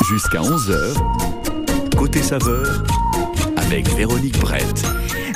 Jusqu'à 0.00 0.40
11h, 0.40 0.94
côté 1.96 2.22
saveur, 2.22 2.82
avec 3.56 3.88
Véronique 3.94 4.38
Brett. 4.40 4.82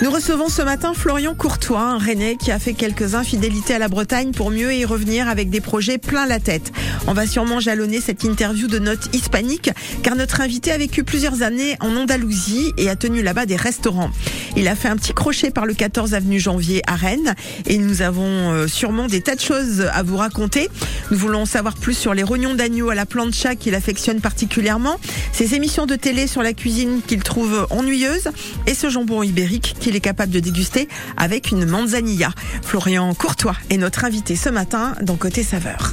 Nous 0.03 0.11
recevons 0.11 0.49
ce 0.49 0.63
matin 0.63 0.93
Florian 0.95 1.35
Courtois, 1.35 1.81
un 1.81 1.99
Rennais 1.99 2.37
qui 2.37 2.51
a 2.51 2.59
fait 2.59 2.75
quelques 2.75 3.15
infidélités 3.15 3.75
à 3.75 3.79
la 3.79 3.89
Bretagne 3.89 4.33
pour 4.33 4.51
mieux 4.51 4.75
y 4.75 4.85
revenir 4.85 5.29
avec 5.29 5.51
des 5.51 5.61
projets 5.61 5.99
plein 5.99 6.27
la 6.27 6.41
tête. 6.41 6.73
On 7.07 7.13
va 7.13 7.27
sûrement 7.27 7.61
jalonner 7.61 8.01
cette 8.01 8.25
interview 8.25 8.67
de 8.67 8.79
notes 8.79 9.15
hispaniques 9.15 9.71
car 10.03 10.17
notre 10.17 10.41
invité 10.41 10.73
a 10.73 10.79
vécu 10.79 11.05
plusieurs 11.05 11.43
années 11.43 11.77
en 11.81 11.95
Andalousie 11.97 12.73
et 12.77 12.89
a 12.89 12.97
tenu 12.97 13.23
là-bas 13.23 13.47
des 13.47 13.57
restaurants. 13.57 14.11
Il 14.57 14.69
a 14.69 14.75
fait 14.75 14.89
un 14.89 14.97
petit 14.97 15.13
crochet 15.13 15.51
par 15.51 15.67
le 15.67 15.75
14 15.75 16.15
avenue 16.15 16.41
Janvier 16.41 16.83
à 16.87 16.97
Rennes 16.97 17.35
et 17.67 17.79
nous 17.79 18.03
avons 18.03 18.53
euh, 18.53 18.67
sûrement 18.67 19.07
des 19.07 19.21
tas 19.21 19.35
de 19.35 19.41
choses 19.41 19.89
à 19.93 20.03
vous 20.03 20.17
raconter. 20.17 20.69
Nous 21.11 21.19
voulons 21.19 21.45
savoir 21.45 21.75
plus 21.75 21.95
sur 21.95 22.15
les 22.15 22.23
rognons 22.23 22.55
d'agneau 22.55 22.91
à 22.91 22.95
la 22.95 23.07
plancha 23.07 23.55
qu'il 23.55 23.75
affectionne 23.75 24.21
particulièrement, 24.21 24.99
ses 25.33 25.55
émissions 25.55 25.87
de 25.87 25.97
télé 25.97 26.27
sur 26.27 26.43
la 26.43 26.53
cuisine 26.53 27.01
qu'il 27.07 27.23
trouve 27.23 27.67
ennuyeuses 27.71 28.29
et 28.67 28.75
ce 28.75 28.91
jambon 28.91 29.23
ibérique 29.23 29.77
qu'il 29.81 29.97
est 29.97 30.01
capable 30.01 30.33
de 30.33 30.41
déguster 30.41 30.89
avec 31.17 31.51
une 31.51 31.67
manzanilla. 31.67 32.31
Florian 32.63 33.13
Courtois 33.15 33.57
est 33.71 33.77
notre 33.77 34.05
invité 34.05 34.37
ce 34.37 34.49
matin 34.49 34.95
dans 35.03 35.17
Côté 35.17 35.43
Saveur. 35.43 35.93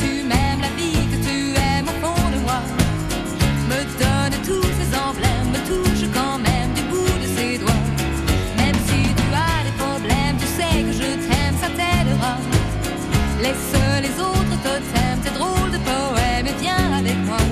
Laisse 13.51 13.81
les 14.01 14.15
autres 14.21 14.57
totems, 14.63 15.19
tes 15.23 15.31
drôles 15.37 15.71
de 15.71 15.79
poèmes 15.79 16.47
et 16.47 16.57
viens 16.61 16.93
avec 16.99 17.17
moi. 17.25 17.43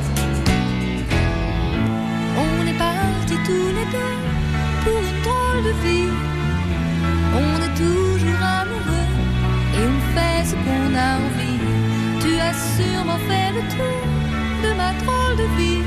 On 2.38 2.67
est 2.72 2.80
partis 2.88 3.42
tous 3.45 3.69
les 3.78 3.88
deux 3.95 4.16
pour 4.83 5.00
une 5.09 5.22
drôle 5.27 5.61
de 5.70 5.73
vie. 5.83 6.14
On 7.44 7.55
est 7.67 7.75
toujours 7.83 8.44
amoureux 8.61 9.09
et 9.75 9.83
on 9.94 10.00
fait 10.16 10.42
ce 10.50 10.55
qu'on 10.64 10.89
a 10.95 11.09
envie. 11.25 11.59
Tu 12.22 12.39
as 12.39 12.55
sûrement 12.77 13.20
fait 13.27 13.52
le 13.58 13.64
tour 13.75 14.02
de 14.64 14.70
ma 14.80 14.94
drôle 15.02 15.36
de 15.36 15.47
vie. 15.58 15.83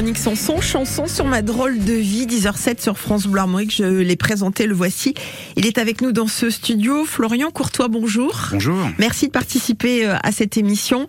Véronique 0.00 0.16
Sanson, 0.16 0.62
chanson 0.62 1.06
sur 1.06 1.26
ma 1.26 1.42
drôle 1.42 1.78
de 1.78 1.92
vie, 1.92 2.24
10h07 2.24 2.80
sur 2.80 2.96
France 2.96 3.26
Bleu 3.26 3.42
Armorique. 3.42 3.74
Je 3.76 3.84
l'ai 3.84 4.16
présenté, 4.16 4.66
le 4.66 4.72
voici. 4.72 5.12
Il 5.56 5.66
est 5.66 5.76
avec 5.76 6.00
nous 6.00 6.10
dans 6.10 6.26
ce 6.26 6.48
studio. 6.48 7.04
Florian 7.04 7.50
Courtois, 7.50 7.88
bonjour. 7.88 8.34
Bonjour. 8.50 8.78
Merci 8.98 9.26
de 9.26 9.32
participer 9.32 10.06
euh, 10.06 10.16
à 10.22 10.32
cette 10.32 10.56
émission. 10.56 11.06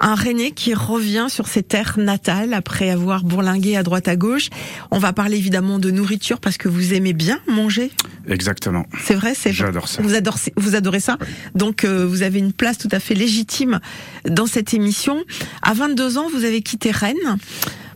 Un 0.00 0.14
René 0.14 0.52
qui 0.52 0.72
revient 0.72 1.26
sur 1.28 1.48
ses 1.48 1.62
terres 1.62 1.98
natales 1.98 2.54
après 2.54 2.88
avoir 2.88 3.24
bourlingué 3.24 3.76
à 3.76 3.82
droite 3.82 4.08
à 4.08 4.16
gauche. 4.16 4.48
On 4.90 4.98
va 4.98 5.12
parler 5.12 5.36
évidemment 5.36 5.78
de 5.78 5.90
nourriture 5.90 6.40
parce 6.40 6.56
que 6.56 6.70
vous 6.70 6.94
aimez 6.94 7.12
bien 7.12 7.40
manger. 7.46 7.90
Exactement. 8.26 8.86
C'est 9.04 9.16
vrai, 9.16 9.34
c'est 9.34 9.52
J'adore 9.52 9.86
ça. 9.86 10.00
Vous 10.00 10.14
adorez, 10.14 10.54
vous 10.56 10.74
adorez 10.76 11.00
ça. 11.00 11.18
Donc 11.54 11.84
euh, 11.84 12.06
vous 12.06 12.22
avez 12.22 12.38
une 12.38 12.54
place 12.54 12.78
tout 12.78 12.88
à 12.90 13.00
fait 13.00 13.14
légitime 13.14 13.80
dans 14.24 14.46
cette 14.46 14.72
émission. 14.72 15.24
À 15.60 15.74
22 15.74 16.16
ans, 16.16 16.28
vous 16.32 16.46
avez 16.46 16.62
quitté 16.62 16.90
Rennes. 16.90 17.36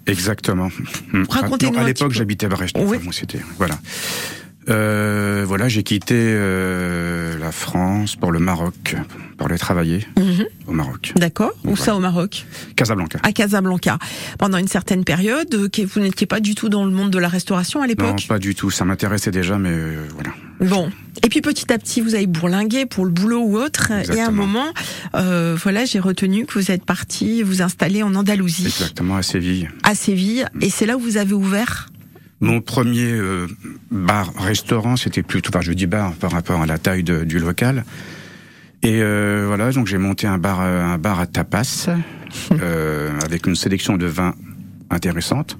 Exactement. 0.06 0.68
Hmm. 1.12 1.24
Racontez-nous 1.28 1.72
Non, 1.72 1.78
À 1.80 1.84
l'époque, 1.84 2.12
j'habitais 2.12 2.46
à 2.46 2.48
Brest. 2.50 2.76
Oui. 2.78 2.98
Enfin, 3.00 3.10
c'était 3.12 3.40
voilà. 3.58 3.78
Euh, 4.70 5.44
voilà, 5.46 5.68
j'ai 5.68 5.82
quitté 5.82 6.14
euh, 6.16 7.36
la 7.38 7.52
France 7.52 8.16
pour 8.16 8.32
le 8.32 8.38
Maroc, 8.38 8.96
pour 9.36 9.48
aller 9.48 9.58
travailler 9.58 10.06
Mhm. 10.18 10.46
au 10.68 10.72
Maroc, 10.72 11.12
D'accord. 11.16 11.50
Où 11.64 11.68
Voilà. 11.74 11.84
ça 11.84 11.94
au 11.94 12.00
Maroc? 12.00 12.46
Casablanca. 12.74 13.18
À 13.22 13.32
Casablanca. 13.32 13.98
Pendant 14.38 14.56
une 14.56 14.68
certaine 14.68 15.04
période, 15.04 15.54
euh, 15.54 15.68
vous 15.86 16.00
n'étiez 16.00 16.26
pas 16.26 16.40
du 16.40 16.54
tout 16.54 16.70
dans 16.70 16.86
le 16.86 16.90
monde 16.92 17.10
de 17.10 17.18
la 17.18 17.28
restauration 17.28 17.80
à 17.80 17.82
non, 17.82 17.88
l'époque? 17.88 18.24
pas 18.26 18.38
du 18.38 18.54
tout. 18.54 18.70
Ça 18.70 18.86
m'intéressait 18.86 19.30
déjà, 19.30 19.58
mais 19.58 19.68
euh, 19.70 20.06
voilà. 20.14 20.30
Bon. 20.68 20.90
Et 21.22 21.28
puis 21.28 21.40
petit 21.40 21.72
à 21.72 21.78
petit, 21.78 22.00
vous 22.00 22.14
avez 22.14 22.26
bourlingué 22.26 22.86
pour 22.86 23.04
le 23.04 23.10
boulot 23.10 23.40
ou 23.42 23.56
autre. 23.56 23.90
Et 24.12 24.20
à 24.20 24.26
un 24.28 24.30
moment, 24.30 24.66
euh, 25.14 25.56
voilà, 25.62 25.84
j'ai 25.84 26.00
retenu 26.00 26.44
que 26.46 26.58
vous 26.58 26.70
êtes 26.70 26.84
parti 26.84 27.42
vous 27.42 27.62
installer 27.62 28.02
en 28.02 28.14
Andalousie, 28.14 28.66
Exactement 28.66 29.16
à 29.16 29.22
Séville. 29.22 29.70
à 29.84 29.94
Séville. 29.94 30.46
Et 30.60 30.70
c'est 30.70 30.86
là 30.86 30.96
où 30.96 31.00
vous 31.00 31.16
avez 31.16 31.32
ouvert. 31.32 31.88
Mon 32.40 32.60
premier 32.60 33.10
euh, 33.12 33.46
bar-restaurant, 33.90 34.96
c'était 34.96 35.22
plutôt, 35.22 35.48
enfin 35.50 35.60
je 35.62 35.72
dis 35.72 35.86
bar 35.86 36.12
par 36.14 36.32
rapport 36.32 36.60
à 36.60 36.66
la 36.66 36.78
taille 36.78 37.02
de- 37.04 37.24
du 37.24 37.38
local. 37.38 37.84
Et 38.82 39.00
euh, 39.00 39.44
voilà, 39.46 39.70
donc 39.72 39.86
j'ai 39.86 39.96
monté 39.98 40.26
un 40.26 40.36
bar, 40.36 40.60
un 40.60 40.98
bar 40.98 41.20
à 41.20 41.26
tapas 41.26 41.88
euh, 42.52 43.10
avec 43.24 43.46
une 43.46 43.54
sélection 43.56 43.96
de 43.96 44.04
vins 44.06 44.34
intéressante. 44.90 45.56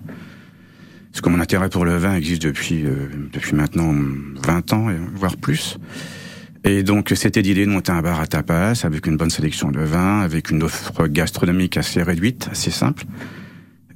Parce 1.15 1.21
que 1.23 1.29
mon 1.29 1.39
intérêt 1.39 1.69
pour 1.69 1.85
le 1.85 1.97
vin 1.97 2.17
existe 2.17 2.43
depuis 2.43 2.85
euh, 2.85 3.07
depuis 3.33 3.55
maintenant 3.55 3.95
20 4.45 4.73
ans, 4.73 4.89
voire 5.15 5.37
plus. 5.37 5.79
Et 6.65 6.83
donc 6.83 7.13
c'était 7.15 7.41
l'idée 7.41 7.65
de 7.67 7.71
monter 7.71 7.93
un 7.93 8.03
bar 8.03 8.19
à 8.19 8.27
tapas 8.27 8.85
avec 8.85 9.07
une 9.07 9.17
bonne 9.17 9.31
sélection 9.31 9.71
de 9.71 9.79
vins, 9.79 10.23
avec 10.23 10.51
une 10.51 10.65
offre 10.65 11.07
gastronomique 11.07 11.77
assez 11.77 12.03
réduite, 12.03 12.49
assez 12.51 12.73
simple. 12.73 13.05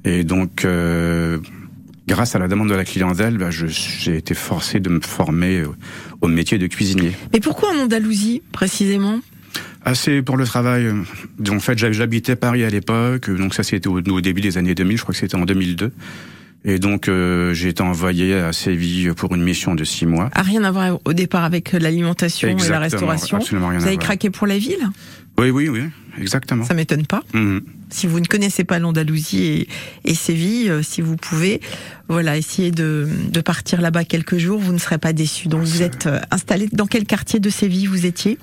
Et 0.05 0.23
donc 0.23 0.63
euh, 0.63 1.39
grâce 2.07 2.35
à 2.35 2.39
la 2.39 2.47
demande 2.47 2.69
de 2.69 2.75
la 2.75 2.85
clientèle, 2.85 3.37
bah, 3.37 3.49
j'ai 3.51 4.15
été 4.15 4.33
forcé 4.33 4.79
de 4.79 4.87
me 4.87 5.01
former 5.01 5.65
au, 6.21 6.27
métier 6.29 6.57
de 6.57 6.67
cuisinier. 6.67 7.11
Mais 7.33 7.41
pourquoi 7.41 7.75
en 7.75 7.79
Andalousie, 7.79 8.43
précisément? 8.53 9.19
Assez 9.83 10.21
pour 10.21 10.37
le 10.37 10.45
travail. 10.45 10.85
euh, 10.85 11.51
En 11.51 11.59
fait, 11.59 11.77
j'habitais 11.77 12.37
Paris 12.37 12.63
à 12.63 12.69
l'époque, 12.69 13.29
donc 13.29 13.53
ça 13.53 13.63
c'était 13.63 13.89
au, 13.89 13.99
au 13.99 14.21
début 14.21 14.39
des 14.39 14.57
années 14.57 14.73
2000, 14.73 14.95
je 14.95 15.01
crois 15.01 15.11
que 15.11 15.19
c'était 15.19 15.35
en 15.35 15.43
2002. 15.43 15.91
Et 16.65 16.77
donc, 16.77 17.07
euh, 17.07 17.53
j'ai 17.53 17.69
été 17.69 17.81
envoyé 17.81 18.35
à 18.35 18.51
Séville 18.51 19.13
pour 19.15 19.33
une 19.33 19.41
mission 19.43 19.75
de 19.75 19.83
six 19.85 20.05
mois. 20.05 20.29
A 20.33 20.41
rien 20.41 20.63
à 20.65 20.71
voir 20.71 20.99
au 21.05 21.13
départ 21.13 21.45
avec 21.45 21.71
l'alimentation 21.71 22.49
et 22.49 22.69
la 22.69 22.79
restauration. 22.79 23.37
absolument 23.37 23.69
rien 23.69 23.79
Vous 23.79 23.85
à 23.85 23.87
avez 23.87 23.95
voir. 23.95 24.05
craqué 24.05 24.29
pour 24.29 24.45
la 24.45 24.57
ville? 24.57 24.89
Oui, 25.37 25.51
oui, 25.51 25.69
oui, 25.69 25.83
exactement. 26.19 26.65
Ça 26.65 26.73
m'étonne 26.73 27.05
pas. 27.05 27.23
Mhm. 27.33 27.61
Si 27.91 28.07
vous 28.07 28.19
ne 28.19 28.25
connaissez 28.25 28.65
pas 28.65 28.77
l'Andalousie 28.77 29.41
et, 29.45 29.67
et 30.11 30.13
Séville, 30.13 30.69
euh, 30.69 30.81
si 30.83 31.01
vous 31.01 31.15
pouvez, 31.15 31.61
voilà, 32.09 32.35
essayez 32.37 32.71
de, 32.71 33.07
de 33.31 33.41
partir 33.41 33.79
là-bas 33.79 34.03
quelques 34.03 34.37
jours, 34.37 34.59
vous 34.59 34.73
ne 34.73 34.77
serez 34.79 34.97
pas 34.97 35.13
déçus. 35.13 35.47
Donc 35.47 35.61
vous 35.63 35.81
êtes 35.81 36.07
euh, 36.07 36.19
installé 36.29 36.67
dans 36.73 36.87
quel 36.87 37.05
quartier 37.05 37.39
de 37.39 37.49
Séville 37.49 37.87
vous 37.87 38.05
étiez? 38.05 38.37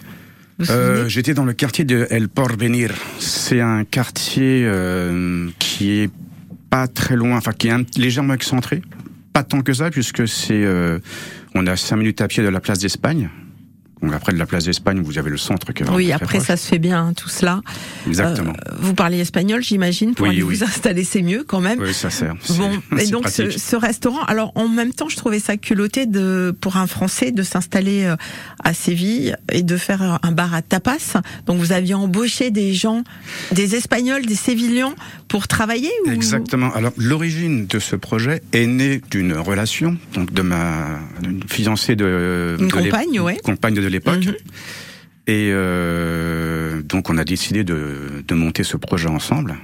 Euh, 0.70 1.06
J'étais 1.06 1.34
dans 1.34 1.44
le 1.44 1.52
quartier 1.52 1.84
de 1.84 2.06
El 2.08 2.28
Porvenir. 2.30 2.94
C'est 3.19 3.60
un 3.60 3.84
quartier 3.84 4.62
euh, 4.64 5.48
qui 5.58 5.90
est 6.00 6.10
pas 6.70 6.88
très 6.88 7.16
loin, 7.16 7.36
enfin 7.36 7.52
qui 7.52 7.68
est 7.68 7.72
un- 7.72 7.84
légèrement 7.96 8.34
excentré. 8.34 8.82
Pas 9.32 9.42
tant 9.42 9.60
que 9.62 9.72
ça, 9.72 9.90
puisque 9.90 10.26
c'est, 10.26 10.64
euh, 10.64 10.98
on 11.54 11.66
a 11.66 11.76
cinq 11.76 11.96
minutes 11.96 12.20
à 12.20 12.28
pied 12.28 12.42
de 12.42 12.48
la 12.48 12.60
place 12.60 12.78
d'Espagne. 12.78 13.28
Donc 14.02 14.12
après 14.12 14.32
de 14.32 14.38
la 14.38 14.44
place 14.46 14.64
d'Espagne, 14.64 15.00
vous 15.02 15.16
avez 15.19 15.31
le 15.31 15.38
centre 15.38 15.72
qui 15.72 15.82
est 15.82 15.87
vraiment 15.87 15.96
Oui, 15.96 16.12
après 16.12 16.37
proche. 16.38 16.48
ça 16.48 16.56
se 16.58 16.66
fait 16.69 16.78
bien 16.78 17.06
hein, 17.06 17.12
tout 17.14 17.31
cela. 17.31 17.62
Exactement. 18.06 18.52
Euh, 18.52 18.72
vous 18.78 18.93
parlez 18.94 19.19
espagnol, 19.20 19.62
j'imagine, 19.62 20.14
pour 20.14 20.25
Oui, 20.25 20.34
aller 20.34 20.43
oui. 20.43 20.56
vous 20.56 20.64
installer, 20.64 21.02
c'est 21.02 21.22
mieux 21.22 21.44
quand 21.46 21.60
même. 21.60 21.81
oui, 21.81 21.94
ça 21.94 22.10
sert. 22.10 22.34
Bon, 22.58 22.70
et 22.98 23.06
donc 23.06 23.28
ce, 23.28 23.76
restaurant, 23.76 24.22
alors 24.25 24.52
en 24.54 24.69
même 24.69 24.93
temps, 24.93 25.08
je 25.08 25.16
trouvais 25.16 25.38
ça 25.38 25.56
culotté 25.56 26.04
de 26.04 26.54
pour 26.60 26.76
un 26.76 26.87
Français 26.87 27.32
de 27.32 27.43
s'installer 27.43 28.04
euh, 28.04 28.16
à 28.62 28.75
Séville 28.75 29.34
et 29.50 29.62
de 29.62 29.76
faire 29.78 30.19
un 30.22 30.32
bar 30.32 30.52
à 30.54 30.60
tapas. 30.60 31.14
Donc 31.46 31.58
vous 31.58 31.72
aviez 31.72 31.94
embauché 31.94 32.50
des 32.50 32.75
gens, 32.75 33.02
des 33.52 33.76
Espagnols, 33.76 34.26
des 34.26 34.34
Sévillans 34.34 34.94
pour 35.28 35.48
travailler 35.48 35.90
ou? 36.06 36.10
Exactement. 36.10 36.72
Alors 36.75 36.93
l'origine 36.98 37.66
de 37.66 37.78
ce 37.78 37.96
projet 37.96 38.43
est 38.52 38.66
née 38.66 39.00
d'une 39.10 39.32
relation, 39.32 39.96
donc 40.14 40.32
de 40.34 40.43
ma 40.43 40.98
fiancée 41.48 41.96
de 41.96 42.56
Une 42.60 42.69
de 42.69 42.72
compagne, 42.72 43.20
ouais. 43.20 43.38
compagne 43.43 43.75
de 43.75 43.85
l'époque. 43.88 44.26
Mhm. 44.26 44.34
Et 45.28 45.50
euh, 45.52 46.82
donc 46.82 47.10
on 47.10 47.18
a 47.18 47.24
décidé 47.24 47.64
de, 47.64 48.22
de 48.26 48.34
monter 48.34 48.62
ce 48.62 48.76
projet 48.76 49.08
ensemble. 49.08 49.56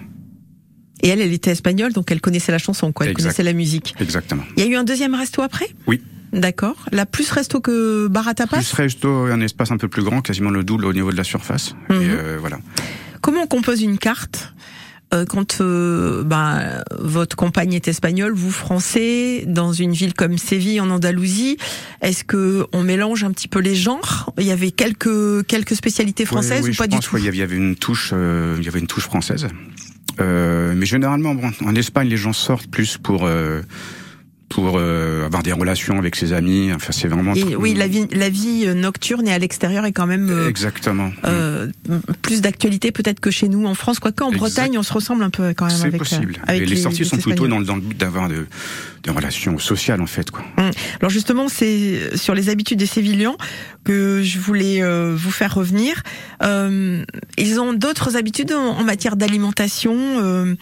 Et 1.03 1.09
elle, 1.09 1.21
elle 1.21 1.33
était 1.33 1.51
espagnole, 1.51 1.93
donc 1.93 2.11
elle 2.13 2.21
connaissait 2.21 2.53
la 2.53 2.59
chanson, 2.59 2.93
quoi. 2.93 3.07
Elle 3.07 3.13
Exact. 3.13 3.25
connaissait 3.31 3.43
la 3.43 3.53
musique. 3.53 3.95
Exactement. 4.01 4.45
Il 4.57 4.63
y 4.65 4.67
a 4.67 4.71
eu 4.71 4.77
un 4.77 4.85
deuxième 4.85 5.15
resto 5.15 5.43
après? 5.43 5.69
Oui. 5.87 6.01
D'accord. 6.33 6.77
La 6.93 7.07
plus 7.07 7.31
resto 7.31 7.61
que 7.61 8.07
bar 8.09 8.27
à 8.27 8.35
tapas. 8.35 8.57
Plus 8.59 8.73
resto, 8.73 9.09
un 9.27 9.41
espace 9.41 9.71
un 9.71 9.77
peu 9.77 9.89
plus 9.89 10.03
grand, 10.03 10.23
quasiment 10.23 10.51
le 10.51 10.65
double 10.65 10.87
au 10.87 10.93
niveau 10.93 11.11
de 11.13 11.17
la 11.17 11.25
surface. 11.25 11.75
Et 11.91 11.95
euh, 11.95 12.39
voilà. 12.41 12.59
Comment 13.21 13.43
on 13.43 13.47
compose 13.47 13.83
une 13.83 13.99
carte? 13.99 14.55
Euh, 15.15 15.25
quand 15.27 15.61
euh, 15.61 16.23
ben, 16.25 16.83
votre 16.99 17.37
compagne 17.37 17.73
est 17.75 17.89
espagnole, 17.89 18.33
vous 18.35 18.51
français, 18.51 19.45
dans 19.47 19.73
une 19.73 19.93
ville 19.93 20.15
comme 20.15 20.39
Séville 20.39 20.81
en 20.81 20.91
Andalousie, 20.91 21.57
est-ce 22.01 22.25
que 22.25 22.67
on 22.73 22.83
mélange 22.83 23.25
un 23.25 23.31
petit 23.33 23.49
peu 23.49 23.59
les 23.61 23.75
genres? 23.75 24.33
Il 24.39 24.47
y 24.47 24.51
avait 24.53 24.71
quelques 24.71 25.47
quelques 25.47 25.75
spécialités 25.77 26.25
françaises 26.25 26.65
oui, 26.65 26.71
ou 26.71 26.75
pas 26.75 26.85
je 26.85 26.91
du 26.91 26.97
pense 26.97 27.07
tout? 27.07 27.17
avait- 27.17 27.29
il 27.37 27.39
y 27.39 27.43
avait 27.43 27.57
une 27.57 27.77
touche, 27.77 28.11
euh, 28.15 28.57
il 28.59 28.65
y 28.65 28.69
avait 28.69 28.81
une 28.81 28.87
touche 28.87 29.05
française. 29.05 29.49
Euh, 30.21 30.75
mais 30.77 30.87
généralement, 30.87 31.35
bon, 31.35 31.51
en 31.65 31.75
Espagne, 31.75 32.09
les 32.09 32.17
gens 32.19 32.33
sortent 32.35 32.67
plus 32.71 32.99
pour 32.99 33.23
euh, 33.25 33.63
pour 34.53 34.77
euh, 34.79 35.27
avoir 35.27 35.43
des 35.43 35.53
relations 35.53 35.99
avec 35.99 36.15
ses 36.17 36.33
amis. 36.33 36.71
Enfin, 36.75 36.93
c'est 36.93 37.09
vraiment. 37.09 37.35
Et 37.35 37.57
oui, 37.57 37.75
la 37.75 37.87
vie 37.87 38.07
la 38.13 38.29
vie 38.29 38.67
nocturne 38.75 39.27
et 39.29 39.33
à 39.33 39.39
l'extérieur 39.39 39.85
est 39.85 39.93
quand 39.93 40.07
même 40.07 40.29
euh, 40.31 40.49
Exactement. 40.49 41.11
euh, 41.25 41.69
plus 42.23 42.41
d'actualité 42.43 42.93
peut-être 42.93 43.21
que 43.21 43.31
chez 43.31 43.49
nous 43.49 43.67
en 43.67 43.75
France, 43.75 43.99
quoique 43.99 44.23
en 44.23 44.29
Exact. 44.29 44.39
Bretagne 44.41 44.79
on 44.79 44.83
se 44.83 44.93
ressemble 44.93 45.23
un 45.25 45.31
peu 45.31 45.55
quand 45.55 45.67
même 45.67 45.77
C'est 45.77 45.95
euh, 45.95 45.99
possible. 45.99 46.37
avec 46.47 46.63
Et 46.63 46.67
les, 46.67 46.77
sorties 46.77 47.05
sont 47.05 47.17
plutôt 47.17 47.49
dans, 47.49 47.59
le- 47.59 47.65
dans 47.65 47.77
le 47.77 47.81
but 47.81 47.97
d'avoir 47.99 48.29
de, 48.29 48.47
des 49.03 49.11
relations 49.11 49.59
sociales, 49.59 50.01
en 50.01 50.07
fait. 50.07 50.31
Quoi. 50.31 50.45
Alors 51.01 51.11
justement, 51.11 51.49
c'est 51.49 52.17
sur 52.17 52.35
les 52.35 52.49
habitudes 52.49 52.79
des 52.79 52.87
Sévillans 52.87 53.37
que 53.85 54.23
je 54.23 54.39
voulais 54.39 54.83
euh, 54.83 55.15
vous 55.17 55.31
faire 55.31 55.55
revenir. 55.55 56.03
Euh, 56.43 57.05
ils 57.39 57.59
ont 57.61 57.73
d'autres 57.73 58.17
habitudes 58.17 58.53
en, 58.53 58.79
en 58.79 58.85
matière 58.85 59.17
d'alimentation, 59.17 59.95
euh, 59.97 60.55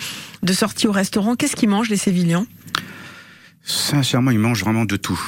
de 0.43 0.53
sortie 0.53 0.87
au 0.87 0.93
restaurant. 0.93 1.37
Qu'est-ce 1.37 1.57
qu'ils 1.57 1.69
mangent 1.69 1.91
les 1.91 1.97
Sévillans? 1.97 2.47
Sincèrement, 3.63 4.31
ils 4.31 4.39
mangent 4.39 4.63
vraiment 4.63 4.85
de 4.85 4.97
tout. 4.97 5.21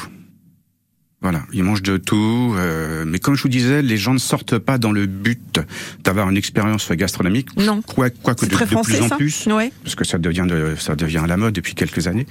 Voilà, 1.20 1.42
ils 1.52 1.62
mangent 1.62 1.82
de 1.82 1.98
tout. 1.98 2.52
euh, 2.58 3.04
mais 3.06 3.20
comme 3.20 3.36
je 3.36 3.42
vous 3.44 3.48
disais, 3.48 3.80
les 3.80 3.96
gens 3.96 4.12
ne 4.12 4.18
sortent 4.18 4.58
pas 4.58 4.76
dans 4.78 4.90
le 4.90 5.06
but 5.06 5.60
d'avoir 6.02 6.28
une 6.28 6.36
expérience 6.36 6.90
gastronomique. 6.90 7.56
Non. 7.56 7.80
Quoi, 7.80 8.10
quoi 8.10 8.34
que 8.34 8.44
de, 8.44 8.50
très 8.50 8.64
de 8.64 8.70
français 8.70 8.94
plus 8.94 9.02
en 9.04 9.08
ça 9.08 9.16
plus. 9.16 9.46
Ouais. 9.46 9.72
parce 9.84 9.94
que 9.94 10.04
ça 10.04 10.18
devient 10.18 10.46
de, 10.48 10.74
ça 10.76 10.96
devient 10.96 11.18
à 11.18 11.28
la 11.28 11.36
mode 11.36 11.54
depuis 11.54 11.76
quelques 11.76 12.08
années. 12.08 12.26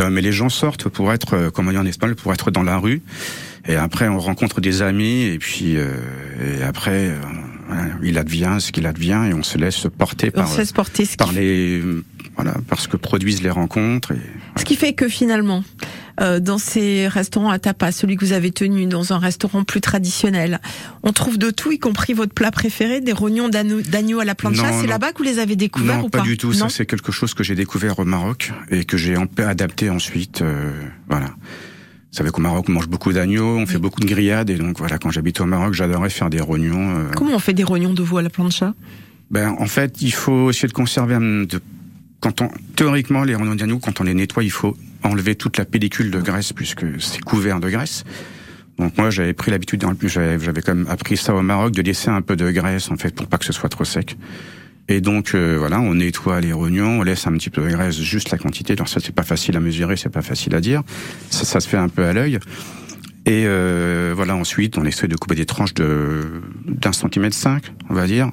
Euh, 0.00 0.08
mais 0.08 0.22
les 0.22 0.32
gens 0.32 0.48
sortent 0.48 0.88
pour 0.88 1.12
être, 1.12 1.34
euh, 1.34 1.50
comme 1.50 1.68
on 1.68 1.70
dit 1.72 1.76
en 1.76 1.84
espagnol, 1.84 2.16
pour 2.16 2.32
être 2.32 2.50
dans 2.50 2.62
la 2.62 2.78
rue. 2.78 3.02
Et 3.68 3.76
après, 3.76 4.08
on 4.08 4.18
rencontre 4.18 4.62
des 4.62 4.80
amis, 4.80 5.24
et 5.24 5.38
puis 5.38 5.76
euh, 5.76 5.90
et 6.60 6.62
après, 6.62 7.10
euh, 7.10 7.20
voilà, 7.66 7.88
il 8.02 8.16
advient 8.16 8.56
ce 8.58 8.72
qu'il 8.72 8.86
advient, 8.86 9.20
et 9.28 9.34
on 9.34 9.42
se 9.42 9.58
laisse 9.58 9.86
porter 9.98 10.30
On 10.34 10.38
par, 10.38 10.48
se 10.48 10.58
laisse 10.58 10.72
porter. 10.72 11.06
Par 11.18 11.32
les, 11.32 11.82
voilà, 12.42 12.56
par 12.68 12.80
ce 12.80 12.88
que 12.88 12.96
produisent 12.96 13.42
les 13.42 13.50
rencontres. 13.50 14.12
Et, 14.12 14.18
ce 14.56 14.64
qui 14.64 14.76
fait 14.76 14.94
que 14.94 15.08
finalement, 15.08 15.62
euh, 16.20 16.40
dans 16.40 16.56
ces 16.58 17.06
restaurants 17.06 17.50
à 17.50 17.58
tapas, 17.58 17.92
celui 17.92 18.16
que 18.16 18.24
vous 18.24 18.32
avez 18.32 18.50
tenu 18.50 18.86
dans 18.86 19.12
un 19.12 19.18
restaurant 19.18 19.62
plus 19.62 19.80
traditionnel, 19.82 20.58
on 21.02 21.12
trouve 21.12 21.36
de 21.38 21.50
tout, 21.50 21.70
y 21.70 21.78
compris 21.78 22.14
votre 22.14 22.32
plat 22.32 22.50
préféré, 22.50 23.00
des 23.02 23.12
rognons 23.12 23.48
d'agneau 23.50 24.20
à 24.20 24.24
la 24.24 24.34
plancha. 24.34 24.72
C'est 24.80 24.86
là-bas 24.86 25.12
que 25.12 25.18
vous 25.18 25.24
les 25.24 25.38
avez 25.38 25.54
découverts 25.56 25.98
non, 25.98 26.04
ou 26.04 26.08
pas, 26.08 26.18
pas 26.20 26.24
du 26.24 26.36
tout. 26.38 26.48
Non 26.48 26.54
Ça, 26.54 26.68
c'est 26.70 26.86
quelque 26.86 27.12
chose 27.12 27.34
que 27.34 27.44
j'ai 27.44 27.54
découvert 27.54 27.98
au 27.98 28.04
Maroc 28.04 28.52
et 28.70 28.84
que 28.84 28.96
j'ai 28.96 29.16
adapté 29.38 29.90
ensuite. 29.90 30.40
euh, 30.42 30.70
voilà. 31.08 31.26
Vous 31.26 32.16
savez 32.16 32.30
qu'au 32.30 32.40
Maroc, 32.40 32.64
on 32.68 32.72
mange 32.72 32.88
beaucoup 32.88 33.12
d'agneaux, 33.12 33.58
on 33.58 33.66
fait 33.66 33.78
beaucoup 33.78 34.00
de 34.00 34.06
grillades, 34.06 34.50
et 34.50 34.56
donc 34.56 34.78
voilà, 34.78 34.98
quand 34.98 35.10
j'habitais 35.10 35.42
au 35.42 35.46
Maroc, 35.46 35.74
j'adorais 35.74 36.10
faire 36.10 36.28
des 36.30 36.40
rognons. 36.40 36.96
euh, 36.96 37.04
Comment 37.16 37.34
on 37.34 37.38
fait 37.38 37.52
des 37.52 37.62
rognons 37.64 37.92
de 37.94 38.02
veau 38.02 38.16
à 38.18 38.22
la 38.22 38.30
plancha? 38.30 38.74
Ben, 39.30 39.54
en 39.60 39.66
fait, 39.66 40.02
il 40.02 40.12
faut 40.12 40.50
essayer 40.50 40.66
de 40.66 40.72
conserver. 40.72 41.14
un- 41.14 41.44
De, 41.44 41.60
quand 42.20 42.42
on, 42.42 42.50
théoriquement, 42.76 43.24
les 43.24 43.34
rognons 43.34 43.54
d'agneau, 43.54 43.78
quand 43.78 44.00
on 44.00 44.04
les 44.04 44.14
nettoie, 44.14 44.44
il 44.44 44.50
faut 44.50 44.76
enlever 45.02 45.34
toute 45.34 45.56
la 45.56 45.64
pellicule 45.64 46.10
de 46.10 46.20
graisse 46.20 46.52
puisque 46.52 46.84
c'est 47.00 47.20
couvert 47.20 47.60
de 47.60 47.70
graisse. 47.70 48.04
Donc 48.78 48.96
moi, 48.96 49.10
j'avais 49.10 49.32
pris 49.32 49.50
l'habitude, 49.50 49.84
j'avais 50.04 50.62
quand 50.62 50.74
même 50.74 50.86
appris 50.88 51.16
ça 51.16 51.34
au 51.34 51.42
Maroc, 51.42 51.72
de 51.72 51.82
laisser 51.82 52.10
un 52.10 52.22
peu 52.22 52.36
de 52.36 52.50
graisse 52.50 52.90
en 52.90 52.96
fait 52.96 53.14
pour 53.14 53.26
pas 53.26 53.38
que 53.38 53.44
ce 53.44 53.52
soit 53.52 53.68
trop 53.68 53.84
sec. 53.84 54.16
Et 54.88 55.00
donc 55.00 55.34
euh, 55.34 55.56
voilà, 55.58 55.80
on 55.80 55.94
nettoie 55.94 56.40
les 56.40 56.52
rognons, 56.52 57.00
on 57.00 57.02
laisse 57.02 57.26
un 57.26 57.32
petit 57.32 57.50
peu 57.50 57.62
de 57.62 57.68
graisse, 57.68 58.00
juste 58.00 58.30
la 58.30 58.38
quantité. 58.38 58.72
Alors 58.72 58.88
ça, 58.88 59.00
c'est 59.00 59.14
pas 59.14 59.22
facile 59.22 59.56
à 59.56 59.60
mesurer, 59.60 59.96
c'est 59.96 60.08
pas 60.08 60.22
facile 60.22 60.54
à 60.54 60.60
dire. 60.60 60.82
Ça, 61.30 61.44
ça 61.44 61.60
se 61.60 61.68
fait 61.68 61.76
un 61.76 61.88
peu 61.88 62.04
à 62.04 62.12
l'œil. 62.12 62.38
Et 63.26 63.44
euh, 63.46 64.12
voilà, 64.16 64.34
ensuite, 64.34 64.78
on 64.78 64.84
essaie 64.84 65.06
de 65.06 65.14
couper 65.14 65.34
des 65.34 65.46
tranches 65.46 65.74
de 65.74 66.42
d'un 66.66 66.92
centimètre 66.92 67.36
cinq, 67.36 67.72
on 67.90 67.94
va 67.94 68.06
dire, 68.06 68.30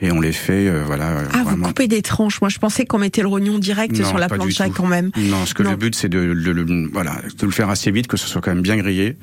et 0.00 0.12
on 0.12 0.20
les 0.20 0.32
fait, 0.32 0.66
euh, 0.68 0.82
voilà. 0.84 1.08
euh, 1.10 1.24
Ah, 1.32 1.42
vous 1.44 1.56
coupez 1.62 1.88
des 1.88 2.02
tranches. 2.02 2.40
Moi, 2.40 2.48
je 2.50 2.58
pensais 2.58 2.84
qu'on 2.86 2.98
mettait 2.98 3.22
le 3.22 3.28
rognon 3.28 3.58
direct 3.58 3.98
Non, 3.98 4.08
sur 4.08 4.18
la 4.18 4.28
plancha 4.28 4.68
quand 4.70 4.86
même. 4.86 5.10
Non, 5.16 5.44
ce 5.46 5.54
que 5.54 5.62
Non. 5.62 5.70
le 5.72 5.76
but, 5.76 5.94
c'est 5.94 6.08
de, 6.08 6.18
le- 6.18 6.52
le- 6.52 6.88
voilà, 6.92 7.16
de 7.38 7.46
le 7.46 7.52
faire 7.52 7.68
assez 7.70 7.90
vite, 7.90 8.06
que 8.06 8.16
ce 8.16 8.26
soit 8.28 8.40
quand 8.40 8.50
même 8.54 8.62
bien 8.62 8.76
grillé, 8.76 9.16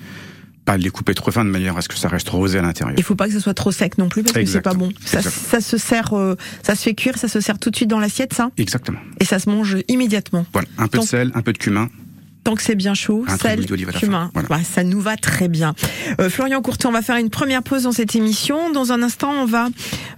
pas 0.65 0.77
de 0.77 0.83
les 0.83 0.89
couper 0.89 1.13
trop 1.13 1.31
fin 1.31 1.45
de 1.45 1.49
manière 1.49 1.77
à 1.77 1.81
ce 1.81 1.87
que 1.87 1.95
ça 1.95 2.09
reste 2.09 2.27
rosé 2.29 2.59
à 2.59 2.61
l'intérieur. 2.61 2.93
Il 2.97 3.03
faut 3.03 3.15
pas 3.15 3.27
que 3.27 3.33
ce 3.33 3.39
soit 3.39 3.53
trop 3.53 3.71
sec 3.71 3.97
non 3.97 4.09
plus 4.09 4.21
parce 4.23 4.33
que 4.33 4.45
c'est 4.45 4.59
pas 4.61 4.71
Exactement. 4.71 4.87
bon. 4.87 4.93
Ça, 5.05 5.19
Exactement. 5.19 5.49
ça 5.49 5.61
se 5.61 5.77
sert, 5.77 6.13
euh, 6.13 6.35
ça 6.61 6.75
se 6.75 6.83
fait 6.83 6.93
cuire, 6.93 7.17
ça 7.17 7.27
se 7.29 7.39
sert 7.39 7.57
tout 7.57 7.69
de 7.69 7.75
suite 7.77 7.89
dans 7.89 7.99
l'assiette, 7.99 8.33
ça, 8.33 8.49
Exactement. 8.57 8.99
et 9.21 9.25
ça 9.25 9.39
se 9.39 9.49
mange 9.49 9.77
immédiatement. 9.87 10.45
Voilà, 10.51 10.67
un 10.77 10.87
peu 10.87 10.97
Donc- 10.97 11.05
de 11.05 11.09
sel, 11.09 11.31
un 11.35 11.41
peu 11.41 11.53
de 11.53 11.57
cumin. 11.57 11.89
Tant 12.47 12.55
que 12.55 12.61
c'est 12.61 12.75
bien 12.75 12.93
chaud, 12.93 13.25
Un 13.27 13.37
sel, 13.37 13.65
cumin, 13.65 13.91
fin, 13.91 14.31
voilà. 14.31 14.47
Bah, 14.47 14.59
ça 14.63 14.85
nous 14.85 15.01
va 15.01 15.17
très 15.17 15.49
bien. 15.49 15.75
Euh, 16.21 16.29
Florian 16.29 16.61
Courtet, 16.61 16.85
on 16.85 16.93
va 16.93 17.01
faire 17.01 17.17
une 17.17 17.29
première 17.29 17.61
pause 17.61 17.83
dans 17.83 17.91
cette 17.91 18.15
émission. 18.15 18.71
Dans 18.71 18.93
un 18.93 19.03
instant, 19.03 19.33
on 19.33 19.43
va 19.45 19.67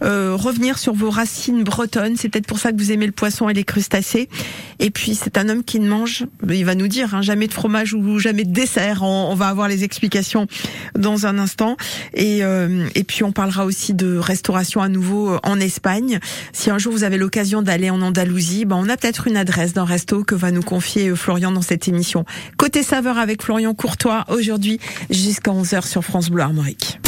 euh, 0.04 0.36
revenir 0.36 0.78
sur 0.78 0.94
vos 0.94 1.10
racines 1.10 1.64
bretonnes. 1.64 2.18
C'est 2.18 2.30
peut-être 2.30 2.46
pour 2.46 2.60
ça 2.60 2.72
que 2.72 2.78
vous 2.78 2.92
aimez 2.92 3.08
le 3.08 3.14
poisson 3.14 3.50
et 3.50 3.56
les 3.56 3.64
crustacés. 3.64 4.30
Et 4.78 4.92
puis, 4.92 5.16
c'est 5.16 5.40
un 5.40 5.50
homme 5.50 5.64
qui 5.64 5.80
ne 5.80 5.90
mange, 5.90 6.26
il 6.48 6.64
va 6.66 6.76
nous 6.76 6.88
dire, 6.88 7.16
hein, 7.16 7.22
jamais 7.22 7.48
de 7.48 7.54
fromage 7.54 7.96
ou 7.96 8.20
jamais 8.20 8.46
de 8.46 8.54
dessert. 8.54 9.02
On, 9.02 9.30
on 9.32 9.36
va 9.36 9.48
avoir 9.48 9.68
les 9.68 9.84
explications 9.84 10.46
dans 10.96 11.26
un 11.26 11.38
instant. 11.38 11.78
Et, 12.14 12.44
euh, 12.44 12.88
et 12.96 13.04
puis, 13.04 13.24
on 13.24 13.32
parlera 13.32 13.66
aussi 13.66 13.94
de 13.94 14.18
restauration 14.18 14.82
à 14.82 14.88
nouveau 14.88 15.32
euh, 15.32 15.40
en 15.44 15.60
Espagne. 15.60 16.20
Si 16.54 16.70
un 16.70 16.78
jour 16.78 16.94
vous 16.94 17.04
avez 17.04 17.18
l'occasion 17.18 17.62
d'aller 17.62 17.90
en 17.90 18.02
Andalousie, 18.02 18.66
ben, 18.66 18.78
on 18.78 18.88
a 18.88 18.96
peut-être 18.96 19.28
une 19.28 19.36
adresse 19.36 19.74
d'un 19.74 19.84
resto 19.84 20.24
que 20.24 20.36
va 20.36 20.52
nous 20.52 20.62
confier 20.62 21.10
euh, 21.10 21.16
Florian 21.16 21.52
dans 21.52 21.62
cette 21.62 21.88
émission. 21.88 22.19
Côté 22.58 22.84
saveur 22.84 23.18
avec 23.18 23.42
Florian 23.42 23.74
Courtois, 23.74 24.26
aujourd'hui 24.30 24.80
jusqu'à 25.10 25.52
11h 25.52 25.88
sur 25.88 26.04
France 26.04 26.30
Bleu 26.30 26.44
Armorique. 26.44 27.00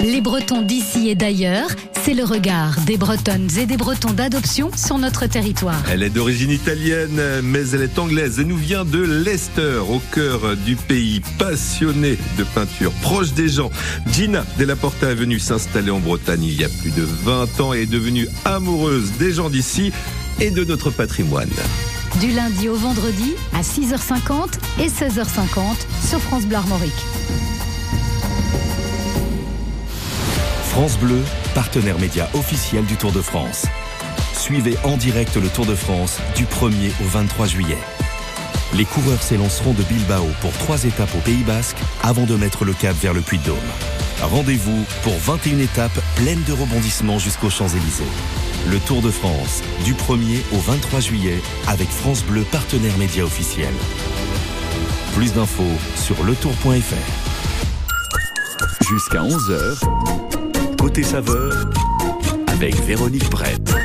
Les 0.00 0.20
Bretons 0.20 0.60
d'ici 0.60 1.08
et 1.08 1.14
d'ailleurs, 1.14 1.68
c'est 2.04 2.12
le 2.12 2.24
regard 2.24 2.78
des 2.80 2.98
Bretonnes 2.98 3.48
et 3.58 3.64
des 3.64 3.78
Bretons 3.78 4.12
d'adoption 4.12 4.70
sur 4.76 4.98
notre 4.98 5.26
territoire. 5.26 5.82
Elle 5.90 6.02
est 6.02 6.10
d'origine 6.10 6.50
italienne, 6.50 7.18
mais 7.42 7.70
elle 7.70 7.80
est 7.80 7.98
anglaise 7.98 8.38
et 8.38 8.44
nous 8.44 8.58
vient 8.58 8.84
de 8.84 8.98
Leicester, 8.98 9.80
au 9.88 10.00
cœur 10.12 10.56
du 10.58 10.76
pays, 10.76 11.22
passionnée 11.38 12.18
de 12.36 12.44
peinture, 12.44 12.92
proche 13.00 13.32
des 13.32 13.48
gens. 13.48 13.70
Gina 14.12 14.44
Della 14.58 14.76
Porta 14.76 15.10
est 15.10 15.14
venue 15.14 15.38
s'installer 15.38 15.90
en 15.90 16.00
Bretagne 16.00 16.44
il 16.44 16.60
y 16.60 16.64
a 16.64 16.68
plus 16.68 16.90
de 16.90 17.06
20 17.24 17.60
ans 17.60 17.72
et 17.72 17.82
est 17.82 17.86
devenue 17.86 18.28
amoureuse 18.44 19.12
des 19.18 19.32
gens 19.32 19.48
d'ici 19.48 19.90
et 20.40 20.50
de 20.50 20.64
notre 20.64 20.90
patrimoine. 20.90 21.50
du 22.20 22.30
lundi 22.30 22.68
au 22.68 22.76
vendredi 22.76 23.34
à 23.52 23.62
6h50 23.62 24.58
et 24.78 24.88
16h50 24.88 25.58
sur 26.08 26.20
France 26.20 26.44
Bleu 26.46 26.56
Armorique. 26.56 26.92
France 30.70 30.98
Bleu, 30.98 31.20
partenaire 31.54 31.98
média 31.98 32.28
officiel 32.34 32.84
du 32.84 32.96
Tour 32.96 33.12
de 33.12 33.20
France. 33.20 33.66
Suivez 34.32 34.76
en 34.84 34.96
direct 34.96 35.36
le 35.36 35.48
Tour 35.48 35.66
de 35.66 35.74
France 35.74 36.18
du 36.36 36.44
1er 36.44 36.90
au 37.00 37.08
23 37.08 37.46
juillet. 37.46 37.78
Les 38.76 38.84
coureurs 38.84 39.22
s'élanceront 39.22 39.72
de 39.72 39.84
Bilbao 39.84 40.26
pour 40.40 40.50
trois 40.52 40.82
étapes 40.84 41.14
au 41.14 41.20
Pays 41.20 41.44
Basque 41.44 41.76
avant 42.02 42.24
de 42.24 42.34
mettre 42.34 42.64
le 42.64 42.72
cap 42.72 42.96
vers 42.96 43.14
le 43.14 43.20
Puy-de-Dôme. 43.20 43.56
Rendez-vous 44.20 44.84
pour 45.04 45.16
21 45.16 45.58
étapes 45.58 45.96
pleines 46.16 46.42
de 46.42 46.52
rebondissements 46.52 47.20
jusqu'aux 47.20 47.50
Champs-Élysées. 47.50 48.02
Le 48.68 48.80
Tour 48.80 49.00
de 49.00 49.10
France, 49.10 49.62
du 49.84 49.94
1er 49.94 50.40
au 50.52 50.58
23 50.58 50.98
juillet, 50.98 51.40
avec 51.68 51.88
France 51.88 52.24
Bleu, 52.24 52.42
partenaire 52.50 52.96
média 52.98 53.24
officiel. 53.24 53.72
Plus 55.14 55.32
d'infos 55.32 55.62
sur 55.94 56.24
letour.fr. 56.24 56.94
Jusqu'à 58.88 59.22
11h, 59.22 60.76
côté 60.80 61.04
saveur, 61.04 61.64
avec 62.48 62.74
Véronique 62.84 63.30
Brett. 63.30 63.83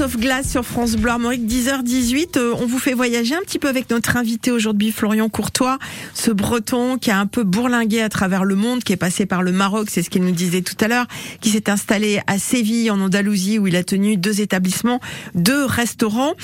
Of 0.00 0.16
Glass 0.16 0.50
sur 0.50 0.64
France 0.64 0.96
Bleu 0.96 1.10
Armorique, 1.10 1.46
10h18. 1.46 2.38
Euh, 2.38 2.54
on 2.58 2.66
vous 2.66 2.78
fait 2.78 2.94
voyager 2.94 3.34
un 3.34 3.40
petit 3.40 3.58
peu 3.58 3.68
avec 3.68 3.90
notre 3.90 4.16
invité 4.16 4.50
aujourd'hui, 4.50 4.92
Florian 4.92 5.28
Courtois, 5.28 5.78
ce 6.14 6.30
breton 6.30 6.96
qui 6.96 7.10
a 7.10 7.18
un 7.18 7.26
peu 7.26 7.44
bourlingué 7.44 8.00
à 8.00 8.08
travers 8.08 8.44
le 8.44 8.54
monde, 8.54 8.82
qui 8.82 8.92
est 8.92 8.96
passé 8.96 9.26
par 9.26 9.42
le 9.42 9.52
Maroc, 9.52 9.88
c'est 9.90 10.02
ce 10.02 10.08
qu'il 10.08 10.22
nous 10.22 10.30
disait 10.30 10.62
tout 10.62 10.76
à 10.80 10.88
l'heure, 10.88 11.06
qui 11.40 11.50
s'est 11.50 11.68
installé 11.68 12.20
à 12.26 12.38
Séville, 12.38 12.90
en 12.90 13.00
Andalousie, 13.00 13.58
où 13.58 13.66
il 13.66 13.76
a 13.76 13.84
tenu 13.84 14.16
deux 14.16 14.40
établissements, 14.40 15.00
deux 15.34 15.64
restaurants. 15.64 16.34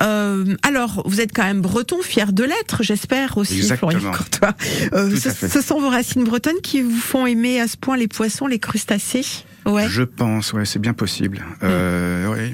Euh, 0.00 0.56
alors, 0.62 1.02
vous 1.06 1.20
êtes 1.20 1.32
quand 1.32 1.44
même 1.44 1.60
breton, 1.60 2.02
fier 2.02 2.32
de 2.32 2.44
l'être, 2.44 2.82
j'espère 2.82 3.38
aussi, 3.38 3.58
Exactement. 3.58 3.92
Florian 3.92 4.12
Courtois. 4.12 4.54
Euh, 4.92 5.14
ce 5.16 5.60
sont 5.60 5.80
vos 5.80 5.90
racines 5.90 6.24
bretonnes 6.24 6.60
qui 6.62 6.80
vous 6.80 6.96
font 6.96 7.26
aimer 7.26 7.60
à 7.60 7.68
ce 7.68 7.76
point 7.76 7.96
les 7.96 8.08
poissons, 8.08 8.46
les 8.46 8.58
crustacés? 8.58 9.44
Ouais. 9.66 9.88
Je 9.88 10.02
pense, 10.02 10.52
ouais, 10.52 10.64
c'est 10.66 10.78
bien 10.78 10.92
possible. 10.92 11.42
Euh, 11.62 12.28
ouais. 12.28 12.52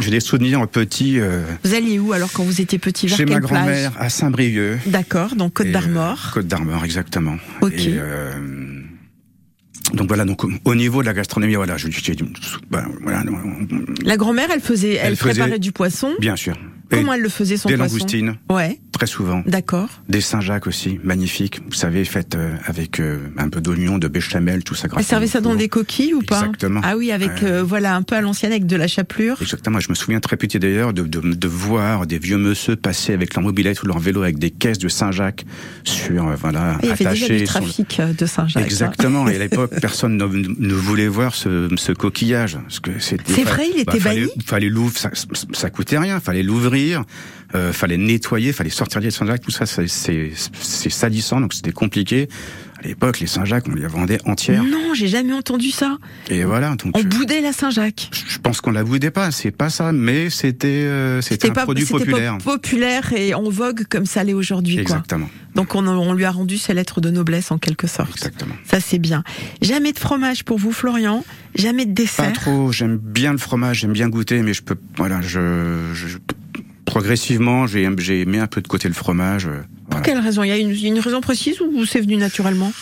J'ai 0.00 0.10
des 0.10 0.20
souvenirs 0.20 0.66
petits 0.68 1.20
euh, 1.20 1.42
Vous 1.64 1.74
alliez 1.74 1.98
où 1.98 2.12
alors 2.12 2.30
quand 2.32 2.42
vous 2.42 2.60
étiez 2.60 2.78
petit 2.78 3.06
vers 3.06 3.16
chez 3.16 3.24
ma 3.24 3.32
quelle 3.34 3.40
grand-mère 3.42 3.92
à 3.98 4.08
Saint-Brieuc. 4.08 4.78
D'accord, 4.86 5.36
donc 5.36 5.54
Côte 5.54 5.66
Et, 5.68 5.72
d'Armor. 5.72 6.18
euh, 6.28 6.34
Côte 6.34 6.46
d'Armor, 6.48 6.84
exactement. 6.84 7.36
Ok. 7.60 7.72
Et, 7.78 7.94
euh, 7.98 8.32
donc 9.94 10.08
voilà, 10.08 10.24
donc 10.24 10.42
au 10.64 10.74
niveau 10.74 11.02
de 11.02 11.06
la 11.06 11.14
gastronomie, 11.14 11.54
voilà, 11.54 11.76
je, 11.76 11.88
je- 11.90 12.12
ben, 12.70 12.84
voilà, 13.02 13.22
La 14.04 14.16
grand-mère, 14.16 14.48
elle 14.52 14.60
faisait, 14.60 14.94
elle, 14.94 15.12
Elle 15.12 15.16
faisait- 15.16 15.34
préparait 15.40 15.58
du 15.58 15.72
poisson. 15.72 16.12
bien 16.20 16.36
sûr. 16.36 16.56
Comment 16.90 17.14
elle 17.14 17.22
le 17.22 17.28
faisait 17.28 17.56
son 17.56 17.68
des 17.68 17.76
poisson 17.76 17.94
langoustines, 17.96 18.36
Ouais, 18.50 18.78
très 18.92 19.06
souvent. 19.06 19.42
d'accord. 19.46 19.88
Des 20.08 20.20
Saint-Jacques 20.20 20.66
aussi, 20.66 21.00
magnifiques. 21.02 21.60
Vous 21.66 21.74
savez, 21.74 22.04
faites 22.04 22.34
euh, 22.34 22.54
avec 22.66 23.00
euh, 23.00 23.18
un 23.36 23.48
peu 23.48 23.60
d'oignon, 23.60 23.98
de 23.98 24.06
béchamel, 24.08 24.62
tout 24.64 24.74
ça. 24.74 24.88
Elle 24.96 25.02
servait 25.04 25.26
ça 25.26 25.40
dans 25.40 25.54
des 25.54 25.68
coquilles 25.68 26.14
ou 26.14 26.22
pas 26.22 26.40
Exactement. 26.40 26.80
Ah 26.84 26.96
oui, 26.96 27.10
avec 27.12 27.42
Euh, 27.42 27.62
voilà 27.62 27.96
un 27.96 28.02
peu 28.02 28.14
à 28.16 28.20
l'ancienne 28.20 28.52
avec 28.52 28.66
de 28.66 28.76
la 28.76 28.86
chapelure. 28.86 29.36
Exactement. 29.40 29.80
Je 29.80 29.88
me 29.90 29.94
souviens 29.94 30.20
très 30.20 30.36
petit 30.36 30.58
d'ailleurs 30.58 30.92
de, 30.92 31.02
de, 31.02 31.20
de 31.20 31.48
voir 31.48 32.06
des 32.06 32.18
vieux 32.18 32.38
monsieur 32.38 32.76
passer 32.76 33.12
avec 33.12 33.34
leur 33.34 33.42
mobilette 33.42 33.82
ou 33.82 33.86
leur 33.86 33.98
vélo 33.98 34.22
avec 34.22 34.38
des 34.38 34.50
caisses 34.50 34.78
de 34.78 34.88
Saint-Jacques 34.88 35.44
sur 35.84 36.24
voilà 36.36 36.78
Et 36.82 36.86
il 36.86 36.88
y 36.88 36.92
avait 36.92 37.04
déjà 37.06 37.28
du 37.28 37.44
trafic 37.44 38.00
de 38.18 38.26
Saint-Jacques. 38.26 38.62
hein. 38.62 38.64
Exactement. 38.66 39.28
Et 39.28 39.36
à 39.36 39.38
l'époque, 39.38 39.72
personne 39.80 40.16
ne, 40.16 40.24
ne 40.26 40.74
voulait 40.74 41.08
voir 41.08 41.34
ce, 41.34 41.68
ce 41.76 41.92
coquillage. 41.92 42.58
C'est 42.96 43.42
vrai, 43.44 43.66
il 43.74 43.80
était 43.80 43.98
fallait, 43.98 44.20
banni? 44.26 44.32
Fallait 44.46 44.68
l'ouvrir, 44.68 44.98
ça, 44.98 45.10
ça 45.52 45.70
coûtait 45.70 45.98
rien. 45.98 46.20
Fallait 46.20 46.42
l'ouvrir, 46.42 46.73
euh, 47.54 47.72
fallait 47.72 47.96
nettoyer, 47.98 48.52
fallait 48.52 48.70
sortir 48.70 49.00
les 49.00 49.10
Saint-Jacques. 49.10 49.42
Tout 49.42 49.50
ça, 49.50 49.64
c'est- 49.66 49.88
salissant, 50.90 51.40
donc 51.40 51.54
c'était 51.54 51.72
compliqué. 51.72 52.28
À 52.82 52.86
l'époque, 52.88 53.20
les 53.20 53.26
Saint-Jacques, 53.26 53.64
on 53.68 53.74
les 53.74 53.86
vendait 53.86 54.18
entières. 54.26 54.62
Non, 54.62 54.92
j'ai 54.94 55.06
jamais 55.06 55.32
entendu 55.32 55.70
ça. 55.70 55.96
Et 56.28 56.44
voilà. 56.44 56.70
Donc, 56.76 56.94
On 56.94 57.00
euh, 57.00 57.04
boudait 57.04 57.40
la 57.40 57.52
Saint-Jacques. 57.52 58.10
je 58.28 58.38
pense 58.38 58.60
qu'on 58.60 58.72
la 58.72 58.84
boudait 58.84 59.10
pas. 59.12 59.30
C'est 59.30 59.52
pas 59.52 59.70
ça, 59.70 59.92
mais 59.92 60.28
c'était 60.28 60.66
euh, 60.68 61.22
c'était 61.22 61.48
un 61.50 61.52
pas 61.52 61.62
produit 61.62 61.86
populaire. 61.86 62.36
pas 62.38 62.52
populaire 62.52 63.12
et 63.14 63.32
en 63.32 63.48
vogue 63.48 63.84
comme 63.88 64.04
ça 64.04 64.22
l'est 64.24 64.34
aujourd'hui. 64.34 64.74
quoi. 64.74 64.82
Exactement. 64.82 65.30
Donc 65.54 65.74
on, 65.76 65.86
on 65.86 66.12
lui 66.12 66.24
a 66.24 66.30
rendu 66.32 66.58
ses 66.58 66.74
lettres 66.74 67.00
de 67.00 67.08
noblesse 67.10 67.50
en 67.52 67.58
quelque 67.58 67.86
sorte. 67.86 68.10
Exactement. 68.16 68.54
Ça 68.64 68.80
c'est 68.80 68.98
bien. 68.98 69.22
Jamais 69.62 69.92
de 69.92 69.98
fromage 69.98 70.44
pour 70.44 70.58
vous, 70.58 70.72
Florian. 70.72 71.24
Jamais 71.54 71.86
de 71.86 71.92
Pas 71.92 72.02
dessert. 72.02 72.32
trop. 72.34 72.70
J'aime 72.72 72.98
bien 72.98 73.32
le 73.32 73.38
fromage, 73.38 73.78
j'aime 73.78 73.92
bien 73.92 74.08
goûter, 74.08 74.42
mais 74.42 74.52
je 74.52 74.62
peux. 74.62 74.76
Voilà, 74.98 75.22
je. 75.22 75.92
je- 75.94 76.18
progressivement, 76.84 77.66
j'ai 77.66 77.88
j'ai 77.98 78.24
mis 78.26 78.38
un 78.38 78.46
peu 78.46 78.60
de 78.60 78.68
côté 78.68 78.88
le 78.88 78.94
fromage. 78.94 79.46
euh, 79.46 79.62
Pour 79.90 80.02
quelle 80.02 80.18
raison? 80.18 80.42
Il 80.42 80.48
y 80.48 80.52
a 80.52 80.56
une, 80.58 80.70
une 80.72 80.98
raison 80.98 81.20
précise 81.20 81.60
ou 81.60 81.84
c'est 81.84 82.00
venu 82.00 82.16
naturellement? 82.16 82.72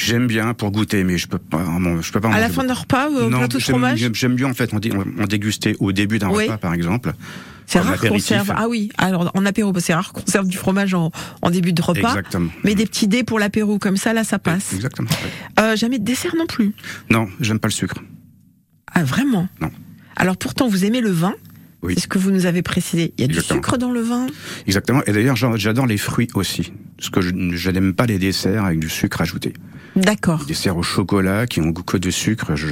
J'aime 0.00 0.28
bien 0.28 0.54
pour 0.54 0.70
goûter, 0.70 1.02
mais 1.02 1.18
je 1.18 1.26
peux 1.26 1.38
pas. 1.38 1.58
en- 1.58 2.00
Je 2.00 2.12
peux 2.12 2.20
pas. 2.20 2.30
À 2.32 2.40
la 2.40 2.48
fin 2.48 2.62
d'un 2.64 2.74
repas, 2.74 3.08
euh, 3.10 3.28
Non, 3.28 3.38
plateau 3.38 3.58
de 3.58 3.62
fromage? 3.62 3.98
j'aime- 4.12 4.34
bien 4.36 4.48
en 4.48 4.54
fait 4.54 4.72
en, 4.72 4.78
dé- 4.78 4.92
en 4.92 5.24
déguster 5.26 5.76
au 5.80 5.90
début 5.92 6.18
d'un 6.20 6.30
Oui. 6.30 6.44
repas, 6.44 6.56
par 6.58 6.72
exemple. 6.74 7.12
C'est 7.66 7.80
rare 7.80 8.00
qu'on 8.00 8.18
serve. 8.18 8.50
Ah 8.56 8.66
oui, 8.68 8.90
alors 8.96 9.30
en 9.34 9.44
apéro, 9.44 9.74
c'est 9.78 9.92
rare 9.92 10.12
qu'on 10.12 10.24
serve 10.26 10.46
du 10.46 10.56
fromage 10.56 10.94
en, 10.94 11.10
en 11.42 11.50
début 11.50 11.72
de 11.74 11.82
repas. 11.82 12.08
Exactement. 12.10 12.50
Mais 12.64 12.74
des 12.74 12.86
petits 12.86 13.08
dés 13.08 13.24
pour 13.24 13.38
l'apéro 13.38 13.78
comme 13.78 13.96
ça, 13.98 14.12
là, 14.14 14.24
ça 14.24 14.38
passe. 14.38 14.72
Exactement. 14.72 15.08
Euh, 15.60 15.76
jamais 15.76 15.98
de 15.98 16.04
dessert 16.04 16.34
non 16.36 16.46
plus? 16.46 16.72
Non, 17.10 17.28
j'aime 17.40 17.58
pas 17.58 17.68
le 17.68 17.72
sucre. 17.74 17.96
Ah 18.94 19.02
vraiment? 19.04 19.48
Non. 19.60 19.70
Alors 20.16 20.36
pourtant, 20.38 20.66
vous 20.68 20.84
aimez 20.86 21.00
le 21.02 21.10
vin? 21.10 21.34
Oui. 21.82 21.94
C'est 21.94 22.00
ce 22.02 22.08
que 22.08 22.18
vous 22.18 22.30
nous 22.32 22.46
avez 22.46 22.62
précisé. 22.62 23.12
Il 23.16 23.20
y 23.20 23.24
a 23.24 23.26
Exactement. 23.26 23.60
du 23.60 23.64
sucre 23.66 23.78
dans 23.78 23.92
le 23.92 24.00
vin? 24.00 24.26
Exactement. 24.66 25.02
Et 25.06 25.12
d'ailleurs, 25.12 25.36
j'adore 25.36 25.86
les 25.86 25.96
fruits 25.98 26.28
aussi. 26.34 26.72
Parce 26.96 27.10
que 27.10 27.20
je, 27.20 27.30
je 27.52 27.70
n'aime 27.70 27.94
pas 27.94 28.06
les 28.06 28.18
desserts 28.18 28.64
avec 28.64 28.80
du 28.80 28.88
sucre 28.88 29.20
ajouté. 29.20 29.52
D'accord. 29.96 30.44
Desserts 30.46 30.76
au 30.76 30.82
chocolat 30.82 31.46
qui 31.46 31.60
ont 31.60 31.68
goût 31.68 31.82
que 31.82 31.96
de 31.96 32.10
sucre, 32.10 32.54
je 32.54 32.68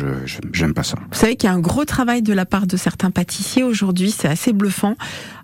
j'aime 0.53 0.75
pas 0.75 0.83
ça. 0.83 0.97
Vous 1.11 1.19
savez 1.19 1.37
qu'il 1.37 1.49
y 1.49 1.53
a 1.53 1.55
un 1.55 1.61
gros 1.61 1.85
travail 1.85 2.23
de 2.23 2.33
la 2.33 2.47
part 2.47 2.67
de 2.67 2.77
certains 2.77 3.11
pâtissiers 3.11 3.63
aujourd'hui, 3.63 4.11
c'est 4.11 4.29
assez 4.29 4.53
bluffant, 4.53 4.97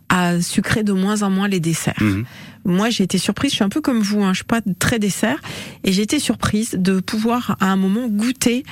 à 0.08 0.40
sucrer 0.42 0.82
de 0.82 0.92
moins 0.92 1.22
en 1.22 1.30
moins 1.30 1.48
les 1.48 1.60
desserts. 1.60 2.00
Mhm. 2.00 2.24
Moi, 2.64 2.90
j'ai 2.90 3.02
été 3.02 3.18
surprise, 3.18 3.50
je 3.50 3.56
suis 3.56 3.64
un 3.64 3.68
peu 3.68 3.80
comme 3.80 4.00
vous, 4.00 4.22
hein, 4.22 4.32
je 4.32 4.38
suis 4.38 4.44
pas 4.44 4.60
très 4.78 4.98
dessert, 4.98 5.40
et 5.84 5.92
j'ai 5.92 6.02
été 6.02 6.18
surprise 6.18 6.76
de 6.78 7.00
pouvoir 7.00 7.56
à 7.60 7.66
un 7.66 7.76
moment 7.76 8.06
goûter 8.08 8.62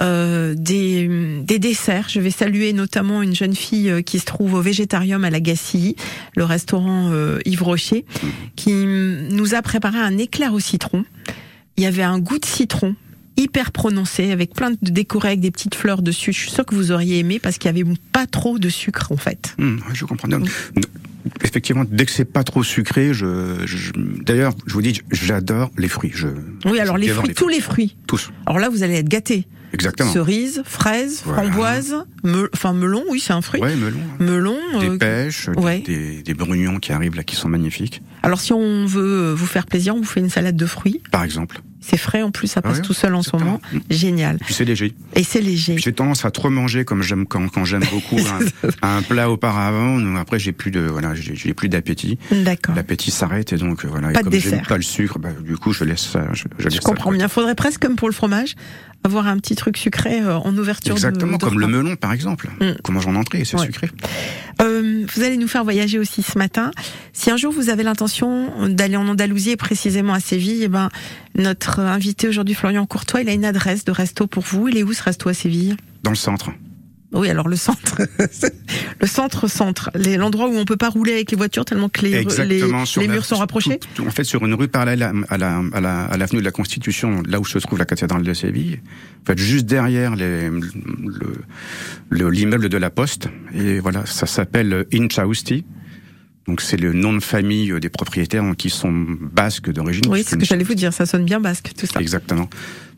euh, 0.00 0.54
des, 0.56 1.40
des 1.44 1.58
desserts. 1.58 2.08
Je 2.08 2.20
vais 2.20 2.32
saluer 2.32 2.72
notamment 2.72 3.22
une 3.22 3.34
jeune 3.34 3.54
fille 3.54 3.90
euh, 3.90 4.02
qui 4.02 4.18
se 4.18 4.26
trouve 4.26 4.54
au 4.54 4.60
Végétarium 4.60 5.24
à 5.24 5.30
la 5.30 5.40
Gacilly, 5.40 5.96
le 6.36 6.44
restaurant 6.44 7.10
euh, 7.12 7.38
Yves 7.46 7.62
Rocher, 7.62 8.04
qui 8.56 8.72
mm, 8.72 9.28
nous 9.30 9.54
a 9.54 9.62
préparé 9.62 9.98
un 9.98 10.18
éclair 10.18 10.52
au 10.52 10.60
citron. 10.60 11.04
Il 11.78 11.84
y 11.84 11.86
avait 11.86 12.02
un 12.02 12.18
goût 12.18 12.38
de 12.38 12.44
citron 12.44 12.94
hyper 13.36 13.70
prononcé, 13.70 14.32
avec 14.32 14.52
plein 14.52 14.72
de 14.72 14.76
décorés 14.82 15.28
avec 15.28 15.40
des 15.40 15.52
petites 15.52 15.76
fleurs 15.76 16.02
dessus. 16.02 16.32
Je 16.32 16.40
suis 16.40 16.50
sûre 16.50 16.66
que 16.66 16.74
vous 16.74 16.90
auriez 16.90 17.20
aimé 17.20 17.38
parce 17.38 17.56
qu'il 17.56 17.66
y 17.66 17.80
avait 17.80 17.88
pas 18.12 18.26
trop 18.26 18.58
de 18.58 18.68
sucre 18.68 19.12
en 19.12 19.16
fait. 19.16 19.54
Ouais, 19.60 19.76
je 19.94 20.04
comprends. 20.04 20.28
Effectivement, 21.44 21.84
dès 21.88 22.04
que 22.04 22.10
c'est 22.10 22.24
pas 22.24 22.42
trop 22.42 22.64
sucré, 22.64 23.14
je, 23.14 23.64
je- 23.64 23.92
d'ailleurs, 24.24 24.54
je 24.66 24.72
vous 24.72 24.82
dis, 24.82 25.00
j'adore 25.12 25.70
les 25.78 25.88
fruits. 25.88 26.10
Je, 26.14 26.26
Oui, 26.64 26.80
alors 26.80 26.96
les 26.98 27.06
dévore 27.06 27.24
fruits, 27.24 27.34
tous 27.34 27.48
les 27.48 27.60
fruits. 27.60 27.96
tous, 28.08 28.30
Alors 28.46 28.58
là, 28.58 28.68
vous 28.70 28.82
allez 28.82 28.94
être 28.94 29.08
gâtés. 29.08 29.46
Exactement. 29.72 30.12
Cerises, 30.12 30.62
fraises, 30.64 31.22
Voilà. 31.24 31.42
framboises, 31.44 31.96
me- 32.24 32.50
enfin 32.54 32.72
melon, 32.72 33.04
oui, 33.10 33.20
c'est 33.20 33.32
un 33.32 33.42
fruit. 33.42 33.60
Ouais, 33.60 33.74
melon, 33.76 33.98
Melon. 34.18 34.56
des 34.80 34.88
euh, 34.90 34.98
pêches, 34.98 35.48
des- 35.48 35.58
ouais. 35.62 35.78
des, 35.80 36.22
des 36.22 36.34
brugnons 36.34 36.78
qui 36.78 36.92
arrivent 36.92 37.16
là, 37.16 37.24
qui 37.24 37.36
sont 37.36 37.48
magnifiques, 37.48 38.02
Alors 38.22 38.40
si 38.40 38.52
on 38.52 38.86
veut 38.86 39.32
vous 39.32 39.46
faire 39.46 39.66
plaisir, 39.66 39.94
on 39.94 39.98
vous 39.98 40.04
fait 40.04 40.20
une 40.20 40.30
salade 40.30 40.56
de 40.56 40.66
fruits. 40.66 41.02
par 41.10 41.22
exemple. 41.24 41.60
C'est 41.80 41.96
frais 41.96 42.22
en 42.22 42.30
plus, 42.30 42.48
ça 42.48 42.60
passe 42.60 42.78
Ouais, 42.78 42.82
tout 42.82 42.92
seul 42.92 43.14
en 43.14 43.22
ce 43.22 43.34
moment. 43.36 43.60
Génial. 43.88 44.38
Puis 44.44 44.52
c'est 44.52 44.64
léger. 44.64 44.94
Et 45.14 45.22
c'est 45.22 45.40
léger. 45.40 45.76
J'ai 45.78 45.92
tendance 45.92 46.24
à 46.24 46.30
trop 46.30 46.50
manger 46.50 46.84
comme 46.84 47.02
j'aime 47.02 47.24
quand, 47.26 47.48
quand 47.48 47.64
j'aime 47.64 47.84
beaucoup 47.92 48.18
un, 48.82 48.98
un 48.98 49.02
plat 49.02 49.30
auparavant. 49.30 49.98
Donc 49.98 50.18
après, 50.18 50.38
j'ai 50.38 50.52
plus 50.52 50.70
de 50.70 50.80
voilà, 50.80 51.14
j'ai 51.14 51.54
plus 51.54 51.68
d'appétit. 51.68 52.18
D'accord. 52.32 52.74
L'appétit 52.74 53.10
s'arrête 53.10 53.52
et 53.52 53.56
donc 53.56 53.84
euh, 53.84 53.88
voilà. 53.88 54.08
Pas 54.10 54.20
et 54.20 54.24
de 54.24 54.28
comme 54.28 54.38
j'aime 54.40 54.62
pas 54.66 54.76
le 54.76 54.82
sucre, 54.82 55.18
bah, 55.18 55.30
du 55.44 55.56
coup, 55.56 55.72
je 55.72 55.84
laisse 55.84 56.00
ça. 56.06 56.26
Je, 56.32 56.44
je 56.58 56.64
laisse 56.64 56.74
Je 56.74 56.80
ça 56.80 56.84
comprends 56.88 57.10
côté. 57.10 57.18
bien. 57.18 57.28
Faudrait 57.28 57.54
presque, 57.54 57.80
comme 57.80 57.96
pour 57.96 58.08
le 58.08 58.14
fromage, 58.14 58.54
avoir 59.04 59.28
un 59.28 59.38
petit 59.38 59.54
truc 59.54 59.76
sucré 59.76 60.20
euh, 60.20 60.36
en 60.36 60.56
ouverture 60.58 60.92
Exactement, 60.94 61.36
de 61.38 61.42
comme 61.44 61.60
le 61.60 61.68
melon 61.68 61.94
par 61.96 62.12
exemple. 62.12 62.50
Mm. 62.60 62.72
Qu'on 62.82 62.92
mange 62.92 63.06
en 63.06 63.14
entrée, 63.14 63.44
c'est 63.44 63.56
Ouais. 63.58 63.66
sucré. 63.66 63.88
Euh, 64.60 65.06
vous 65.14 65.22
allez 65.22 65.36
nous 65.36 65.46
faire 65.48 65.62
voyager 65.62 65.98
aussi 66.00 66.22
ce 66.22 66.36
matin. 66.36 66.72
Si 67.12 67.30
un 67.30 67.36
jour 67.36 67.52
vous 67.52 67.68
avez 67.70 67.84
l'intention 67.84 68.68
d'aller 68.68 68.96
en 68.96 69.06
Andalousie 69.06 69.50
et 69.50 69.56
précisément 69.56 70.12
à 70.14 70.20
Séville, 70.20 70.62
eh 70.64 70.68
ben 70.68 70.88
notre 71.38 71.80
invité 71.80 72.28
aujourd'hui, 72.28 72.54
Florian 72.54 72.84
Courtois, 72.86 73.22
il 73.22 73.28
a 73.28 73.32
une 73.32 73.44
adresse 73.44 73.84
de 73.84 73.92
resto 73.92 74.26
pour 74.26 74.42
vous. 74.44 74.68
Il 74.68 74.76
est 74.76 74.82
où 74.82 74.92
ce 74.92 75.02
resto 75.02 75.28
à 75.28 75.34
Séville? 75.34 75.76
Dans 76.02 76.10
le 76.10 76.16
centre. 76.16 76.50
Oui, 77.10 77.30
alors 77.30 77.48
le 77.48 77.56
centre, 77.56 78.02
le 79.00 79.06
centre, 79.06 79.48
centre, 79.48 79.90
l'endroit 79.94 80.46
où 80.50 80.54
on 80.58 80.66
peut 80.66 80.76
pas 80.76 80.90
rouler 80.90 81.14
avec 81.14 81.30
les 81.30 81.38
voitures 81.38 81.64
tellement 81.64 81.88
que 81.88 82.02
les, 82.02 82.22
les, 82.44 82.62
murs 83.08 83.24
sont 83.24 83.36
rapprochés. 83.36 83.78
tout- 83.78 83.88
tout- 83.94 84.06
en 84.06 84.10
fait, 84.10 84.24
sur 84.24 84.44
une 84.44 84.52
rue 84.52 84.68
parallèle 84.68 85.02
à, 85.02 85.12
à 85.30 85.38
la, 85.38 85.62
à 85.72 85.80
la, 85.80 86.04
à 86.04 86.16
l'avenue 86.18 86.40
de 86.40 86.44
la 86.44 86.50
Constitution, 86.50 87.22
là 87.26 87.40
où 87.40 87.46
se 87.46 87.58
trouve 87.60 87.78
la 87.78 87.86
cathédrale 87.86 88.22
de 88.24 88.34
Séville. 88.34 88.80
En 89.22 89.24
fait, 89.26 89.38
juste 89.38 89.64
derrière 89.64 90.16
les, 90.16 90.50
le- 92.10 92.28
l'immeuble 92.28 92.68
de 92.68 92.76
la 92.76 92.90
Poste. 92.90 93.28
Et 93.54 93.80
voilà, 93.80 94.04
ça 94.04 94.26
s'appelle 94.26 94.84
Inchausti. 94.92 95.64
Donc 96.48 96.62
c'est 96.62 96.78
le 96.78 96.94
nom 96.94 97.12
de 97.12 97.20
famille 97.20 97.72
des 97.78 97.90
propriétaires 97.90 98.42
qui 98.56 98.70
sont 98.70 98.90
basques 98.90 99.70
d'origine. 99.70 100.04
Oui, 100.08 100.22
c'est 100.24 100.30
ce 100.30 100.36
que 100.36 100.46
j'allais 100.46 100.64
vous 100.64 100.74
dire. 100.74 100.92
Ça 100.94 101.04
sonne 101.04 101.24
bien 101.24 101.40
basque, 101.40 101.72
tout 101.78 101.86
ça. 101.86 102.00
Exactement. 102.00 102.48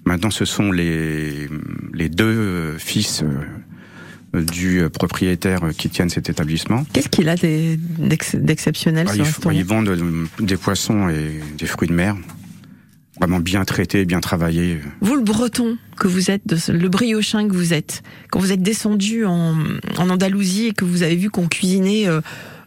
Maintenant, 0.04 0.30
ce 0.30 0.44
sont 0.44 0.70
les, 0.70 1.48
les 1.92 2.08
deux 2.08 2.24
euh, 2.24 2.78
fils 2.78 3.22
euh, 3.22 4.42
du 4.42 4.82
propriétaire 4.92 5.60
qui 5.76 5.90
tiennent 5.90 6.08
cet 6.08 6.30
établissement. 6.30 6.86
Qu'est-ce 6.92 7.08
qu'il 7.08 7.28
a 7.28 7.34
d'exceptionnel 7.36 9.08
Ah, 9.10 9.14
ce 9.14 9.48
ils, 9.50 9.56
ils 9.56 9.64
vendent 9.64 9.88
euh, 9.88 10.26
des 10.38 10.56
poissons 10.56 11.08
et 11.08 11.40
des 11.58 11.66
fruits 11.66 11.88
de 11.88 11.92
mer, 11.92 12.16
vraiment 13.18 13.40
bien 13.40 13.64
traités, 13.64 14.04
bien 14.04 14.20
travaillés. 14.20 14.78
Vous, 15.00 15.16
le 15.16 15.22
breton 15.22 15.76
que 15.98 16.06
vous 16.06 16.30
êtes, 16.30 16.68
le 16.68 16.88
briochin 16.88 17.48
que 17.48 17.54
vous 17.54 17.74
êtes, 17.74 18.02
quand 18.30 18.38
vous 18.38 18.52
êtes 18.52 18.62
descendu 18.62 19.24
en, 19.26 19.56
en 19.98 20.08
Andalousie 20.08 20.68
et 20.68 20.72
que 20.72 20.84
vous 20.84 21.02
avez 21.02 21.16
vu 21.16 21.28
qu'on 21.28 21.48
cuisinait 21.48 22.08
euh, 22.08 22.18
euh, 22.18 22.20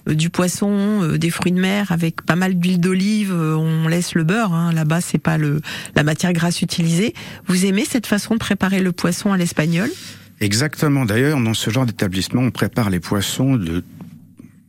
du 0.07 0.29
poisson, 0.29 1.01
euh, 1.03 1.17
des 1.17 1.29
fruits 1.29 1.51
de 1.51 1.59
mer 1.59 1.91
avec 1.91 2.21
pas 2.21 2.35
mal 2.35 2.55
d'huile 2.55 2.79
d'olive, 2.79 3.31
euh, 3.33 3.55
on 3.55 3.87
laisse 3.87 4.15
le 4.15 4.23
beurre. 4.23 4.53
Hein, 4.53 4.73
Là-bas, 4.73 5.01
c'est 5.01 5.17
pas 5.17 5.37
le 5.37 5.61
la 5.95 6.03
matière 6.03 6.33
grasse 6.33 6.61
utilisée. 6.61 7.13
Vous 7.47 7.65
aimez 7.65 7.85
cette 7.85 8.07
façon 8.07 8.33
de 8.33 8.39
préparer 8.39 8.81
le 8.81 8.91
poisson 8.91 9.31
à 9.31 9.37
l'espagnol? 9.37 9.89
Exactement. 10.39 11.05
D'ailleurs, 11.05 11.39
dans 11.39 11.53
ce 11.53 11.69
genre 11.69 11.85
d'établissement, 11.85 12.41
on 12.41 12.51
prépare 12.51 12.89
les 12.89 12.99
poissons 12.99 13.55
de 13.55 13.83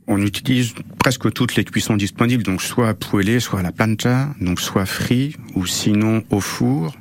on 0.06 0.20
utilise 0.20 0.74
presque 0.98 1.32
toutes 1.32 1.56
les 1.56 1.64
cuissons 1.64 1.96
disponibles, 1.96 2.42
donc 2.42 2.60
soit 2.60 2.92
poêlé, 2.94 3.40
soit 3.40 3.60
à 3.60 3.62
la 3.62 3.72
plancha, 3.72 4.28
donc 4.40 4.60
soit 4.60 4.84
frit, 4.84 5.34
ou 5.54 5.66
sinon 5.66 6.22
au 6.30 6.40
four, 6.40 6.94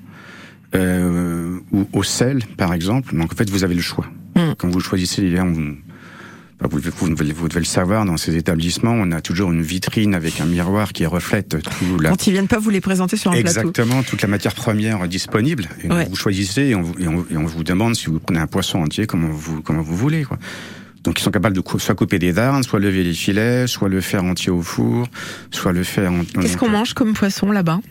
euh, 0.73 1.59
ou 1.71 1.87
au 1.91 2.03
sel, 2.03 2.45
par 2.57 2.73
exemple. 2.73 3.15
Donc 3.15 3.33
en 3.33 3.35
fait, 3.35 3.49
vous 3.49 3.63
avez 3.65 3.75
le 3.75 3.81
choix. 3.81 4.05
Mm. 4.35 4.53
Quand 4.57 4.69
vous 4.69 4.79
choisissez, 4.79 5.35
on, 5.39 5.75
vous, 6.61 6.79
vous, 6.79 6.91
vous, 7.07 7.13
devez- 7.49 7.59
le 7.59 7.65
savoir, 7.65 8.05
dans 8.05 8.17
ces 8.17 8.35
établissements, 8.35 8.91
on 8.93 9.11
a 9.11 9.21
toujours 9.21 9.51
une 9.51 9.61
vitrine 9.61 10.15
avec 10.15 10.39
un 10.39 10.45
miroir 10.45 10.93
qui 10.93 11.05
reflète 11.05 11.57
tout 11.61 11.99
la, 11.99 12.09
Quand 12.11 12.27
ils 12.27 12.31
viennent 12.33 12.47
pas 12.47 12.59
vous 12.59 12.69
les 12.69 12.81
présenter 12.81 13.17
sur 13.17 13.31
un 13.31 13.41
plateau. 13.41 13.59
Exactement, 13.59 14.01
toute 14.03 14.21
la 14.21 14.27
matière 14.27 14.53
première 14.55 15.07
disponible. 15.07 15.67
Et 15.83 15.89
Ouais. 15.91 16.07
Vous 16.09 16.15
choisissez 16.15 16.61
et 16.67 16.75
on, 16.75 16.81
vous- 16.81 16.95
et, 16.99 17.07
on, 17.07 17.25
et 17.29 17.37
on 17.37 17.45
vous 17.45 17.63
demande 17.63 17.95
si 17.95 18.07
vous 18.07 18.19
prenez 18.19 18.39
un 18.39 18.47
poisson 18.47 18.79
entier, 18.79 19.05
comment 19.07 19.29
vous, 19.29 19.61
comment 19.61 19.81
vous 19.81 19.97
voulez. 19.97 20.23
Quoi. 20.23 20.37
Donc 21.03 21.19
ils 21.19 21.23
sont 21.23 21.31
capables 21.31 21.55
de 21.55 21.63
soit 21.79 21.95
couper 21.95 22.17
des 22.17 22.31
darnes, 22.31 22.63
soit 22.63 22.79
lever 22.79 23.03
les 23.03 23.13
filets, 23.13 23.67
soit 23.67 23.89
le 23.89 23.99
faire 23.99 24.23
entier 24.23 24.51
au 24.51 24.61
four, 24.61 25.07
soit 25.51 25.73
le 25.73 25.83
faire 25.83 26.13
en... 26.13 26.23
Qu'est-ce 26.23 26.55
qu'on 26.57 26.69
mange 26.69 26.93
comme 26.93 27.13
poisson 27.13 27.51
là-bas? 27.51 27.81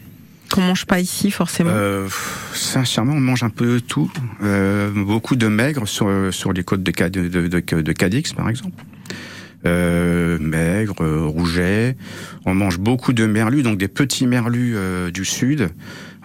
Qu'on 0.53 0.61
mange 0.63 0.85
pas 0.87 1.01
ici 1.01 1.31
forcément. 1.31 1.71
euh, 1.73 2.09
Sincèrement, 2.53 3.15
on 3.15 3.21
mange 3.21 3.43
un 3.43 3.49
peu 3.51 3.81
tout. 3.81 4.11
Euh, 4.43 4.91
beaucoup 4.95 5.35
de 5.37 5.47
maigre 5.49 5.87
sur, 5.89 6.09
sur 6.31 6.53
les 6.53 6.63
côtes 6.63 6.83
de, 6.83 6.93
Ca- 6.97 7.09
de, 7.11 7.27
de, 7.29 7.49
de, 7.49 7.81
de 7.81 7.93
Cadix, 7.93 8.33
par 8.35 8.49
exemple. 8.49 8.83
Euh, 9.65 10.39
maigre, 10.41 10.97
euh, 11.03 11.25
rouget. 11.25 11.97
On 12.45 12.55
mange 12.55 12.79
beaucoup 12.79 13.13
de 13.13 13.27
merlus, 13.27 13.63
donc 13.63 13.79
des 13.79 13.87
petits 13.89 14.27
merlus 14.27 14.75
euh, 14.77 15.11
du 15.13 15.25
sud. 15.25 15.71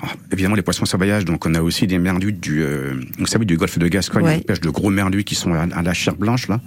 Alors, 0.02 0.16
évidemment, 0.32 0.56
les 0.56 0.62
poissons 0.64 0.86
sauvages, 0.86 1.24
donc 1.26 1.46
on 1.46 1.54
a 1.54 1.62
aussi 1.62 1.86
des 1.88 2.00
merlus 2.00 2.34
du, 2.34 2.62
euh, 2.64 2.94
vous 3.20 3.28
savez, 3.28 3.46
du 3.46 3.56
golfe 3.58 3.78
de 3.78 3.88
Gascogne. 3.88 4.24
Ouais. 4.26 4.38
On 4.40 4.42
pêche 4.44 4.62
de 4.62 4.70
gros 4.72 4.90
merlus 4.90 5.24
qui 5.24 5.36
sont 5.36 5.54
à, 5.54 5.62
à 5.72 5.82
la 5.84 5.94
chair 5.94 6.16
blanche, 6.16 6.48
là. 6.48 6.60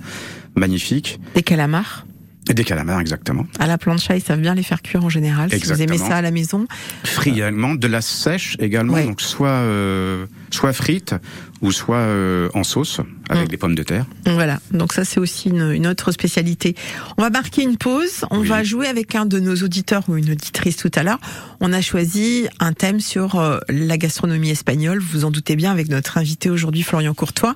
Magnifiques. 0.56 1.20
Des 1.34 1.42
calamars. 1.42 2.06
Et 2.50 2.54
des 2.54 2.64
calamars, 2.64 2.98
exactement. 3.00 3.46
À 3.60 3.68
la 3.68 3.78
plancha, 3.78 4.16
ils 4.16 4.20
savent 4.22 4.40
bien 4.40 4.56
les 4.56 4.64
faire 4.64 4.82
cuire 4.82 5.04
en 5.04 5.08
général. 5.08 5.50
Si 5.50 5.58
vous 5.60 5.72
aimez 5.74 5.82
Exactement. 5.84 6.08
ça 6.08 6.16
à 6.16 6.22
la 6.22 6.32
maison. 6.32 6.66
Frits 7.04 7.30
également, 7.30 7.76
de 7.76 7.86
la 7.86 8.00
sèche 8.00 8.56
également, 8.58 8.94
Ouais. 8.94 9.04
donc 9.06 9.20
soit, 9.20 9.48
euh, 9.48 10.26
soit 10.50 10.72
frites 10.72 11.14
ou 11.62 11.70
soit 11.70 11.98
euh, 11.98 12.48
en 12.54 12.64
sauce 12.64 13.00
avec 13.28 13.44
Mm. 13.44 13.48
des 13.48 13.56
pommes 13.56 13.74
de 13.76 13.82
terre. 13.84 14.04
Voilà, 14.26 14.58
donc 14.72 14.92
ça 14.92 15.04
c'est 15.04 15.20
aussi 15.20 15.48
une, 15.50 15.70
une 15.70 15.86
autre 15.86 16.10
spécialité. 16.10 16.74
On 17.18 17.22
va 17.22 17.30
marquer 17.30 17.62
une 17.62 17.76
pause, 17.76 18.24
on 18.32 18.40
Oui. 18.40 18.48
va 18.48 18.64
jouer 18.64 18.88
avec 18.88 19.14
un 19.14 19.26
de 19.26 19.38
nos 19.38 19.54
auditeurs 19.54 20.02
ou 20.08 20.16
une 20.16 20.30
auditrice 20.32 20.76
tout 20.76 20.90
à 20.96 21.04
l'heure. 21.04 21.20
On 21.60 21.72
a 21.72 21.80
choisi 21.80 22.48
un 22.58 22.72
thème 22.72 22.98
sur 22.98 23.36
euh, 23.38 23.58
la 23.68 23.96
gastronomie 23.96 24.50
espagnole, 24.50 24.98
vous 24.98 25.20
vous 25.20 25.24
en 25.24 25.30
doutez 25.30 25.54
bien 25.54 25.70
avec 25.70 25.88
notre 25.88 26.18
invité 26.18 26.50
aujourd'hui 26.50 26.82
Florian 26.82 27.14
Courtois. 27.14 27.54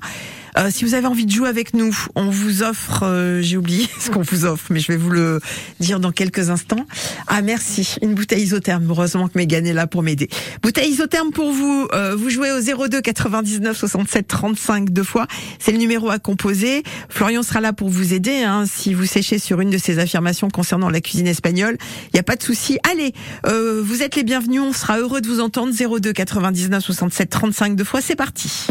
Euh, 0.57 0.69
si 0.71 0.85
vous 0.85 0.95
avez 0.95 1.07
envie 1.07 1.27
de 1.27 1.31
jouer 1.33 1.49
avec 1.49 1.75
nous, 1.75 1.97
on 2.15 2.31
vous 2.31 2.63
offre, 2.63 3.03
euh, 3.03 3.43
j'ai 3.43 3.57
oublié 3.57 3.89
ce 4.01 4.11
qu'on 4.11 4.23
vous 4.23 4.45
offre, 4.45 4.67
mais 4.71 4.79
je 4.81 4.89
vais 4.93 4.97
vous 4.97 5.11
le 5.11 5.41
dire 5.81 5.99
dans 6.01 6.13
quelques 6.13 6.51
instants. 6.51 6.87
Ah 7.27 7.43
merci, 7.43 7.97
une 8.03 8.15
bouteille 8.15 8.43
isotherme. 8.45 8.87
Heureusement 8.89 9.29
que 9.29 9.37
Mégane 9.37 9.67
est 9.67 9.73
là 9.73 9.87
pour 9.87 10.03
m'aider. 10.03 10.29
Bouteille 10.63 10.91
isotherme 10.91 11.31
pour 11.33 11.53
vous. 11.53 11.89
euh, 11.93 12.15
vous 12.17 12.31
jouez 12.31 12.51
au 12.53 12.61
02 12.89 13.01
99 13.01 13.77
67 13.77 14.29
35 14.29 14.91
deux 14.91 15.03
fois. 15.03 15.27
C'est 15.59 15.73
le 15.73 15.79
numéro 15.79 16.09
à 16.11 16.19
composer. 16.19 16.83
Florian 17.09 17.43
sera 17.43 17.61
là 17.61 17.73
pour 17.73 17.89
vous 17.89 18.15
aider. 18.15 18.43
Hein, 18.43 18.65
si 18.67 18.95
vous 18.95 19.07
séchez 19.07 19.39
sur 19.39 19.61
une 19.61 19.71
de 19.71 19.79
ces 19.79 19.99
affirmations 19.99 20.51
concernant 20.51 20.89
la 20.91 21.01
cuisine 21.01 21.27
espagnole, 21.27 21.77
il 22.07 22.11
n'y 22.15 22.21
a 22.21 22.25
pas 22.25 22.37
de 22.37 22.43
souci. 22.43 22.79
Allez, 22.91 23.13
euh, 23.47 23.83
vous 23.85 24.03
êtes 24.03 24.17
les 24.17 24.23
bienvenus. 24.23 24.61
On 24.61 24.73
sera 24.73 24.99
heureux 24.99 25.21
de 25.21 25.29
vous 25.29 25.41
entendre. 25.41 25.73
02 25.75 26.13
99 26.13 26.83
67 26.85 27.31
35 27.31 27.77
deux 27.77 27.85
fois. 27.85 28.01
C'est 28.01 28.17
parti. 28.17 28.67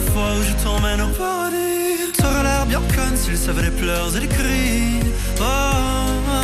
Les 0.00 0.10
fois 0.12 0.32
où 0.38 0.42
je 0.42 0.54
t'emmène 0.64 1.00
au 1.02 1.08
paradis. 1.08 2.12
T'aurais 2.16 2.42
l'air 2.42 2.66
bien 2.66 2.80
conne 2.94 3.16
s'il 3.16 3.36
savait 3.36 3.62
les 3.62 3.70
pleurs 3.70 4.16
et 4.16 4.20
les 4.20 4.28
cris. 4.28 5.00
Oh, 5.40 5.44
oh, 6.28 6.42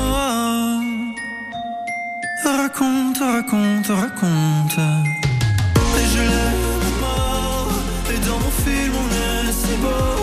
oh. 0.00 0.80
Raconte, 2.44 3.18
raconte, 3.18 3.86
raconte. 3.86 4.78
Et 5.98 6.06
je 6.12 6.22
l'aime 6.32 6.90
mort 7.00 7.70
Et 8.10 8.18
dans 8.26 8.38
mon 8.44 8.50
film 8.64 8.92
on 9.02 9.08
est 9.48 9.52
si 9.52 9.74
beau 9.82 10.17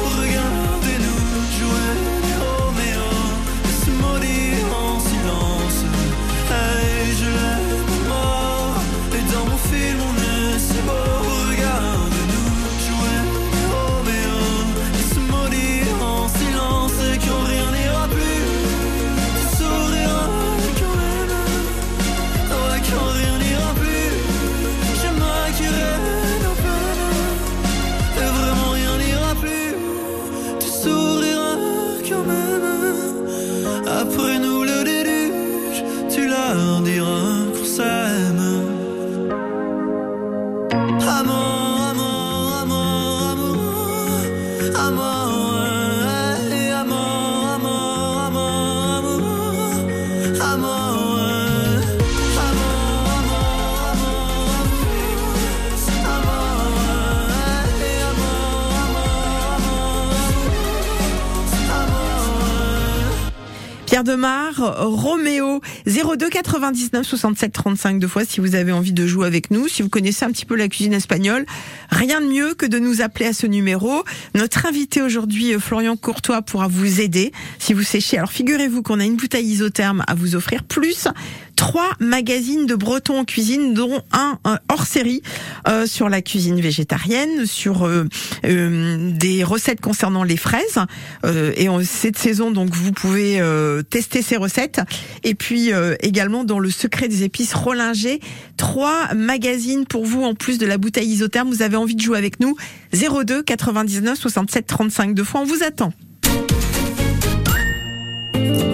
Pierre 64.06 64.18
Demar, 64.18 64.54
Roméo, 64.88 65.62
02 65.88 66.30
99 66.30 67.06
67 67.06 67.52
35 67.52 68.00
deux 68.00 68.08
fois 68.08 68.24
si 68.24 68.40
vous 68.40 68.54
avez 68.54 68.72
envie 68.72 68.94
de 68.94 69.08
jouer 69.08 69.26
avec 69.26 69.50
nous, 69.50 69.68
si 69.68 69.82
vous 69.82 69.90
connaissez 69.90 70.26
un 70.26 70.32
petit 70.32 70.46
peu 70.46 70.56
la 70.56 70.68
cuisine 70.68 70.94
espagnole, 70.94 71.46
rien 71.90 72.22
de 72.22 72.28
mieux 72.28 72.54
que 72.54 72.68
de 72.68 72.78
nous 72.78 73.02
appeler 73.02 73.26
à 73.26 73.34
ce 73.34 73.48
numéro. 73.48 74.04
Notre 74.36 74.68
invité 74.68 75.02
aujourd'hui, 75.02 75.54
euh, 75.54 75.60
Florian 75.60 75.98
Courtois, 75.98 76.44
pourra 76.44 76.68
vous 76.68 77.02
aider 77.02 77.32
si 77.58 77.74
vous 77.74 77.84
séchez. 77.84 78.18
Alors 78.18 78.32
figurez-vous 78.32 78.84
qu'on 78.84 79.00
a 79.00 79.06
une 79.06 79.16
bouteille 79.16 79.48
isotherme 79.48 80.04
à 80.08 80.14
vous 80.14 80.36
offrir, 80.36 80.64
plus 80.64 81.08
trois 81.56 81.90
magazines 82.00 82.66
de 82.66 82.76
Breton 82.76 83.20
en 83.20 83.26
cuisine, 83.26 83.74
dont 83.74 84.02
un, 84.12 84.40
un 84.44 84.60
hors 84.72 84.86
série 84.86 85.22
euh, 85.68 85.86
sur 85.86 86.10
la 86.10 86.22
cuisine 86.22 86.60
végétarienne, 86.60 87.46
sur 87.46 87.86
euh, 87.86 88.06
euh, 88.46 89.12
des 89.12 89.44
recettes 89.44 89.82
concernant 89.82 90.24
les 90.24 90.38
fraises. 90.38 90.80
Euh, 91.26 91.52
et 91.56 91.70
en 91.70 91.84
cette 91.84 92.18
saison, 92.18 92.52
donc, 92.52 92.74
vous 92.74 92.92
pouvez 92.92 93.40
euh, 93.40 93.82
tester 93.82 94.22
ces 94.22 94.38
recettes. 94.38 94.82
Et 95.24 95.36
puis 95.36 95.74
euh, 95.74 95.96
également 96.02 96.44
dans 96.44 96.60
le 96.60 96.70
secret 96.70 97.08
des 97.08 97.24
épices 97.24 97.54
Rollinger, 97.54 98.20
trois 98.58 99.14
magazines 99.14 99.86
pour 99.86 100.06
vous 100.06 100.24
en 100.24 100.36
plus 100.36 100.58
de 100.58 100.66
la 100.66 100.78
bouteille 100.78 101.08
isotherme. 101.10 101.50
Vous 101.50 101.62
avez 101.62 101.78
envie 101.78 101.96
de 101.96 102.02
jouer 102.02 102.18
avec 102.18 102.40
nous? 102.40 102.56
02 102.94 103.44
99 103.44 104.18
67 104.18 104.68
35 104.68 105.14
deux 105.14 105.24
fois. 105.24 105.42
On 105.42 105.46
vous 105.46 105.64
attend. 105.64 105.92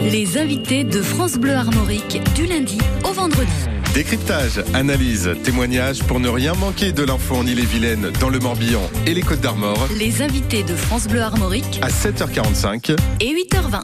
Les 0.04 0.38
invités 0.38 0.84
de 0.84 1.02
France 1.02 1.38
Bleu 1.38 1.54
Armorique 1.54 2.22
du 2.36 2.46
lundi 2.46 2.78
au 3.04 3.14
vendredi. 3.14 3.52
Décryptage, 3.94 4.64
analyse, 4.74 5.30
témoignage 5.44 6.04
pour 6.04 6.20
ne 6.20 6.30
rien 6.30 6.54
manquer 6.54 6.92
de 6.92 7.04
l'info 7.04 7.36
en 7.36 7.46
Ille-et-Vilaine, 7.46 8.12
dans 8.20 8.30
le 8.30 8.40
Morbihan 8.40 8.82
et 9.06 9.14
les 9.14 9.22
Côtes 9.22 9.42
d'Armor 9.42 9.78
Les 9.98 10.22
invités 10.22 10.64
de 10.64 10.76
France 10.76 11.08
Bleu 11.08 11.22
Armorique 11.22 11.80
à 11.82 11.88
7h45 11.88 12.96
et 13.20 13.34
8h20. 13.34 13.82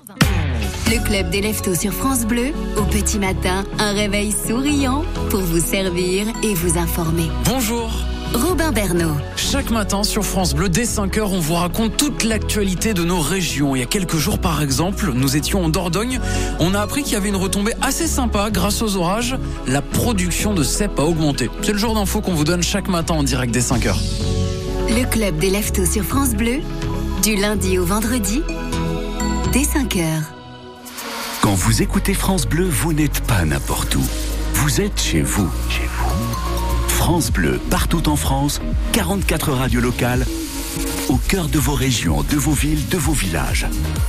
Le 0.89 1.03
club 1.03 1.29
des 1.29 1.41
leftos 1.41 1.75
sur 1.75 1.91
France 1.91 2.25
Bleu, 2.25 2.51
au 2.77 2.83
petit 2.83 3.19
matin, 3.19 3.65
un 3.79 3.91
réveil 3.91 4.31
souriant 4.31 5.03
pour 5.29 5.41
vous 5.41 5.59
servir 5.59 6.27
et 6.43 6.53
vous 6.53 6.77
informer. 6.77 7.27
Bonjour. 7.45 7.91
Robin 8.33 8.71
Bernot. 8.71 9.15
Chaque 9.35 9.71
matin 9.71 10.03
sur 10.03 10.23
France 10.23 10.53
Bleu, 10.53 10.69
dès 10.69 10.83
5h, 10.83 11.21
on 11.21 11.39
vous 11.39 11.55
raconte 11.55 11.97
toute 11.97 12.23
l'actualité 12.23 12.93
de 12.93 13.03
nos 13.03 13.19
régions. 13.19 13.75
Il 13.75 13.79
y 13.79 13.83
a 13.83 13.85
quelques 13.85 14.17
jours, 14.17 14.39
par 14.39 14.61
exemple, 14.61 15.11
nous 15.13 15.35
étions 15.35 15.63
en 15.63 15.69
Dordogne. 15.69 16.19
On 16.59 16.73
a 16.73 16.81
appris 16.81 17.03
qu'il 17.03 17.13
y 17.13 17.15
avait 17.15 17.29
une 17.29 17.35
retombée 17.35 17.73
assez 17.81 18.07
sympa 18.07 18.49
grâce 18.51 18.81
aux 18.81 18.95
orages. 18.97 19.35
La 19.67 19.81
production 19.81 20.53
de 20.53 20.63
cèpes 20.63 20.99
a 20.99 21.03
augmenté. 21.03 21.49
C'est 21.61 21.73
le 21.73 21.77
genre 21.77 21.95
d'infos 21.95 22.21
qu'on 22.21 22.33
vous 22.33 22.43
donne 22.43 22.63
chaque 22.63 22.89
matin 22.89 23.15
en 23.15 23.23
direct 23.23 23.53
dès 23.53 23.61
5h. 23.61 23.95
Le 24.89 25.05
club 25.09 25.37
des 25.37 25.49
leftos 25.49 25.85
sur 25.85 26.03
France 26.03 26.33
Bleu, 26.33 26.59
du 27.23 27.35
lundi 27.35 27.77
au 27.77 27.85
vendredi, 27.85 28.41
dès 29.51 29.63
5h. 29.63 30.03
Quand 31.41 31.53
vous 31.53 31.81
écoutez 31.81 32.13
France 32.13 32.45
Bleu, 32.45 32.67
vous 32.67 32.93
n'êtes 32.93 33.21
pas 33.21 33.45
n'importe 33.45 33.95
où. 33.95 34.03
Vous 34.53 34.81
êtes 34.81 34.99
chez 34.99 35.21
vous. 35.21 35.49
Chez 35.69 35.87
vous. 35.87 36.06
France 36.97 37.31
Bleu, 37.31 37.61
partout 37.69 38.09
en 38.09 38.17
France, 38.17 38.59
44 38.91 39.53
radios 39.53 39.79
locales, 39.79 40.25
au 41.07 41.15
cœur 41.15 41.47
de 41.47 41.57
vos 41.57 41.73
régions, 41.73 42.23
de 42.23 42.35
vos 42.35 42.51
villes, 42.51 42.89
de 42.89 42.97
vos 42.97 43.13
villages. 43.13 43.65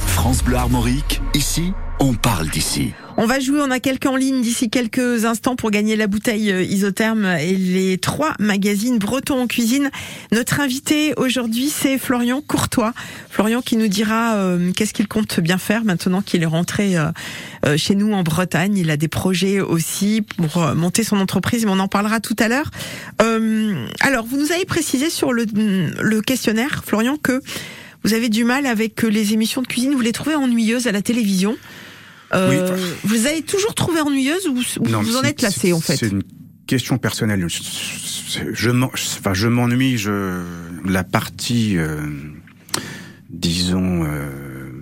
France 0.07 0.42
Bleu 0.42 0.57
Armorique, 0.57 1.20
ici, 1.33 1.72
on 2.01 2.14
parle 2.14 2.48
d'ici. 2.48 2.94
On 3.20 3.26
va 3.26 3.40
jouer, 3.40 3.59
on 3.61 3.72
a 3.72 3.81
quelqu'un 3.81 4.11
en 4.11 4.16
ligne 4.16 4.42
d'ici 4.42 4.70
quelques 4.70 5.24
instants 5.24 5.57
pour 5.57 5.72
gagner 5.72 5.96
la 5.96 6.07
bouteille 6.07 6.52
euh, 6.52 6.62
isotherme 6.62 7.24
et 7.24 7.57
les 7.57 7.98
trois 7.98 8.35
magazines 8.38 8.98
bretons 8.98 9.40
en 9.40 9.48
cuisine. 9.48 9.90
Notre 10.31 10.61
invité 10.61 11.14
aujourd'hui, 11.16 11.68
c'est 11.68 11.98
Florian 11.98 12.40
Courtois. 12.40 12.94
Florian 13.28 13.61
qui 13.61 13.76
nous 13.76 13.88
dira 13.88 14.37
euh, 14.37 14.70
qu'est-ce 14.70 14.94
qu'il 14.94 15.09
compte 15.09 15.40
bien 15.40 15.59
faire 15.59 15.83
maintenant 15.83 16.22
qu'il 16.22 16.44
est 16.44 16.46
rentré 16.46 16.94
euh, 16.96 17.76
chez 17.76 17.96
nous 17.96 18.12
en 18.12 18.22
Bretagne. 18.22 18.78
Il 18.78 18.88
a 18.88 18.96
des 18.96 19.09
projets 19.09 19.59
aussi 19.59 20.22
pour 20.22 20.61
monter 20.76 21.02
son 21.02 21.18
entreprise, 21.18 21.64
mais 21.64 21.72
on 21.72 21.81
en 21.81 21.88
parlera 21.88 22.20
tout 22.20 22.37
à 22.38 22.46
l'heure. 22.46 22.70
Alors, 23.18 24.26
vous 24.26 24.37
nous 24.37 24.52
avez 24.52 24.64
précisé 24.64 25.11
sur 25.11 25.33
le 25.33 26.20
questionnaire, 26.20 26.85
Florian, 26.87 27.16
que 27.16 27.42
vous 28.04 28.14
avez 28.14 28.28
du 28.28 28.44
mal 28.44 28.64
avec 28.66 29.02
les 29.02 29.33
émissions 29.33 29.61
de 29.61 29.66
cuisine, 29.66 29.92
vous 29.92 30.02
les 30.02 30.12
trouvez 30.12 30.37
ennuyeuses 30.37 30.87
à 30.87 30.92
la 30.92 31.02
télévision. 31.02 31.57
Euh, 32.34 32.50
Oui, 32.50 32.82
vous 33.04 33.26
avez 33.26 33.42
toujours 33.42 33.74
trouvé 33.74 34.00
ennuyeuse 34.00 34.46
ou, 34.48 34.62
Non, 34.88 35.00
vous 35.02 35.16
en 35.16 35.22
êtes 35.22 35.42
lassé 35.42 35.72
en 35.72 35.80
fait 35.80 35.96
C'est 35.96 36.08
une 36.08 36.22
question 36.66 36.98
personnelle. 36.98 37.46
Je 37.48 38.70
enfin, 38.70 39.34
je 39.34 39.48
m'ennuie. 39.48 39.96
Je 39.96 40.42
la 40.84 41.04
partie, 41.04 41.78
euh, 41.78 41.96
disons, 43.30 44.04
euh, 44.04 44.28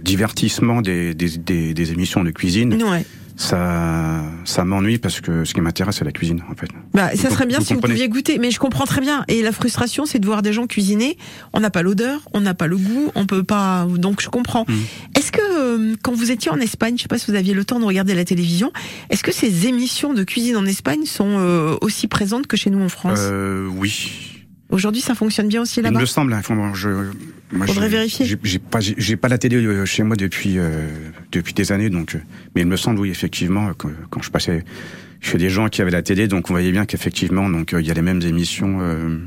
divertissement 0.02 0.82
des, 0.82 1.14
des, 1.14 1.38
des, 1.38 1.74
des 1.74 1.92
émissions 1.92 2.24
de 2.24 2.30
cuisine. 2.30 2.82
Ouais. 2.82 3.04
Ça, 3.38 4.22
ça 4.46 4.64
m'ennuie 4.64 4.96
parce 4.98 5.20
que 5.20 5.44
ce 5.44 5.52
qui 5.52 5.60
m'intéresse, 5.60 5.96
c'est 5.98 6.04
la 6.06 6.12
cuisine, 6.12 6.42
en 6.50 6.54
fait. 6.54 6.68
Bah, 6.94 7.10
Vous 7.14 7.20
ça 7.20 7.28
serait 7.30 7.44
bien 7.44 7.58
vous 7.58 7.64
si 7.66 7.74
vous 7.74 7.80
pouviez 7.80 8.08
goûter, 8.08 8.38
mais 8.38 8.50
je 8.50 8.58
comprends 8.58 8.86
très 8.86 9.02
bien. 9.02 9.24
Et 9.28 9.42
la 9.42 9.52
frustration, 9.52 10.06
c'est 10.06 10.18
de 10.18 10.24
voir 10.26 10.40
des 10.40 10.54
gens 10.54 10.66
cuisiner. 10.66 11.18
On 11.52 11.60
n'a 11.60 11.68
pas 11.70 11.82
l'odeur, 11.82 12.20
on 12.32 12.40
n'a 12.40 12.54
pas 12.54 12.66
le 12.66 12.78
goût, 12.78 13.12
on 13.14 13.26
peut 13.26 13.42
pas. 13.42 13.86
Donc 13.96 14.22
je 14.22 14.30
comprends. 14.30 14.64
Mhm. 14.68 14.76
Est-ce 15.16 15.32
que 15.32 15.40
euh, 15.42 15.96
quand 16.02 16.14
vous 16.14 16.30
étiez 16.30 16.50
en 16.50 16.58
Espagne, 16.60 16.94
je 16.96 17.02
sais 17.02 17.08
pas 17.08 17.18
si 17.18 17.30
vous 17.30 17.36
aviez 17.36 17.52
le 17.52 17.64
temps 17.66 17.78
de 17.78 17.84
regarder 17.84 18.14
la 18.14 18.24
télévision, 18.24 18.72
est-ce 19.10 19.22
que 19.22 19.32
ces 19.32 19.66
émissions 19.66 20.14
de 20.14 20.24
cuisine 20.24 20.56
en 20.56 20.64
Espagne 20.64 21.04
sont 21.04 21.36
euh, 21.38 21.76
aussi 21.82 22.08
présentes 22.08 22.46
que 22.46 22.56
chez 22.56 22.70
nous 22.70 22.80
en 22.82 22.88
France? 22.88 23.18
Euh, 23.20 23.68
oui. 23.76 24.32
Aujourd'hui, 24.70 25.02
ça 25.02 25.14
fonctionne 25.14 25.48
bien 25.48 25.60
aussi 25.60 25.80
Il 25.80 25.82
là-bas. 25.84 26.00
me 26.00 26.06
semble. 26.06 26.32
hein, 26.32 26.40
faut- 26.42 26.54
je, 26.74 26.88
moi, 27.52 27.66
Faudrait 27.66 27.88
vérifier. 27.88 28.26
J'ai 28.42 29.16
pas, 29.16 29.28
la 29.28 29.38
télé 29.38 29.56
euh, 29.56 29.84
chez 29.84 30.02
moi 30.02 30.16
depuis 30.16 30.58
euh, 30.58 30.88
depuis 31.32 31.54
des 31.54 31.70
années, 31.72 31.90
donc. 31.90 32.14
euh, 32.14 32.18
Mais 32.54 32.62
il 32.62 32.66
me 32.66 32.76
semble, 32.76 32.98
oui, 33.00 33.10
effectivement, 33.10 33.72
que 33.74 33.88
quand 34.10 34.22
je 34.22 34.30
passais 34.30 34.64
chez 35.20 35.38
des 35.38 35.48
gens 35.48 35.68
qui 35.68 35.82
avaient 35.82 35.90
la 35.90 36.02
télé, 36.02 36.28
donc 36.28 36.50
on 36.50 36.52
voyait 36.54 36.70
bien 36.72 36.84
qu'effectivement, 36.86 37.48
donc 37.48 37.72
euh, 37.72 37.80
il 37.80 37.86
y 37.86 37.90
a 37.90 37.94
les 37.94 38.02
mêmes 38.02 38.22
émissions 38.22 38.78
euh, 38.80 39.18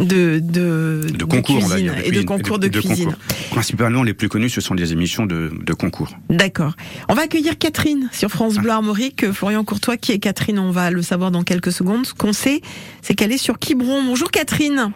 De 0.00 0.40
de, 0.40 1.06
de 1.16 1.24
concours, 1.24 1.56
on 1.62 1.66
va 1.66 1.76
cuisine 1.76 1.92
dire, 1.92 1.98
et 1.98 2.02
de 2.02 2.08
cuisine, 2.08 2.24
concours 2.26 2.58
de, 2.58 2.68
cuisine. 2.68 3.04
concours. 3.06 3.14
Principalement, 3.50 4.02
les 4.02 4.14
plus 4.14 4.28
connus, 4.28 4.50
ce 4.50 4.60
sont 4.60 4.74
des 4.74 4.92
émissions 4.92 5.26
de, 5.26 5.50
de 5.62 5.72
concours. 5.72 6.10
D'accord. 6.30 6.74
On 7.08 7.14
va 7.14 7.22
accueillir 7.22 7.58
Catherine 7.58 8.08
sur 8.12 8.30
France 8.30 8.54
Ah. 8.58 8.62
Bleu 8.62 8.70
Armorique. 8.70 9.30
Florian 9.32 9.64
Courtois, 9.64 9.96
qui 9.96 10.12
est 10.12 10.18
Catherine, 10.18 10.58
on 10.58 10.70
va 10.70 10.90
le 10.90 11.02
savoir 11.02 11.30
dans 11.30 11.42
quelques 11.42 11.72
secondes. 11.72 12.06
Ce 12.06 12.14
qu'on 12.14 12.32
sait, 12.32 12.60
c'est 13.02 13.14
qu'elle 13.14 13.32
est 13.32 13.38
sur 13.38 13.58
Quiberon. 13.58 14.02
Bonjour 14.04 14.30
Catherine. 14.30 14.92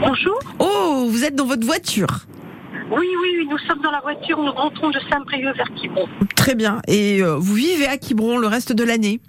Bonjour. 0.00 0.38
Oh, 0.58 1.06
vous 1.10 1.24
êtes 1.24 1.34
dans 1.34 1.46
votre 1.46 1.64
voiture. 1.66 2.26
Oui, 2.90 3.04
oui, 3.22 3.36
oui, 3.40 3.46
nous 3.50 3.58
sommes 3.66 3.82
dans 3.82 3.90
la 3.90 4.00
voiture, 4.00 4.38
nous 4.38 4.50
rentrons 4.52 4.88
de 4.90 4.98
Saint-Brieuc 5.10 5.54
vers 5.56 5.68
Quiberon. 5.80 6.08
Très 6.36 6.54
bien. 6.54 6.80
Et 6.88 7.22
euh, 7.22 7.36
vous 7.36 7.54
vivez 7.54 7.86
à 7.86 7.98
Quiberon 7.98 8.38
le 8.38 8.46
reste 8.46 8.72
de 8.72 8.82
l'année 8.84 9.20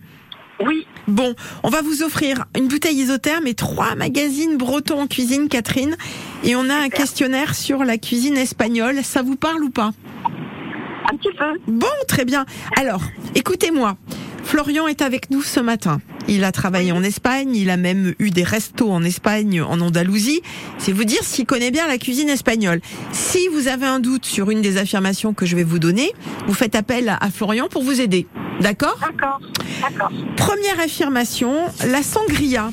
Oui, 0.66 0.86
Bon, 1.10 1.34
on 1.64 1.70
va 1.70 1.82
vous 1.82 2.04
offrir 2.04 2.46
une 2.56 2.68
bouteille 2.68 2.98
isotherme 2.98 3.48
et 3.48 3.56
trois 3.56 3.96
magazines 3.96 4.58
bretons 4.58 5.02
en 5.02 5.08
cuisine, 5.08 5.50
Catherine. 5.50 5.98
Et 6.44 6.56
on 6.56 6.70
a 6.70 6.76
un 6.76 6.90
questionnaire 6.90 7.56
sur 7.56 7.84
la 7.84 7.98
cuisine 7.98 8.38
espagnole. 8.38 9.04
Ça 9.04 9.24
vous 9.24 9.36
parle 9.36 9.64
ou 9.64 9.72
pas? 9.72 9.92
Un 11.12 11.18
petit 11.18 11.36
peu. 11.36 11.72
Bon, 11.72 11.88
très 12.08 12.26
bien. 12.26 12.46
Alors, 12.78 13.02
écoutez-moi. 13.34 13.98
Florian 14.44 14.88
est 14.88 15.02
avec 15.02 15.32
nous 15.32 15.42
ce 15.42 15.60
matin. 15.60 16.00
Il 16.32 16.44
a 16.44 16.52
travaillé 16.52 16.92
en 16.92 17.02
Espagne, 17.04 17.56
il 17.56 17.72
a 17.72 17.76
même 17.78 18.14
eu 18.20 18.30
des 18.30 18.44
restos 18.44 18.92
en 18.92 19.04
Espagne, 19.04 19.62
en 19.64 19.82
Andalousie. 19.82 20.42
C'est 20.78 20.92
vous 20.92 21.04
dire 21.04 21.24
s'il 21.24 21.48
connaît 21.48 21.72
bien 21.72 21.88
la 21.88 21.98
cuisine 21.98 22.30
espagnole. 22.30 22.82
Si 23.12 23.48
vous 23.48 23.68
avez 23.68 23.88
un 23.88 24.00
doute 24.00 24.26
sur 24.26 24.52
une 24.52 24.62
des 24.62 24.78
affirmations 24.78 25.34
que 25.34 25.48
je 25.48 25.56
vais 25.56 25.64
vous 25.64 25.80
donner, 25.80 26.12
vous 26.46 26.54
faites 26.54 26.76
appel 26.76 27.18
à 27.20 27.30
Florian 27.32 27.68
pour 27.68 27.82
vous 27.84 28.00
aider. 28.00 28.28
D'accord? 28.62 28.98
D'accord, 29.02 29.40
d'accord. 29.82 30.12
Première 30.38 30.80
affirmation, 30.80 31.52
la 31.88 32.04
sangria 32.04 32.70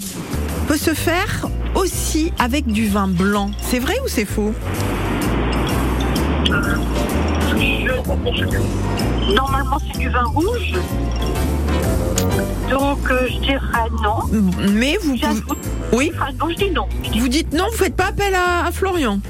peut 0.68 0.76
se 0.76 0.92
faire 0.92 1.46
aussi 1.74 2.32
avec 2.38 2.66
du 2.66 2.86
vin 2.88 3.08
blanc. 3.08 3.50
C'est 3.62 3.78
vrai 3.78 3.94
ou 4.04 4.08
c'est 4.08 4.26
faux? 4.26 4.52
Je- 6.44 6.52
Normalement, 9.34 9.78
c'est 9.92 9.98
du 9.98 10.08
vin 10.10 10.24
rouge. 10.24 10.74
Donc, 12.70 12.98
euh, 13.10 13.28
je 13.28 13.38
dirais 13.40 13.88
non. 14.02 14.40
Mais 14.72 14.96
vous 15.02 15.16
pouvez... 15.16 15.42
Oui 15.92 16.10
je 16.50 16.54
dis 16.56 16.70
non. 16.70 16.86
Je 17.04 17.10
dis- 17.10 17.20
Vous 17.20 17.28
dites 17.28 17.52
non, 17.52 17.64
vous 17.70 17.76
faites 17.76 17.94
pas 17.94 18.06
appel 18.06 18.34
à, 18.34 18.66
à 18.66 18.72
Florian. 18.72 19.20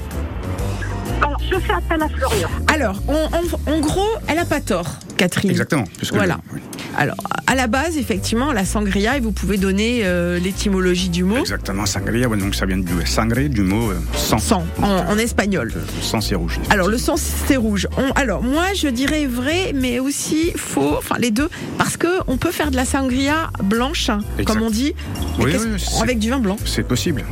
Alors, 1.21 1.37
je 1.51 1.59
fais 1.59 1.73
appel 1.73 2.01
à 2.01 2.07
Florian. 2.09 2.49
Alors, 2.73 3.01
en, 3.07 3.79
gros, 3.79 4.07
elle 4.27 4.37
a 4.39 4.45
pas 4.45 4.61
tort, 4.61 4.87
Catherine. 5.17 5.51
Exactement. 5.51 5.83
puisque 5.97 6.13
Voilà. 6.13 6.39
le- 6.51 6.55
oui. 6.55 6.61
Alors, 6.97 7.15
à 7.47 7.55
la 7.55 7.67
base, 7.67 7.97
effectivement, 7.97 8.51
la 8.53 8.65
sangria, 8.65 9.17
et 9.17 9.19
vous 9.19 9.31
pouvez 9.31 9.57
donner 9.57 10.01
euh, 10.03 10.39
l'étymologie 10.39 11.09
du 11.09 11.23
mot, 11.23 11.37
Exactement, 11.37 11.85
sangria, 11.85 12.27
ouais, 12.27 12.37
donc 12.37 12.55
ça 12.55 12.65
vient 12.65 12.77
du 12.77 13.05
sangre, 13.05 13.39
du 13.47 13.61
mot 13.61 13.91
euh, 13.91 13.99
sang. 14.15 14.37
sang, 14.39 14.63
en, 14.81 14.87
en 15.11 15.17
espagnol. 15.17 15.71
Le 15.75 16.01
sang, 16.03 16.21
c'est 16.21 16.35
rouge. 16.35 16.59
Alors, 16.69 16.87
le 16.87 16.97
sang, 16.97 17.15
c'est 17.17 17.55
rouge. 17.57 17.87
On- 17.97 18.11
alors, 18.19 18.41
moi, 18.43 18.73
je 18.75 18.87
dirais 18.87 19.25
vrai, 19.27 19.73
mais 19.75 19.99
aussi 19.99 20.51
faux, 20.55 20.95
enfin 20.97 21.15
les 21.19 21.31
deux, 21.31 21.49
parce 21.77 21.97
que 21.97 22.07
on 22.27 22.37
peut 22.37 22.51
faire 22.51 22.71
de 22.71 22.75
la 22.75 22.85
sangria 22.85 23.49
blanche, 23.63 24.09
hein, 24.09 24.19
Exact. 24.39 24.45
comme 24.53 24.63
on 24.63 24.69
dit, 24.71 24.93
Oui, 25.39 25.51
oui, 25.55 25.83
avec 26.01 26.19
du 26.19 26.29
vin 26.29 26.39
blanc. 26.39 26.57
C'est 26.65 26.87
possible. 26.87 27.23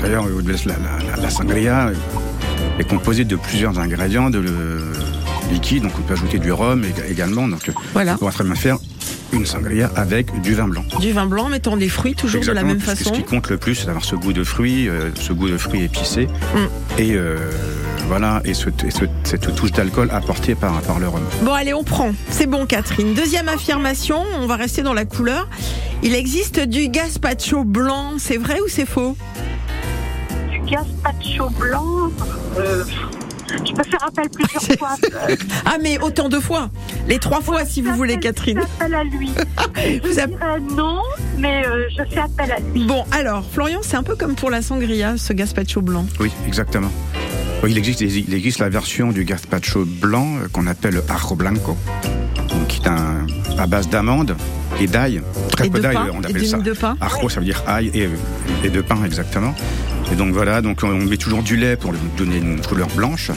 D'ailleurs, 0.00 0.24
euh, 0.26 0.42
la, 0.46 0.72
la- 0.74 1.16
la- 1.16 1.22
la 1.22 1.30
sangria 1.30 1.88
euh, 1.88 1.94
est 2.78 2.84
composée 2.88 3.24
de 3.24 3.36
plusieurs 3.36 3.78
ingrédients 3.78 4.30
de 4.30 4.38
le- 4.38 4.92
liquides, 5.52 5.82
donc 5.82 5.92
on 5.98 6.02
peut 6.02 6.12
ajouter 6.14 6.38
du 6.38 6.52
rhum 6.52 6.82
ég- 6.82 7.10
également. 7.10 7.48
Donc, 7.48 7.68
euh, 7.68 7.72
Voilà. 7.92 8.14
on 8.14 8.18
pourra 8.18 8.30
très 8.32 8.44
bien 8.44 8.54
faire 8.54 8.78
une 9.32 9.46
sangria 9.46 9.90
avec 9.96 10.40
du 10.42 10.54
vin 10.54 10.68
blanc. 10.68 10.84
Du 11.00 11.12
vin 11.12 11.26
blanc, 11.26 11.48
mettant 11.48 11.76
des 11.76 11.88
fruits 11.88 12.14
toujours 12.14 12.40
de 12.44 12.52
la 12.52 12.62
même 12.62 12.80
façon. 12.80 13.10
Ce 13.12 13.18
qui 13.18 13.24
compte 13.24 13.48
le 13.50 13.56
plus, 13.58 13.74
c'est 13.74 13.86
d'avoir 13.86 14.04
ce 14.04 14.14
goût 14.16 14.32
de 14.32 14.44
fruits, 14.44 14.88
euh, 14.88 15.10
ce 15.20 15.32
goût 15.32 15.48
de 15.48 15.58
fruits 15.58 15.82
épicés. 15.82 16.26
Mm. 16.26 17.00
Et 17.00 17.12
euh, 17.14 17.36
voilà, 18.08 18.42
et, 18.44 18.54
ce, 18.54 18.68
et 18.86 18.90
ce- 18.90 19.04
cette 19.24 19.54
touche 19.54 19.72
d'alcool 19.72 20.08
apportée 20.12 20.54
par, 20.54 20.80
par 20.82 20.98
le 21.00 21.08
rhum. 21.08 21.22
Bon, 21.42 21.52
allez, 21.52 21.74
on 21.74 21.84
prend. 21.84 22.12
C'est 22.30 22.46
bon, 22.46 22.66
Catherine. 22.66 23.14
Deuxième 23.14 23.48
affirmation, 23.48 24.22
on 24.40 24.46
va 24.46 24.56
rester 24.56 24.82
dans 24.82 24.94
la 24.94 25.04
couleur. 25.04 25.48
Il 26.02 26.14
existe 26.14 26.60
du 26.60 26.88
gazpacho 26.88 27.64
blanc. 27.64 28.14
C'est 28.18 28.36
vrai 28.38 28.58
ou 28.60 28.68
c'est 28.68 28.86
faux? 28.86 29.16
Gazpacho 30.70 31.50
blanc. 31.58 32.10
euh, 32.58 32.84
je 33.66 33.72
peux 33.72 33.82
faire 33.82 34.04
appel 34.06 34.28
plusieurs 34.30 34.62
fois. 34.78 34.96
Ah, 35.66 35.76
mais 35.82 35.98
autant 36.00 36.28
de 36.28 36.38
fois. 36.38 36.70
Les 37.08 37.18
trois 37.18 37.40
fois, 37.40 37.64
si 37.64 37.82
vous 37.82 37.92
voulez, 37.94 38.18
Catherine. 38.18 38.60
Je 38.60 38.62
fais 38.62 38.84
appel 38.84 38.94
à 38.94 39.04
lui. 39.04 39.30
Je 39.76 40.08
Vous 40.08 40.18
app- 40.20 40.30
dirais 40.30 40.60
non, 40.76 41.00
mais 41.38 41.64
euh, 41.66 41.88
je 41.90 42.04
fais 42.14 42.20
appel 42.20 42.52
à 42.52 42.58
lui. 42.60 42.84
Bon, 42.86 43.04
alors, 43.10 43.44
Florian, 43.52 43.80
c'est 43.82 43.96
un 43.96 44.02
peu 44.04 44.14
comme 44.14 44.34
pour 44.36 44.50
la 44.50 44.62
sangria, 44.62 45.16
ce 45.16 45.32
gazpacho 45.32 45.80
blanc. 45.80 46.06
Oui, 46.20 46.30
exactement. 46.46 46.90
Oui, 47.62 47.72
il 47.72 47.78
existe, 47.78 48.00
il 48.02 48.32
existe 48.32 48.58
la 48.60 48.68
version 48.68 49.10
du 49.10 49.24
gazpacho 49.24 49.84
blanc 49.84 50.26
euh, 50.36 50.48
qu'on 50.52 50.66
appelle 50.66 50.94
le 50.94 51.02
ajo 51.08 51.34
blanco, 51.34 51.76
donc 52.48 52.66
qui 52.68 52.80
est 52.82 52.88
un, 52.88 53.26
à 53.58 53.66
base 53.66 53.88
d'amandes 53.88 54.36
et 54.80 54.86
d'ail. 54.86 55.22
Très 55.52 55.66
Et 55.66 55.70
peu 55.70 55.80
d'ail, 55.80 55.96
on 56.14 56.22
appelle 56.22 56.46
ça. 56.46 56.56
mie 56.56 56.62
de 56.62 56.72
pain. 56.72 56.96
Ajo, 57.00 57.28
ça 57.28 57.40
veut 57.40 57.46
dire 57.46 57.62
ail 57.66 57.88
et, 57.94 58.08
et 58.64 58.68
de 58.70 58.80
pain, 58.80 59.02
exactement. 59.04 59.54
Et 60.12 60.16
donc 60.16 60.32
voilà, 60.32 60.60
donc 60.60 60.80
on 60.82 60.88
met 60.88 61.16
toujours 61.16 61.42
du 61.42 61.56
lait 61.56 61.76
pour 61.76 61.92
lui 61.92 62.00
donner 62.16 62.38
une 62.38 62.60
couleur 62.60 62.88
blanche. 62.96 63.30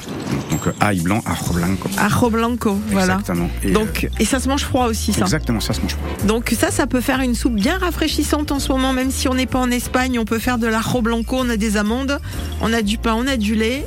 Donc 0.49 0.67
euh, 0.67 0.71
ail 0.79 1.01
blanc, 1.01 1.21
ajo 1.25 1.53
blanco. 1.53 1.89
Ajo 1.97 2.29
blanco, 2.29 2.79
voilà. 2.87 3.13
Exactement. 3.19 3.49
Et, 3.63 3.71
Donc, 3.71 4.09
et 4.19 4.25
ça 4.25 4.39
se 4.39 4.47
mange 4.49 4.63
froid 4.63 4.87
aussi, 4.87 5.11
euh, 5.11 5.13
ça. 5.15 5.21
exactement, 5.21 5.59
ça 5.59 5.73
se 5.73 5.81
mange 5.81 5.95
pas. 5.95 6.25
Donc 6.25 6.55
ça, 6.57 6.71
ça 6.71 6.87
peut 6.87 7.01
faire 7.01 7.19
une 7.21 7.35
soupe 7.35 7.53
bien 7.55 7.77
rafraîchissante 7.77 8.51
en 8.51 8.59
ce 8.59 8.71
moment, 8.71 8.91
même 8.93 9.11
si 9.11 9.27
on 9.27 9.35
n'est 9.35 9.45
pas 9.45 9.59
en 9.59 9.69
Espagne, 9.69 10.17
on 10.17 10.25
peut 10.25 10.39
faire 10.39 10.57
de 10.57 10.67
l'ajo 10.67 11.01
blanco, 11.01 11.37
on 11.39 11.49
a 11.49 11.57
des 11.57 11.77
amandes, 11.77 12.19
on 12.61 12.73
a 12.73 12.81
du 12.81 12.97
pain, 12.97 13.13
on 13.15 13.27
a 13.27 13.37
du 13.37 13.53
lait. 13.55 13.85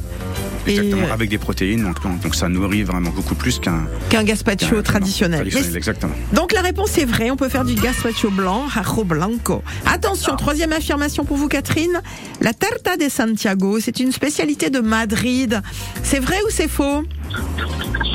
Et 0.66 0.70
Exactement, 0.70 1.12
avec 1.12 1.30
des 1.30 1.38
protéines, 1.38 1.84
donc, 1.84 2.22
donc 2.22 2.34
ça 2.34 2.48
nourrit 2.48 2.82
vraiment 2.82 3.10
beaucoup 3.10 3.34
plus 3.34 3.58
qu'un 3.58 3.86
qu'un 4.08 4.24
gazpacho 4.24 4.82
traditionnel. 4.82 5.46
exactement. 5.74 6.14
donc 6.32 6.52
la 6.52 6.60
réponse 6.60 6.98
est 6.98 7.04
vraie, 7.04 7.30
on 7.30 7.36
peut 7.36 7.48
faire 7.48 7.64
du 7.64 7.74
gazpacho 7.74 8.30
blanc, 8.30 8.64
ajo 8.74 9.04
blanco. 9.04 9.62
Attention, 9.86 10.36
troisième 10.36 10.72
affirmation 10.72 11.24
pour 11.24 11.36
vous 11.36 11.48
Catherine, 11.48 12.00
la 12.40 12.52
tarta 12.52 12.96
de 12.96 13.08
Santiago, 13.08 13.78
c'est 13.80 14.00
une 14.00 14.12
spécialité 14.12 14.70
de 14.70 14.80
Madrid. 14.80 15.60
C'est 16.02 16.20
vrai 16.20 16.36
ou 16.46 16.50
c'est 16.50 16.68
faux? 16.68 17.02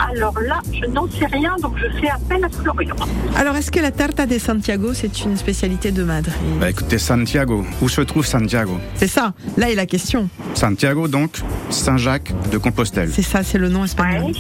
Alors 0.10 0.40
là, 0.42 0.60
je 0.74 0.86
n'en 0.90 1.08
sais 1.10 1.26
rien, 1.28 1.56
donc 1.62 1.74
je 1.78 2.00
fais 2.00 2.10
appel 2.10 2.44
à 2.44 2.50
Florian. 2.50 2.96
Alors 3.36 3.56
est-ce 3.56 3.72
que 3.72 3.80
la 3.80 3.92
tarta 3.92 4.26
de 4.26 4.38
Santiago, 4.40 4.94
c'est 4.94 5.24
une 5.24 5.38
spécialité 5.38 5.92
de 5.92 6.04
Madrid? 6.04 6.34
Bah 6.60 6.70
écoutez, 6.70 6.98
Santiago, 6.98 7.64
où 7.82 7.90
se 7.90 8.02
trouve 8.02 8.26
Santiago? 8.26 8.78
C'est 8.96 9.08
ça, 9.08 9.34
là 9.58 9.70
est 9.70 9.76
la 9.76 9.86
question. 9.86 10.30
Santiago, 10.54 11.08
donc, 11.08 11.38
Saint-Jacques 11.70 12.34
de 12.52 12.58
Compostelle. 12.58 13.10
C'est 13.14 13.22
ça, 13.22 13.44
c'est 13.44 13.58
le 13.58 13.70
nom 13.70 13.86
espagnol. 13.86 14.32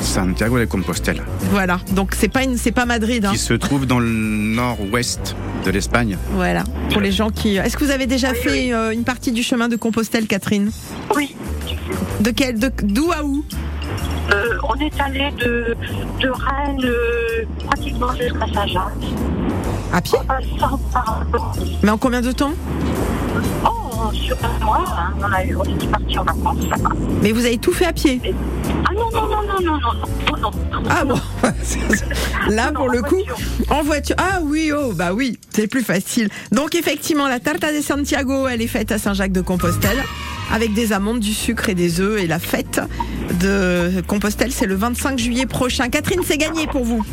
Santiago 0.00 0.58
de 0.58 0.64
Compostelle, 0.66 1.22
Voilà, 1.50 1.80
donc 1.92 2.14
c'est 2.16 2.28
pas 2.28 2.44
une, 2.44 2.56
c'est 2.56 2.72
pas 2.72 2.86
Madrid. 2.86 3.24
Hein. 3.24 3.32
qui 3.32 3.38
se 3.38 3.54
trouve 3.54 3.86
dans 3.86 3.98
le 3.98 4.08
nord-ouest 4.10 5.34
de 5.64 5.70
l'Espagne. 5.70 6.16
Voilà, 6.32 6.64
pour 6.92 7.00
les 7.00 7.12
gens 7.12 7.30
qui. 7.30 7.56
Est-ce 7.56 7.76
que 7.76 7.84
vous 7.84 7.90
avez 7.90 8.06
déjà 8.06 8.34
fait 8.34 8.72
euh, 8.72 8.92
une 8.92 9.04
partie 9.04 9.32
du 9.32 9.42
chemin 9.42 9.68
de 9.68 9.76
Compostelle, 9.76 10.26
Catherine? 10.26 10.70
Oui. 11.16 11.34
De 12.20 12.30
quel, 12.30 12.58
de 12.58 12.70
d'où 12.82 13.10
à 13.12 13.24
où? 13.24 13.44
Euh, 14.30 14.58
on 14.62 14.74
est 14.74 15.00
allé 15.00 15.30
de, 15.38 15.76
de 16.20 16.28
Rennes 16.28 16.84
euh, 16.84 17.44
pratiquement 17.66 18.12
jusqu'à 18.14 18.46
Saint-Jacques. 18.52 18.92
À 19.92 20.00
pied 20.00 20.18
En 20.18 20.24
passant 20.24 20.78
par... 20.92 21.22
Mais 21.82 21.90
en 21.90 21.98
combien 21.98 22.20
de 22.20 22.32
temps 22.32 22.52
Oh, 23.64 24.12
sur 24.12 24.36
un 24.44 24.64
mois, 24.64 24.84
hein, 24.86 25.12
on, 25.20 25.32
a 25.32 25.44
eu, 25.44 25.56
on 25.56 25.64
est 25.64 25.90
parti 25.90 26.18
en 26.18 26.24
vacances. 26.24 26.64
Mais 27.22 27.32
vous 27.32 27.44
avez 27.46 27.58
tout 27.58 27.72
fait 27.72 27.86
à 27.86 27.92
pied 27.92 28.20
Ah 28.88 28.92
non, 28.94 29.10
non, 29.12 29.28
non, 29.28 29.42
non, 29.42 29.60
non, 29.60 29.78
non, 29.80 30.36
non, 30.36 30.50
non, 30.72 30.80
non. 30.82 30.88
Ah 30.90 31.04
bon 31.04 31.18
Là, 32.50 32.72
pour 32.72 32.88
le 32.88 33.02
coup, 33.02 33.22
en 33.70 33.82
voiture. 33.82 34.16
Ah 34.18 34.40
oui, 34.42 34.72
oh, 34.76 34.92
bah 34.94 35.12
oui, 35.12 35.38
c'est 35.50 35.66
plus 35.66 35.82
facile. 35.82 36.28
Donc, 36.52 36.74
effectivement, 36.74 37.28
la 37.28 37.40
tarta 37.40 37.72
de 37.72 37.80
Santiago, 37.80 38.46
elle 38.48 38.62
est 38.62 38.68
faite 38.68 38.92
à 38.92 38.98
Saint-Jacques-de-Compostelle, 38.98 40.02
avec 40.52 40.74
des 40.74 40.92
amandes, 40.92 41.20
du 41.20 41.34
sucre 41.34 41.68
et 41.68 41.74
des 41.74 42.00
œufs. 42.00 42.20
Et 42.22 42.26
la 42.26 42.38
fête 42.38 42.80
de 43.38 44.00
Compostelle, 44.06 44.52
c'est 44.52 44.66
le 44.66 44.74
25 44.74 45.18
juillet 45.18 45.46
prochain. 45.46 45.88
Catherine, 45.88 46.20
c'est 46.24 46.38
gagné 46.38 46.66
pour 46.66 46.84
vous. 46.84 47.04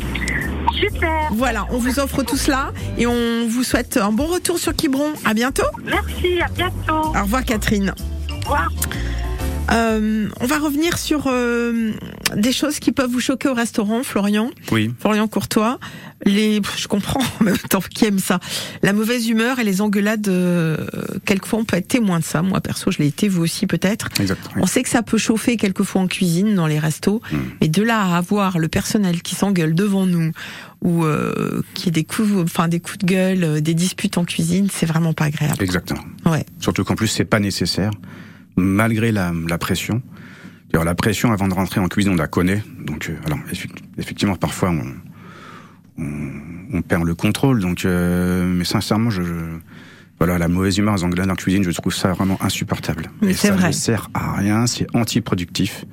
Super. 0.78 1.28
Voilà, 1.32 1.66
on 1.70 1.78
vous 1.78 1.98
offre 1.98 2.22
tout 2.22 2.36
cela 2.36 2.72
et 2.98 3.06
on 3.06 3.48
vous 3.48 3.64
souhaite 3.64 3.96
un 3.96 4.12
bon 4.12 4.26
retour 4.26 4.58
sur 4.58 4.74
Quiberon. 4.74 5.12
À 5.24 5.34
bientôt. 5.34 5.66
Merci, 5.84 6.40
à 6.40 6.48
bientôt. 6.48 7.14
Au 7.16 7.22
revoir, 7.22 7.44
Catherine. 7.44 7.94
Au 8.30 8.34
revoir. 8.40 8.68
Euh, 9.72 10.28
on 10.40 10.46
va 10.46 10.58
revenir 10.58 10.96
sur 10.98 11.24
euh, 11.26 11.92
des 12.36 12.52
choses 12.52 12.78
qui 12.78 12.92
peuvent 12.92 13.10
vous 13.10 13.20
choquer 13.20 13.48
au 13.48 13.54
restaurant, 13.54 14.02
Florian. 14.02 14.50
Oui. 14.70 14.92
Florian 15.00 15.26
Courtois. 15.28 15.78
Les, 16.24 16.60
je 16.76 16.88
comprends, 16.88 17.20
en 17.40 17.44
même 17.44 17.58
temps, 17.58 17.80
qui 17.80 18.04
aime 18.06 18.18
ça. 18.18 18.40
La 18.82 18.92
mauvaise 18.92 19.28
humeur 19.28 19.58
et 19.58 19.64
les 19.64 19.80
engueulades, 19.80 20.28
euh, 20.28 20.76
quelquefois 21.24 21.58
on 21.60 21.64
peut 21.64 21.76
être 21.76 21.88
témoin 21.88 22.20
de 22.20 22.24
ça. 22.24 22.42
Moi, 22.42 22.60
perso, 22.60 22.90
je 22.90 22.98
l'ai 22.98 23.06
été, 23.08 23.28
vous 23.28 23.42
aussi 23.42 23.66
peut-être. 23.66 24.08
Exactement. 24.20 24.62
On 24.62 24.66
sait 24.66 24.82
que 24.82 24.88
ça 24.88 25.02
peut 25.02 25.18
chauffer 25.18 25.56
quelquefois 25.56 26.00
en 26.02 26.06
cuisine, 26.06 26.54
dans 26.54 26.66
les 26.66 26.78
restos, 26.78 27.20
Hmm. 27.30 27.36
mais 27.60 27.68
de 27.68 27.82
là 27.82 28.00
à 28.00 28.16
avoir 28.16 28.58
le 28.58 28.68
personnel 28.68 29.22
qui 29.22 29.34
s'engueule 29.34 29.74
devant 29.74 30.06
nous 30.06 30.32
ou 30.82 31.04
euh, 31.04 31.62
qui 31.74 31.88
ait 31.88 31.92
des 31.92 32.04
coups, 32.04 32.28
enfin 32.42 32.68
des 32.68 32.80
coups 32.80 32.98
de 32.98 33.06
gueule, 33.06 33.44
euh, 33.44 33.60
des 33.60 33.74
disputes 33.74 34.18
en 34.18 34.24
cuisine, 34.24 34.68
c'est 34.72 34.86
vraiment 34.86 35.12
pas 35.12 35.26
agréable. 35.26 35.62
Exactement. 35.62 36.02
Ouais. 36.24 36.44
Surtout 36.58 36.84
qu'en 36.84 36.94
plus, 36.94 37.06
c'est 37.08 37.24
pas 37.24 37.38
nécessaire, 37.40 37.90
malgré 38.56 39.12
la, 39.12 39.32
la 39.48 39.58
pression. 39.58 40.02
D'ailleurs, 40.70 40.84
la 40.84 40.94
pression 40.94 41.32
avant 41.32 41.48
de 41.48 41.54
rentrer 41.54 41.80
en 41.80 41.88
cuisine, 41.88 42.12
on 42.12 42.16
la 42.16 42.26
connaît. 42.26 42.62
Donc, 42.80 43.08
euh, 43.08 43.14
alors, 43.26 43.38
effe- 43.52 43.68
effectivement, 43.98 44.34
parfois, 44.36 44.70
on, 44.70 46.02
on, 46.02 46.30
on 46.72 46.82
perd 46.82 47.04
le 47.04 47.14
contrôle. 47.14 47.60
Donc, 47.60 47.84
euh, 47.84 48.44
mais 48.46 48.64
sincèrement, 48.64 49.10
je, 49.10 49.22
je- 49.22 49.58
voilà, 50.18 50.38
la 50.38 50.48
mauvaise 50.48 50.78
humeur, 50.78 51.02
engueulades 51.04 51.30
en 51.30 51.34
cuisine, 51.34 51.62
je 51.62 51.70
trouve 51.70 51.94
ça 51.94 52.12
vraiment 52.12 52.38
insupportable. 52.42 53.10
Mais 53.22 53.30
Et 53.30 53.34
ça 53.34 53.52
vrai. 53.52 53.68
ne 53.68 53.72
sert 53.72 54.10
à 54.14 54.32
rien, 54.36 54.66
c'est 54.66 54.86
antiproductif. 54.94 55.84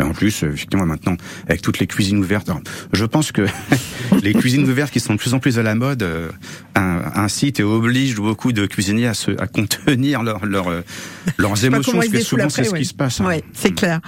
Et 0.00 0.02
en 0.02 0.12
plus, 0.12 0.42
euh, 0.44 0.52
effectivement, 0.52 0.86
maintenant, 0.86 1.16
avec 1.48 1.60
toutes 1.62 1.78
les 1.78 1.86
cuisines 1.86 2.18
ouvertes, 2.18 2.48
alors, 2.48 2.62
je 2.92 3.04
pense 3.04 3.32
que 3.32 3.42
les 4.22 4.32
cuisines 4.32 4.68
ouvertes 4.68 4.92
qui 4.92 5.00
sont 5.00 5.14
de 5.14 5.18
plus 5.18 5.34
en 5.34 5.38
plus 5.40 5.58
à 5.58 5.62
la 5.62 5.74
mode 5.74 6.02
euh, 6.02 6.28
un- 6.74 7.02
incite 7.14 7.60
et 7.60 7.62
oblige 7.64 8.14
beaucoup 8.16 8.52
de 8.52 8.66
cuisiniers 8.66 9.06
à, 9.08 9.14
se, 9.14 9.30
à 9.40 9.46
contenir 9.46 10.22
leur, 10.22 10.46
leur, 10.46 10.68
euh, 10.68 10.82
leurs 11.36 11.64
émotions, 11.64 11.92
parce 11.94 12.08
que 12.08 12.20
souvent 12.20 12.48
c'est 12.48 12.64
ce 12.64 12.74
qui 12.74 12.84
se 12.84 12.94
passe. 12.94 13.20
hein. 13.20 13.26
Ouais, 13.26 13.42
c'est 13.52 13.74
clair. 13.74 14.00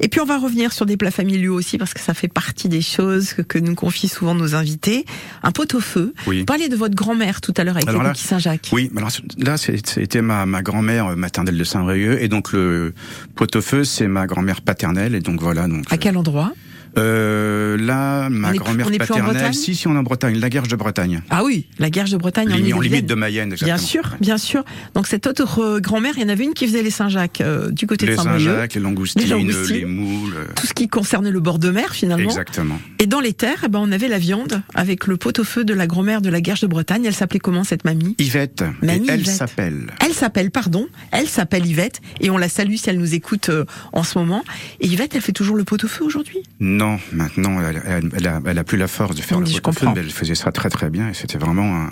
Et 0.00 0.08
puis 0.08 0.20
on 0.20 0.24
va 0.26 0.38
revenir 0.38 0.72
sur 0.72 0.84
des 0.86 0.96
plats 0.96 1.10
familiaux 1.10 1.54
aussi 1.54 1.78
parce 1.78 1.94
que 1.94 2.00
ça 2.00 2.14
fait 2.14 2.28
partie 2.28 2.68
des 2.68 2.82
choses 2.82 3.32
que, 3.32 3.42
que 3.42 3.58
nous 3.58 3.74
confient 3.74 4.08
souvent 4.08 4.34
nos 4.34 4.54
invités. 4.54 5.04
Un 5.42 5.50
pot-au-feu. 5.52 6.12
Oui. 6.26 6.40
Vous 6.40 6.44
parliez 6.44 6.68
de 6.68 6.76
votre 6.76 6.94
grand-mère 6.94 7.40
tout 7.40 7.54
à 7.56 7.64
l'heure 7.64 7.76
avec 7.76 7.88
Alors 7.88 8.02
les 8.02 8.08
là- 8.08 8.14
Saint-Jacques. 8.14 8.68
Oui, 8.72 8.90
alors 8.96 9.10
là, 9.38 9.56
c'était 9.56 10.22
ma, 10.22 10.44
ma 10.46 10.62
grand-mère 10.62 11.16
maternelle 11.16 11.56
de 11.56 11.64
Saint-Brieuc, 11.64 12.18
et 12.20 12.28
donc 12.28 12.52
le 12.52 12.92
pot-au-feu, 13.34 13.84
c'est 13.84 14.08
ma 14.08 14.26
grand-mère 14.26 14.60
paternelle, 14.60 15.14
et 15.14 15.20
donc 15.20 15.37
voilà. 15.40 15.68
Donc 15.68 15.84
À 15.90 15.96
quel 15.98 16.16
endroit? 16.16 16.52
Euh, 16.96 17.76
là, 17.76 18.28
ma 18.30 18.52
grand-mère 18.52 18.90
paternelle, 18.98 19.54
si, 19.54 19.74
si, 19.74 19.86
on 19.88 19.94
est 19.94 19.98
en 19.98 20.02
Bretagne, 20.02 20.38
la 20.38 20.48
Guerche 20.50 20.68
de 20.68 20.76
Bretagne, 20.76 21.22
Ah 21.30 21.44
oui, 21.44 21.66
la 21.78 21.90
Guerche 21.90 22.10
de 22.10 22.16
Bretagne 22.16 22.52
en, 22.52 22.56
Ligne- 22.56 22.74
en 22.74 22.80
limite 22.80 23.06
de 23.06 23.14
Mayenne, 23.14 23.52
exactement. 23.52 23.76
Bien 23.76 23.84
sûr, 23.86 24.16
bien 24.20 24.38
sûr. 24.38 24.64
Donc 24.94 25.06
cette 25.06 25.26
autre 25.26 25.60
euh, 25.62 25.80
grand-mère, 25.80 26.14
il 26.16 26.22
y 26.22 26.24
en 26.24 26.28
avait 26.28 26.44
une 26.44 26.54
qui 26.54 26.66
faisait 26.66 26.82
les 26.82 26.90
Saint-Jacques 26.90 27.40
euh, 27.40 27.70
du 27.70 27.86
côté 27.86 28.06
Les 28.06 28.12
de 28.12 28.16
Saint-Brieuc. 28.16 28.50
Saint-Jacques, 28.50 28.74
les 28.74 28.80
langoustines, 28.80 29.22
Les 29.22 29.28
langoustines. 29.28 29.76
les 29.76 29.84
moules. 29.84 30.34
euh, 30.36 30.44
Tout 30.56 30.66
ce 30.66 30.74
qui 30.74 30.88
concernait 30.88 31.30
le 31.30 31.40
bord 31.40 31.58
de 31.58 31.70
mer 31.70 31.94
finalement. 31.94 32.24
Exactement. 32.28 32.78
Et 32.98 33.06
dans 33.06 33.20
les 33.20 33.32
terres, 33.32 33.62
eh 33.64 33.68
ben, 33.68 33.78
on 33.82 33.92
avait 33.92 34.08
la 34.08 34.18
viande 34.18 34.62
avec 34.74 35.06
le 35.06 35.16
pot-au-feu 35.16 35.64
de 35.64 35.74
la 35.74 35.86
grand-mère 35.86 36.20
de 36.22 36.28
la 36.30 36.40
Guerche 36.40 36.60
de 36.60 36.66
Bretagne. 36.66 37.04
Elle 37.04 37.14
s'appelait 37.14 37.38
comment 37.40 37.64
cette 37.64 37.84
mamie? 37.84 38.14
Yvette, 38.18 38.64
Mamie 38.82 39.06
et 39.08 39.12
elle 39.12 39.26
s'appelle. 39.26 39.86
Elle 40.04 40.12
s'appelle, 40.14 40.50
pardon, 40.50 40.86
elle 41.12 41.28
s'appelle 41.28 41.66
Yvette 41.66 42.00
et 42.20 42.30
on 42.30 42.38
la 42.38 42.48
salue 42.48 42.74
si 42.76 42.90
elle 42.90 42.98
nous 42.98 43.14
écoute 43.14 43.48
euh, 43.50 43.64
en 43.92 44.02
ce 44.02 44.18
moment. 44.18 44.44
Et 44.80 44.86
Yvette, 44.86 45.14
elle 45.14 45.20
fait 45.22 45.32
toujours 45.32 45.56
le 45.56 45.64
pot-au-feu 45.64 46.04
aujourd'hui? 46.04 46.38
Non, 46.78 46.98
maintenant, 47.12 47.60
elle, 47.60 47.82
elle, 47.86 48.08
elle 48.16 48.26
a, 48.28 48.40
elle 48.46 48.58
a 48.58 48.64
plus 48.64 48.78
la 48.78 48.88
force 48.88 49.16
de 49.16 49.22
faire 49.22 49.38
On 49.38 49.40
le 49.40 49.46
pot-au-feu, 49.46 49.86
mais 49.94 50.00
elle 50.00 50.10
faisait 50.10 50.34
ça 50.34 50.52
très 50.52 50.68
très 50.70 50.90
bien 50.90 51.08
et 51.10 51.14
c'était 51.14 51.38
vraiment 51.38 51.74
un, 51.76 51.90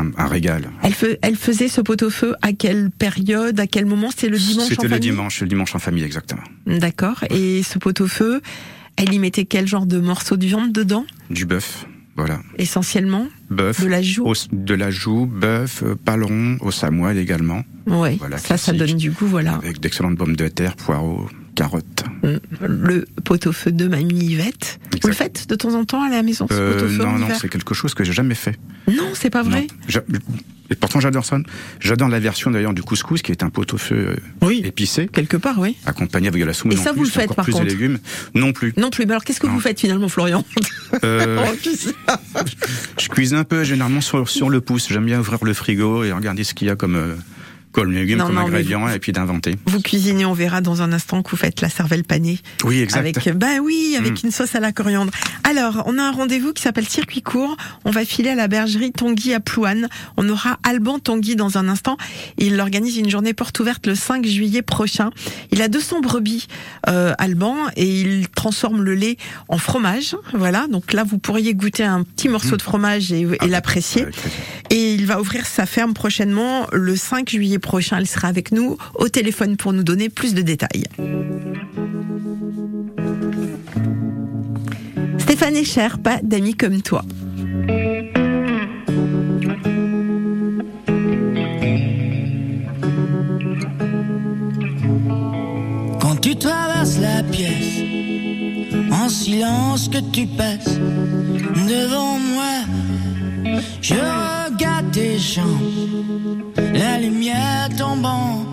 un, 0.00 0.10
un 0.16 0.26
régal. 0.26 0.70
elle, 0.82 0.92
fe- 0.92 1.18
elle 1.22 1.36
faisait 1.36 1.68
ce 1.68 1.80
pot-au-feu 1.80 2.34
à 2.40 2.52
quelle 2.52 2.90
période, 2.90 3.58
à 3.60 3.66
quel 3.66 3.86
moment? 3.86 4.10
C'était 4.10 4.28
le 4.28 4.38
dimanche 4.38 4.64
en 4.66 4.68
C'était 4.68 4.88
le 4.88 4.98
dimanche, 4.98 5.40
le 5.40 5.48
dimanche 5.48 5.74
en 5.74 5.78
famille, 5.78 6.04
exactement. 6.04 6.42
D'accord. 6.66 7.24
Et 7.30 7.62
ce 7.62 7.78
pot-au-feu, 7.78 8.40
elle 8.96 9.12
y 9.12 9.18
mettait 9.18 9.44
quel 9.44 9.66
genre 9.66 9.86
de 9.86 9.98
morceaux 9.98 10.36
de 10.36 10.46
viande 10.46 10.72
dedans? 10.72 11.04
Du 11.30 11.44
bœuf, 11.44 11.86
voilà. 12.16 12.40
Essentiellement? 12.58 13.26
Bœuf. 13.50 13.80
De 13.82 13.86
la 13.88 14.02
joue? 14.02 14.24
au- 14.26 14.34
de 14.52 14.74
la 14.74 14.90
joue, 14.90 15.26
bœuf, 15.26 15.82
euh, 15.82 15.94
paleron, 15.94 16.56
au 16.60 16.70
samoile 16.70 17.18
également. 17.18 17.62
Ouais, 17.86 18.16
Voilà, 18.18 18.38
ça, 18.38 18.56
ça 18.56 18.72
donne 18.72 18.96
du 18.96 19.10
goût, 19.10 19.26
voilà. 19.26 19.54
Avec 19.54 19.80
d'excellentes 19.80 20.16
pommes 20.16 20.36
de 20.36 20.48
terre, 20.48 20.76
poireaux, 20.76 21.28
carottes. 21.54 22.04
Le 22.60 23.04
pot-au-feu 23.24 23.72
de 23.72 23.88
Mamie 23.88 24.24
Yvette. 24.24 24.78
Vous 25.02 25.08
le 25.08 25.14
faites 25.14 25.48
de 25.48 25.54
temps 25.54 25.74
en 25.74 25.84
temps 25.84 26.02
à 26.02 26.08
la 26.08 26.22
maison, 26.22 26.46
ce 26.48 26.54
Euh, 26.54 26.74
pot-au-feu 26.74 27.04
non, 27.04 27.18
non, 27.18 27.28
c'est 27.40 27.48
quelque 27.48 27.74
chose 27.74 27.94
que 27.94 28.04
j'ai 28.04 28.12
jamais 28.12 28.34
fait. 28.34 28.58
Non, 28.88 29.10
c'est 29.14 29.30
pas 29.30 29.42
vrai. 29.42 29.66
Et 30.70 30.74
pourtant, 30.74 31.00
j'adore 31.00 31.24
ça. 31.24 31.38
J'adore 31.80 32.08
la 32.08 32.18
version 32.18 32.50
d'ailleurs 32.50 32.72
du 32.72 32.82
couscous, 32.82 33.20
qui 33.20 33.30
est 33.30 33.42
un 33.42 33.50
pot-au-feu 33.50 34.16
euh, 34.42 34.50
épicé. 34.64 35.06
Quelque 35.12 35.36
part, 35.36 35.58
oui. 35.58 35.76
Accompagné 35.84 36.28
avec 36.28 36.40
de 36.40 36.46
la 36.46 36.54
semoule. 36.54 36.74
Et 36.74 36.76
ça, 36.78 36.92
vous 36.92 37.04
le 37.04 37.10
faites, 37.10 37.34
par 37.34 37.44
plus 37.44 37.52
contre 37.52 37.64
de 37.66 37.70
légumes. 37.70 37.98
Non 38.34 38.52
plus. 38.54 38.72
Non 38.78 38.88
plus. 38.88 39.04
Mais 39.04 39.12
alors, 39.12 39.24
qu'est-ce 39.24 39.40
que 39.40 39.46
vous 39.46 39.60
faites 39.60 39.78
finalement, 39.80 40.08
Florian 40.08 40.44
Euh, 41.04 41.38
En 41.38 41.52
cuisine 41.56 41.92
je 43.00 43.08
cuisine 43.08 43.38
un 43.38 43.44
peu 43.44 43.64
généralement 43.64 44.00
sur, 44.00 44.28
sur 44.28 44.50
le 44.50 44.60
pouce. 44.60 44.88
J'aime 44.90 45.06
bien 45.06 45.20
ouvrir 45.20 45.38
le 45.42 45.54
frigo 45.54 46.04
et 46.04 46.12
regarder 46.12 46.44
ce 46.44 46.54
qu'il 46.54 46.68
y 46.68 46.70
a 46.70 46.76
comme, 46.76 46.96
euh, 46.96 47.14
comme 47.72 47.90
légumes, 47.92 48.18
Non, 48.18 48.26
comme 48.26 48.34
non, 48.36 48.42
ingrédients, 48.42 48.88
et 48.88 48.98
puis 48.98 49.12
d'inventer. 49.12 49.56
Vous 49.66 49.80
cuisinez, 49.80 50.24
on 50.24 50.32
verra 50.34 50.60
dans 50.60 50.82
un 50.82 50.92
instant 50.92 51.22
que 51.22 51.30
vous 51.30 51.36
faites 51.36 51.60
la 51.60 51.68
cervelle 51.68 52.04
panée. 52.04 52.38
Oui, 52.64 52.80
exact. 52.80 53.00
Avec, 53.00 53.36
bah 53.36 53.58
oui, 53.62 53.96
avec 53.98 54.22
Mm. 54.22 54.26
une 54.26 54.30
sauce 54.30 54.54
à 54.54 54.60
la 54.60 54.72
coriandre. 54.72 55.12
Alors, 55.44 55.82
on 55.86 55.98
a 55.98 56.02
un 56.02 56.12
rendez-vous 56.12 56.52
qui 56.52 56.62
s'appelle 56.62 56.86
Circuit 56.88 57.22
Court. 57.22 57.56
On 57.84 57.90
va 57.90 58.04
filer 58.04 58.30
à 58.30 58.34
la 58.34 58.46
bergerie 58.48 58.92
Tanguy 58.92 59.32
à 59.34 59.40
Plouane. 59.40 59.88
On 60.16 60.28
aura 60.28 60.58
Alban 60.62 60.98
Tanguy 60.98 61.34
dans 61.36 61.56
un 61.58 61.68
instant. 61.68 61.96
Il 62.38 62.60
organise 62.60 62.96
une 62.98 63.08
journée 63.10 63.32
porte 63.34 63.58
ouverte 63.60 63.86
le 63.86 63.94
5 63.94 64.26
juillet 64.26 64.62
prochain. 64.62 65.10
Il 65.50 65.62
a 65.62 65.68
200 65.68 66.00
brebis, 66.00 66.46
euh, 66.88 67.14
Alban, 67.18 67.56
et 67.76 68.00
il 68.00 68.28
transforme 68.28 68.82
le 68.82 68.94
lait 68.94 69.16
en 69.48 69.58
fromage. 69.58 70.14
Voilà. 70.34 70.66
Donc 70.68 70.92
là, 70.92 71.04
vous 71.04 71.18
pourriez 71.18 71.54
goûter 71.54 71.84
un 71.84 72.02
petit 72.02 72.28
morceau 72.28 72.56
de 72.56 72.62
fromage 72.62 73.12
et, 73.12 73.26
et 73.42 73.48
l'apprécier. 73.48 74.04
Et 74.70 74.94
il 74.94 75.06
va 75.06 75.20
ouvrir 75.20 75.46
sa 75.46 75.66
ferme 75.66 75.94
prochainement 75.94 76.66
le 76.72 76.96
5 76.96 77.28
juillet 77.30 77.58
prochain. 77.62 77.98
Il 78.00 78.06
sera 78.06 78.28
avec 78.28 78.52
nous 78.52 78.76
au 78.96 79.08
téléphone 79.08 79.56
pour 79.56 79.72
nous 79.72 79.82
donner 79.82 80.10
plus 80.10 80.34
de 80.34 80.42
détails. 80.42 80.84
Stéphane 85.18 85.56
Echer, 85.56 85.88
pas 86.02 86.18
d'amis 86.22 86.54
comme 86.54 86.82
toi. 86.82 87.02
Quand 96.00 96.16
tu 96.20 96.36
traverses 96.36 96.98
la 96.98 97.22
pièce, 97.22 97.80
en 98.92 99.08
silence 99.08 99.88
que 99.88 99.98
tu 100.12 100.26
passes 100.26 100.78
devant 101.66 102.18
moi, 102.18 103.62
je 103.80 104.41
regarde 104.62 104.90
tes 104.92 105.18
jambes, 105.18 106.52
la 106.72 106.98
lumière 106.98 107.68
tombant 107.76 108.46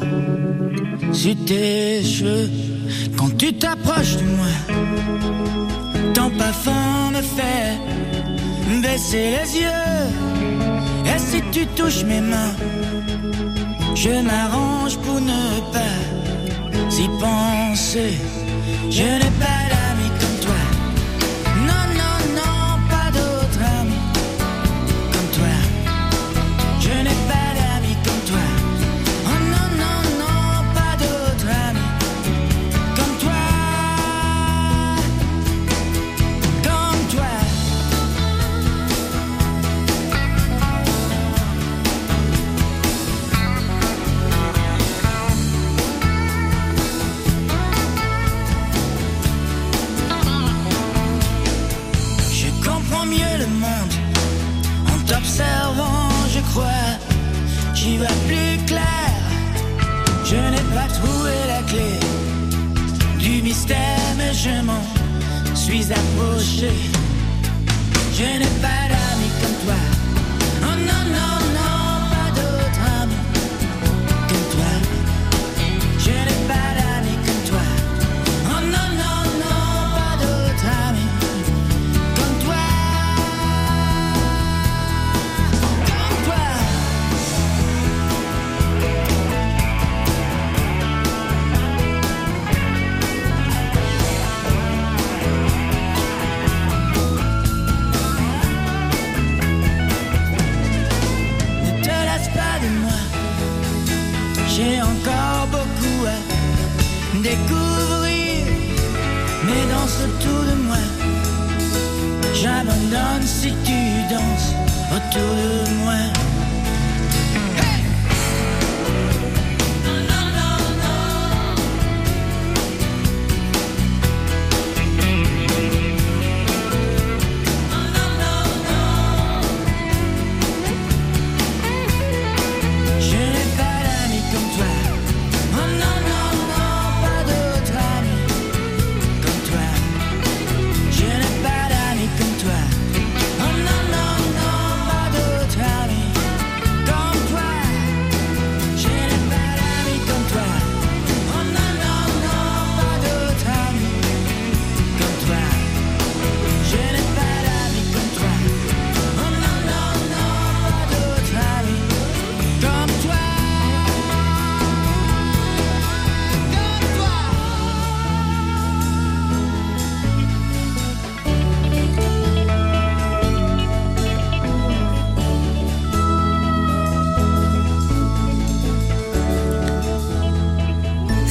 sur 1.14 1.36
tes 1.46 2.04
cheveux. 2.04 2.50
Quand 3.16 3.38
tu 3.38 3.54
t'approches 3.54 4.18
de 4.18 4.24
moi, 4.24 4.54
ton 6.14 6.30
parfum 6.32 7.12
me 7.14 7.22
fait 7.22 7.78
baisser 8.82 9.36
les 9.38 9.60
yeux. 9.62 10.00
Et 11.06 11.20
si 11.20 11.42
tu 11.52 11.68
touches 11.76 12.04
mes 12.04 12.22
mains, 12.22 12.56
je 13.94 14.10
m'arrange 14.30 14.98
pour 14.98 15.20
ne 15.22 15.60
pas 15.74 15.98
y 17.04 17.08
penser. 17.20 18.14
Je 18.90 19.04
n'ai 19.04 19.34
pas 19.44 19.62
d'amis 19.72 19.89
je 63.52 64.62
m'en 64.64 65.56
suis 65.56 65.92
approché. 65.92 66.72
Je 68.14 68.24
n'ai 68.24 68.62
pas 68.62 68.88
d'amis 68.90 69.32
comme 69.42 69.66
toi. 69.66 69.99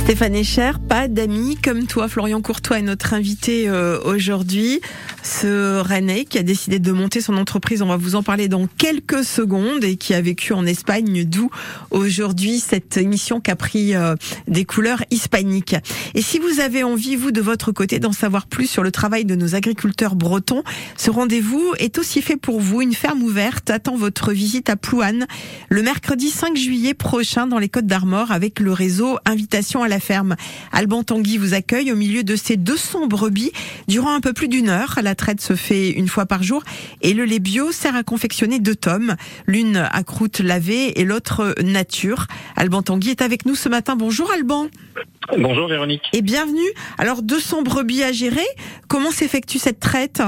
Stéphane 0.08 0.36
Echer, 0.36 0.72
pas 0.88 1.06
d'amis 1.06 1.58
comme 1.62 1.84
toi. 1.86 2.08
Florian 2.08 2.40
Courtois 2.40 2.78
est 2.78 2.82
notre 2.82 3.12
invité 3.12 3.68
euh, 3.68 4.00
aujourd'hui. 4.04 4.80
Ce 5.22 5.80
Rennais 5.80 6.24
qui 6.24 6.38
a 6.38 6.42
décidé 6.42 6.78
de 6.78 6.92
monter 6.92 7.20
son 7.20 7.36
entreprise. 7.36 7.82
On 7.82 7.86
va 7.86 7.96
vous 7.96 8.14
en 8.14 8.22
parler 8.22 8.48
dans 8.48 8.66
quelques 8.66 9.24
secondes 9.24 9.84
et 9.84 9.96
qui 9.96 10.14
a 10.14 10.20
vécu 10.20 10.52
en 10.52 10.66
Espagne, 10.66 11.24
d'où 11.24 11.50
aujourd'hui 11.90 12.60
cette 12.60 12.96
émission 12.96 13.40
qui 13.40 13.50
a 13.50 13.56
pris 13.56 13.94
euh, 13.94 14.14
des 14.46 14.64
couleurs 14.64 15.02
hispaniques. 15.10 15.76
Et 16.14 16.22
si 16.22 16.38
vous 16.38 16.60
avez 16.60 16.82
envie, 16.82 17.16
vous, 17.16 17.30
de 17.30 17.40
votre 17.40 17.72
côté, 17.72 17.98
d'en 17.98 18.12
savoir 18.12 18.46
plus 18.46 18.66
sur 18.66 18.82
le 18.82 18.90
travail 18.90 19.24
de 19.24 19.34
nos 19.34 19.54
agriculteurs 19.54 20.14
bretons, 20.14 20.62
ce 20.96 21.10
rendez-vous 21.10 21.74
est 21.78 21.98
aussi 21.98 22.22
fait 22.22 22.36
pour 22.36 22.60
vous. 22.60 22.82
Une 22.82 22.94
ferme 22.94 23.22
ouverte 23.22 23.70
attend 23.70 23.96
votre 23.96 24.32
visite 24.32 24.70
à 24.70 24.76
Plouane 24.76 25.26
le 25.68 25.82
mercredi 25.82 26.30
5 26.30 26.56
juillet 26.56 26.94
prochain 26.94 27.46
dans 27.46 27.58
les 27.58 27.68
Côtes 27.68 27.86
d'Armor 27.86 28.30
avec 28.30 28.60
le 28.60 28.72
réseau 28.72 29.18
Invitation 29.24 29.82
à 29.82 29.88
la 29.88 30.00
ferme. 30.00 30.36
Alban 30.72 31.02
Tanguy 31.02 31.38
vous 31.38 31.54
accueille 31.54 31.92
au 31.92 31.96
milieu 31.96 32.22
de 32.22 32.36
ses 32.36 32.56
200 32.56 33.06
brebis 33.06 33.52
durant 33.88 34.14
un 34.14 34.20
peu 34.20 34.32
plus 34.32 34.48
d'une 34.48 34.68
heure. 34.68 34.98
Traite 35.14 35.40
se 35.40 35.54
fait 35.54 35.90
une 35.90 36.08
fois 36.08 36.26
par 36.26 36.42
jour 36.42 36.62
et 37.02 37.14
le 37.14 37.24
lait 37.24 37.38
bio 37.38 37.72
sert 37.72 37.96
à 37.96 38.02
confectionner 38.02 38.58
deux 38.58 38.74
tomes, 38.74 39.16
l'une 39.46 39.76
à 39.76 40.02
croûte 40.02 40.40
lavée 40.40 41.00
et 41.00 41.04
l'autre 41.04 41.54
nature. 41.62 42.26
Alban 42.56 42.82
Tanguy 42.82 43.10
est 43.10 43.22
avec 43.22 43.46
nous 43.46 43.54
ce 43.54 43.68
matin. 43.68 43.96
Bonjour 43.96 44.30
Alban. 44.32 44.68
Bonjour 45.36 45.68
Véronique. 45.68 46.08
Et 46.12 46.22
bienvenue. 46.22 46.70
Alors 46.96 47.22
200 47.22 47.62
brebis 47.62 48.02
à 48.02 48.12
gérer. 48.12 48.46
Comment 48.88 49.10
s'effectue 49.10 49.58
cette 49.58 49.80
traite? 49.80 50.22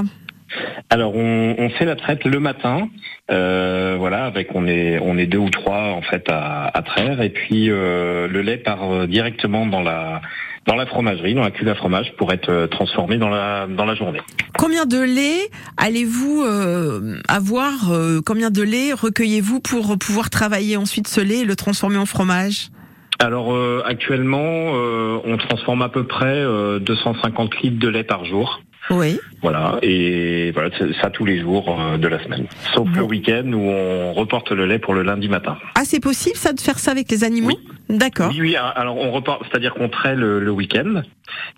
Alors 0.90 1.14
on, 1.14 1.54
on 1.58 1.70
fait 1.70 1.84
la 1.84 1.96
traite 1.96 2.24
le 2.24 2.40
matin. 2.40 2.88
Euh, 3.30 3.94
voilà, 3.96 4.24
avec 4.24 4.54
on 4.54 4.66
est 4.66 4.98
on 4.98 5.16
est 5.16 5.26
deux 5.26 5.38
ou 5.38 5.50
trois 5.50 5.92
en 5.92 6.02
fait 6.02 6.28
à, 6.28 6.66
à 6.66 6.82
traire 6.82 7.20
et 7.20 7.30
puis 7.30 7.70
euh, 7.70 8.26
le 8.26 8.42
lait 8.42 8.56
part 8.56 8.92
euh, 8.92 9.06
directement 9.06 9.66
dans 9.66 9.82
la 9.82 10.20
dans 10.66 10.74
la 10.76 10.86
fromagerie, 10.86 11.34
dans 11.34 11.42
la 11.42 11.50
cuve 11.50 11.68
à 11.68 11.74
fromage 11.74 12.12
pour 12.16 12.32
être 12.32 12.50
euh, 12.50 12.66
transformé 12.66 13.18
dans 13.18 13.28
la 13.28 13.66
dans 13.66 13.84
la 13.84 13.94
journée. 13.94 14.20
Combien 14.58 14.86
de 14.86 15.00
lait 15.00 15.50
allez-vous 15.76 16.42
euh, 16.42 17.18
avoir 17.28 17.90
euh, 17.90 18.20
Combien 18.24 18.50
de 18.50 18.62
lait 18.62 18.92
recueillez-vous 18.92 19.60
pour 19.60 19.98
pouvoir 19.98 20.30
travailler 20.30 20.76
ensuite 20.76 21.08
ce 21.08 21.20
lait 21.20 21.40
et 21.40 21.44
le 21.44 21.56
transformer 21.56 21.96
en 21.96 22.06
fromage? 22.06 22.70
Alors 23.18 23.52
euh, 23.52 23.82
actuellement, 23.84 24.72
euh, 24.74 25.18
on 25.24 25.36
transforme 25.36 25.82
à 25.82 25.90
peu 25.90 26.04
près 26.04 26.38
euh, 26.38 26.78
250 26.78 27.60
litres 27.62 27.78
de 27.78 27.88
lait 27.88 28.04
par 28.04 28.24
jour. 28.24 28.62
Oui. 28.90 29.18
Voilà, 29.42 29.78
et 29.82 30.50
voilà, 30.52 30.70
c'est 30.78 30.92
ça 31.00 31.10
tous 31.10 31.24
les 31.24 31.40
jours 31.40 31.80
euh, 31.80 31.96
de 31.96 32.08
la 32.08 32.22
semaine. 32.22 32.46
Sauf 32.74 32.88
le 32.94 33.02
week-end 33.02 33.50
où 33.52 33.60
on 33.60 34.12
reporte 34.12 34.50
le 34.50 34.66
lait 34.66 34.78
pour 34.78 34.94
le 34.94 35.02
lundi 35.02 35.28
matin. 35.28 35.56
Ah, 35.76 35.82
c'est 35.84 36.00
possible 36.00 36.36
ça 36.36 36.52
de 36.52 36.60
faire 36.60 36.78
ça 36.78 36.90
avec 36.90 37.10
les 37.10 37.24
animaux 37.24 37.50
D'accord. 37.88 38.30
Oui, 38.30 38.40
oui, 38.40 38.56
alors 38.56 38.96
on 38.96 39.10
reporte, 39.10 39.42
c'est-à-dire 39.50 39.74
qu'on 39.74 39.88
traite 39.88 40.16
le, 40.16 40.38
le 40.38 40.50
week-end, 40.52 41.02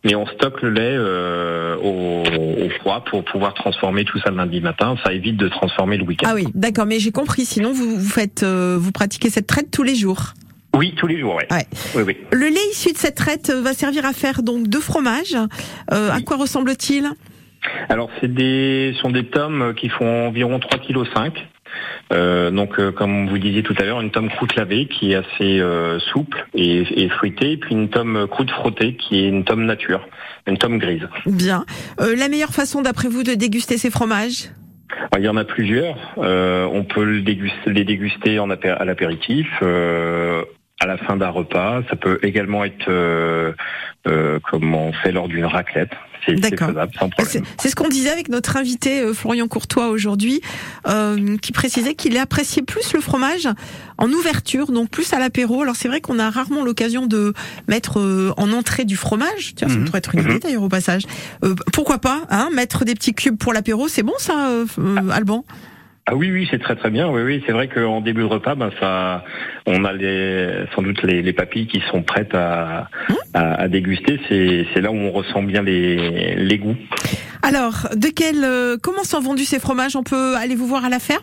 mais 0.05 0.15
on 0.15 0.27
stocke 0.27 0.63
le 0.63 0.71
lait 0.71 0.81
euh, 0.97 1.77
au, 1.77 2.23
au 2.65 2.71
froid 2.81 3.05
pour 3.05 3.23
pouvoir 3.25 3.53
transformer 3.55 4.05
tout 4.05 4.19
ça 4.21 4.31
le 4.31 4.37
lundi 4.37 4.61
matin. 4.61 4.97
Ça 5.05 5.13
évite 5.13 5.37
de 5.37 5.49
transformer 5.49 5.99
le 5.99 6.05
week-end. 6.05 6.29
Ah 6.31 6.35
oui, 6.35 6.47
d'accord, 6.55 6.87
mais 6.87 7.01
j'ai 7.01 7.13
compris. 7.13 7.45
Sinon, 7.45 7.73
vous, 7.73 7.97
vous 7.99 8.09
faites, 8.09 8.43
euh, 8.45 8.77
vous 8.81 8.93
pratiquez 8.93 9.29
cette 9.29 9.47
traite 9.47 9.71
tous 9.71 9.83
les 9.83 9.95
jours. 9.95 10.33
Oui, 10.75 10.95
tous 10.97 11.07
les 11.07 11.19
jours, 11.19 11.35
ouais. 11.35 11.47
Ouais. 11.51 11.67
Oui, 11.95 12.03
oui. 12.07 12.17
Le 12.33 12.47
lait 12.47 12.71
issu 12.71 12.93
de 12.93 12.99
cette 12.99 13.15
traite 13.15 13.51
va 13.51 13.73
servir 13.75 14.07
à 14.07 14.13
faire 14.13 14.43
donc 14.43 14.69
deux 14.69 14.81
fromages. 14.81 15.37
Euh, 15.93 16.11
À 16.11 16.21
quoi 16.21 16.37
ressemble-t-il? 16.37 17.09
Alors, 17.89 18.11
c'est 18.21 18.33
des 18.33 18.95
sont 19.01 19.11
des 19.11 19.27
tomes 19.27 19.75
qui 19.77 19.89
font 19.89 20.29
environ 20.29 20.59
3 20.59 20.79
kg 20.79 21.05
5. 21.15 21.35
Euh, 22.13 22.51
donc, 22.51 22.79
euh, 22.79 22.91
comme 22.91 23.29
vous 23.29 23.39
disiez 23.39 23.63
tout 23.63 23.75
à 23.79 23.85
l'heure, 23.85 24.01
une 24.01 24.11
tome 24.11 24.29
croûte 24.29 24.57
lavée 24.57 24.87
qui 24.87 25.13
est 25.13 25.17
assez 25.17 25.61
euh, 25.61 25.99
souple 26.01 26.47
et, 26.55 26.85
et 27.05 27.09
fruitée, 27.09 27.57
puis 27.57 27.75
une 27.75 27.89
tome 27.89 28.27
croûte 28.29 28.51
frottée 28.51 28.97
qui 28.97 29.21
est 29.25 29.29
une 29.29 29.45
tome 29.45 29.65
nature, 29.65 30.07
une 30.47 30.59
tome 30.59 30.79
grise. 30.79 31.09
Bien. 31.27 31.65
Euh, 32.01 32.15
la 32.17 32.29
meilleure 32.29 32.53
façon, 32.53 32.83
d'après 32.83 33.09
vous, 33.09 33.23
de 33.23 33.35
déguster 33.35 33.79
ces 33.79 33.91
fromages? 33.91 34.51
Alors, 35.13 35.19
il 35.19 35.25
y 35.25 35.29
en 35.29 35.37
a 35.37 35.45
plusieurs. 35.45 35.97
Euh, 36.19 36.67
on 36.71 36.85
peut 36.85 37.05
le 37.05 37.21
déguster, 37.23 37.57
les 37.71 37.85
déguster 37.85 38.39
en 38.39 38.51
à 38.51 38.85
l'apéritif, 38.85 39.47
euh, 39.63 40.43
à 40.83 40.87
la 40.87 40.97
fin 40.99 41.17
d'un 41.17 41.29
repas. 41.29 41.83
Ça 41.89 41.97
peut 41.97 42.19
également 42.23 42.65
être 42.65 42.89
euh, 42.89 43.53
euh, 44.09 44.39
comme 44.51 44.75
on 44.75 44.93
fait 44.93 45.13
lors 45.13 45.29
d'une 45.29 45.45
raclette. 45.45 45.91
C'est 46.25 46.37
c'est 46.37 46.51
D'accord. 46.51 46.69
faisable 46.69 46.93
sans 47.01 47.09
problème. 47.09 47.43
C'est 47.59 47.69
ce 47.69 47.75
qu'on 47.75 47.89
disait 47.89 48.11
avec 48.11 48.29
notre 48.29 48.57
invité 48.57 49.01
euh, 49.01 49.13
Florian 49.13 49.49
Courtois 49.49 49.89
aujourd'hui, 49.89 50.41
euh, 50.87 51.37
qui 51.39 51.51
précisait 51.51 51.95
qu'il 51.95 52.17
appréciait 52.17 52.63
plus 52.63 52.93
le 52.95 53.01
fromage 53.01 53.49
en 53.99 54.09
ouverture, 54.09 54.71
donc 54.71 54.89
plus 54.89 55.13
à 55.13 55.19
l'apéro. 55.19 55.63
Alors 55.63 55.75
c'est 55.75 55.89
vrai 55.89 56.01
qu'on 56.01 56.21
a 56.21 56.31
rarement 56.31 56.65
l'occasion 56.65 57.07
de 57.07 57.35
mettre 57.67 57.99
euh, 57.99 58.33
en 58.37 58.53
entrée 58.53 58.85
du 58.85 58.95
fromage. 58.97 59.55
Tiens, 59.57 59.69
ça 59.69 59.75
Mhm. 59.75 59.85
pourrait 59.87 59.99
être 59.99 60.15
une 60.15 60.21
idée 60.23 60.39
d'ailleurs 60.39 60.63
au 60.63 60.69
passage. 60.69 61.03
Euh, 61.45 61.55
pourquoi 61.73 61.99
pas 61.99 62.23
hein, 62.31 62.51
Mettre 62.55 62.85
des 62.85 62.95
petits 62.95 63.15
cubes 63.15 63.37
pour 63.37 63.53
l'apéro, 63.53 63.89
c'est 63.89 64.05
bon 64.05 64.15
ça, 64.19 64.47
euh, 64.49 64.65
euh, 64.79 65.11
Alban? 65.11 65.45
Ah 66.07 66.17
oui, 66.17 66.33
oui, 66.33 66.49
c'est 66.51 66.59
très 66.59 66.75
très 66.75 66.91
bien. 66.91 67.09
Oui, 67.09 67.23
oui, 67.23 67.43
c'est 67.47 67.53
vrai 67.53 67.69
qu'en 67.69 68.01
début 68.01 68.23
de 68.23 68.27
repas, 68.27 68.57
ben 68.57 68.71
ça, 68.81 69.25
on 69.67 69.85
a 69.85 69.93
les, 69.93 70.65
sans 70.75 70.83
doute 70.83 71.01
les, 71.05 71.23
les 71.23 71.33
papilles 71.33 71.69
qui 71.69 71.81
sont 71.91 72.03
prêtes 72.03 72.35
à, 72.35 72.89
à, 73.35 73.55
à 73.55 73.69
déguster. 73.69 74.19
C'est, 74.29 74.67
c'est 74.75 74.81
là 74.81 74.91
où 74.91 74.97
on 74.97 75.13
ressent 75.13 75.43
bien 75.45 75.63
les, 75.63 76.35
les 76.35 76.59
goûts. 76.59 76.77
Alors, 77.43 77.89
de 77.95 78.09
quel, 78.09 78.43
euh, 78.45 78.77
comment 78.83 79.05
sont 79.05 79.21
vendus 79.21 79.45
ces 79.45 79.61
fromages? 79.61 79.95
On 79.95 80.03
peut 80.03 80.35
aller 80.37 80.57
vous 80.57 80.67
voir 80.67 80.85
à 80.85 80.89
la 80.89 80.99
ferme? 80.99 81.23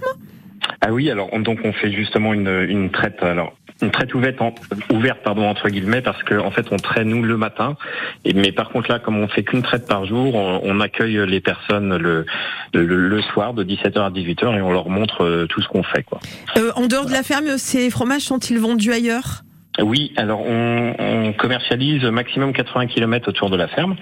Ah 0.82 0.94
oui, 0.94 1.10
alors 1.12 1.30
on- 1.34 1.40
donc 1.42 1.60
on 1.66 1.74
fait 1.74 1.92
justement 1.92 2.34
une, 2.34 2.66
une 2.70 2.90
traite. 2.90 3.22
Alors 3.22 3.56
une 3.82 3.92
traite 3.92 4.14
ouverte, 4.14 4.42
en- 4.42 4.54
ouverte 4.94 5.20
pardon 5.24 5.48
entre 5.48 5.70
guillemets 5.70 6.02
parce 6.02 6.22
que 6.24 6.36
en 6.36 6.52
fait 6.52 6.66
on 6.72 6.78
traite 6.78 7.06
nous 7.06 7.24
le 7.24 7.38
matin. 7.38 7.78
Et 8.26 8.34
mais 8.34 8.52
par 8.52 8.70
contre 8.70 8.92
là, 8.92 9.00
comme 9.00 9.18
on 9.18 9.28
fait 9.28 9.44
qu'une 9.44 9.62
traite 9.64 9.88
par 9.88 10.06
jour, 10.06 10.36
on, 10.36 10.62
on 10.64 10.80
accueille 10.82 11.20
les 11.28 11.40
personnes 11.42 11.96
le, 11.98 12.26
le, 12.74 12.86
le 12.86 13.22
soir 13.22 13.54
de 13.54 13.64
17h 13.64 14.00
à 14.00 14.10
18h 14.10 14.58
et 14.58 14.62
on 14.62 14.72
leur 14.72 14.90
montre 14.90 15.24
euh, 15.24 15.46
tout 15.48 15.62
ce 15.62 15.68
qu'on 15.68 15.84
fait 15.84 16.04
quoi. 16.04 16.20
Euh, 16.58 16.72
En 16.76 16.88
dehors 16.88 17.06
de 17.06 17.12
la 17.14 17.24
ferme, 17.24 17.58
ces 17.58 17.90
fromages 17.90 18.22
sont-ils 18.24 18.60
vendus 18.60 18.92
ailleurs? 18.92 19.44
Oui, 19.82 20.12
alors 20.18 20.42
on, 20.46 20.94
on 21.00 21.32
commercialise 21.32 22.04
maximum 22.04 22.52
80 22.52 22.88
km 22.88 23.30
autour 23.30 23.50
de 23.50 23.56
la 23.56 23.70
ferme 23.70 23.96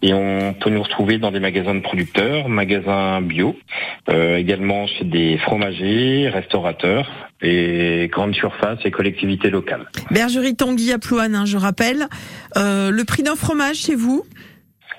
et 0.00 0.14
on 0.14 0.54
peut 0.54 0.70
nous 0.70 0.82
retrouver 0.82 1.18
dans 1.18 1.30
des 1.30 1.40
magasins 1.40 1.74
de 1.74 1.80
producteurs, 1.80 2.48
magasins 2.48 3.20
bio, 3.20 3.54
euh, 4.08 4.36
également 4.36 4.86
chez 4.86 5.04
des 5.04 5.36
fromagers, 5.38 6.30
restaurateurs 6.32 7.06
et 7.42 8.08
grandes 8.12 8.34
surfaces 8.34 8.78
et 8.84 8.90
collectivités 8.90 9.50
locales. 9.50 9.86
Bergerie 10.10 10.56
Tanguy 10.56 10.92
à 10.92 10.98
Plouane, 10.98 11.34
hein, 11.34 11.44
je 11.46 11.56
rappelle. 11.56 12.06
Euh, 12.56 12.90
le 12.90 13.04
prix 13.04 13.22
d'un 13.22 13.36
fromage 13.36 13.76
chez 13.76 13.94
vous 13.94 14.24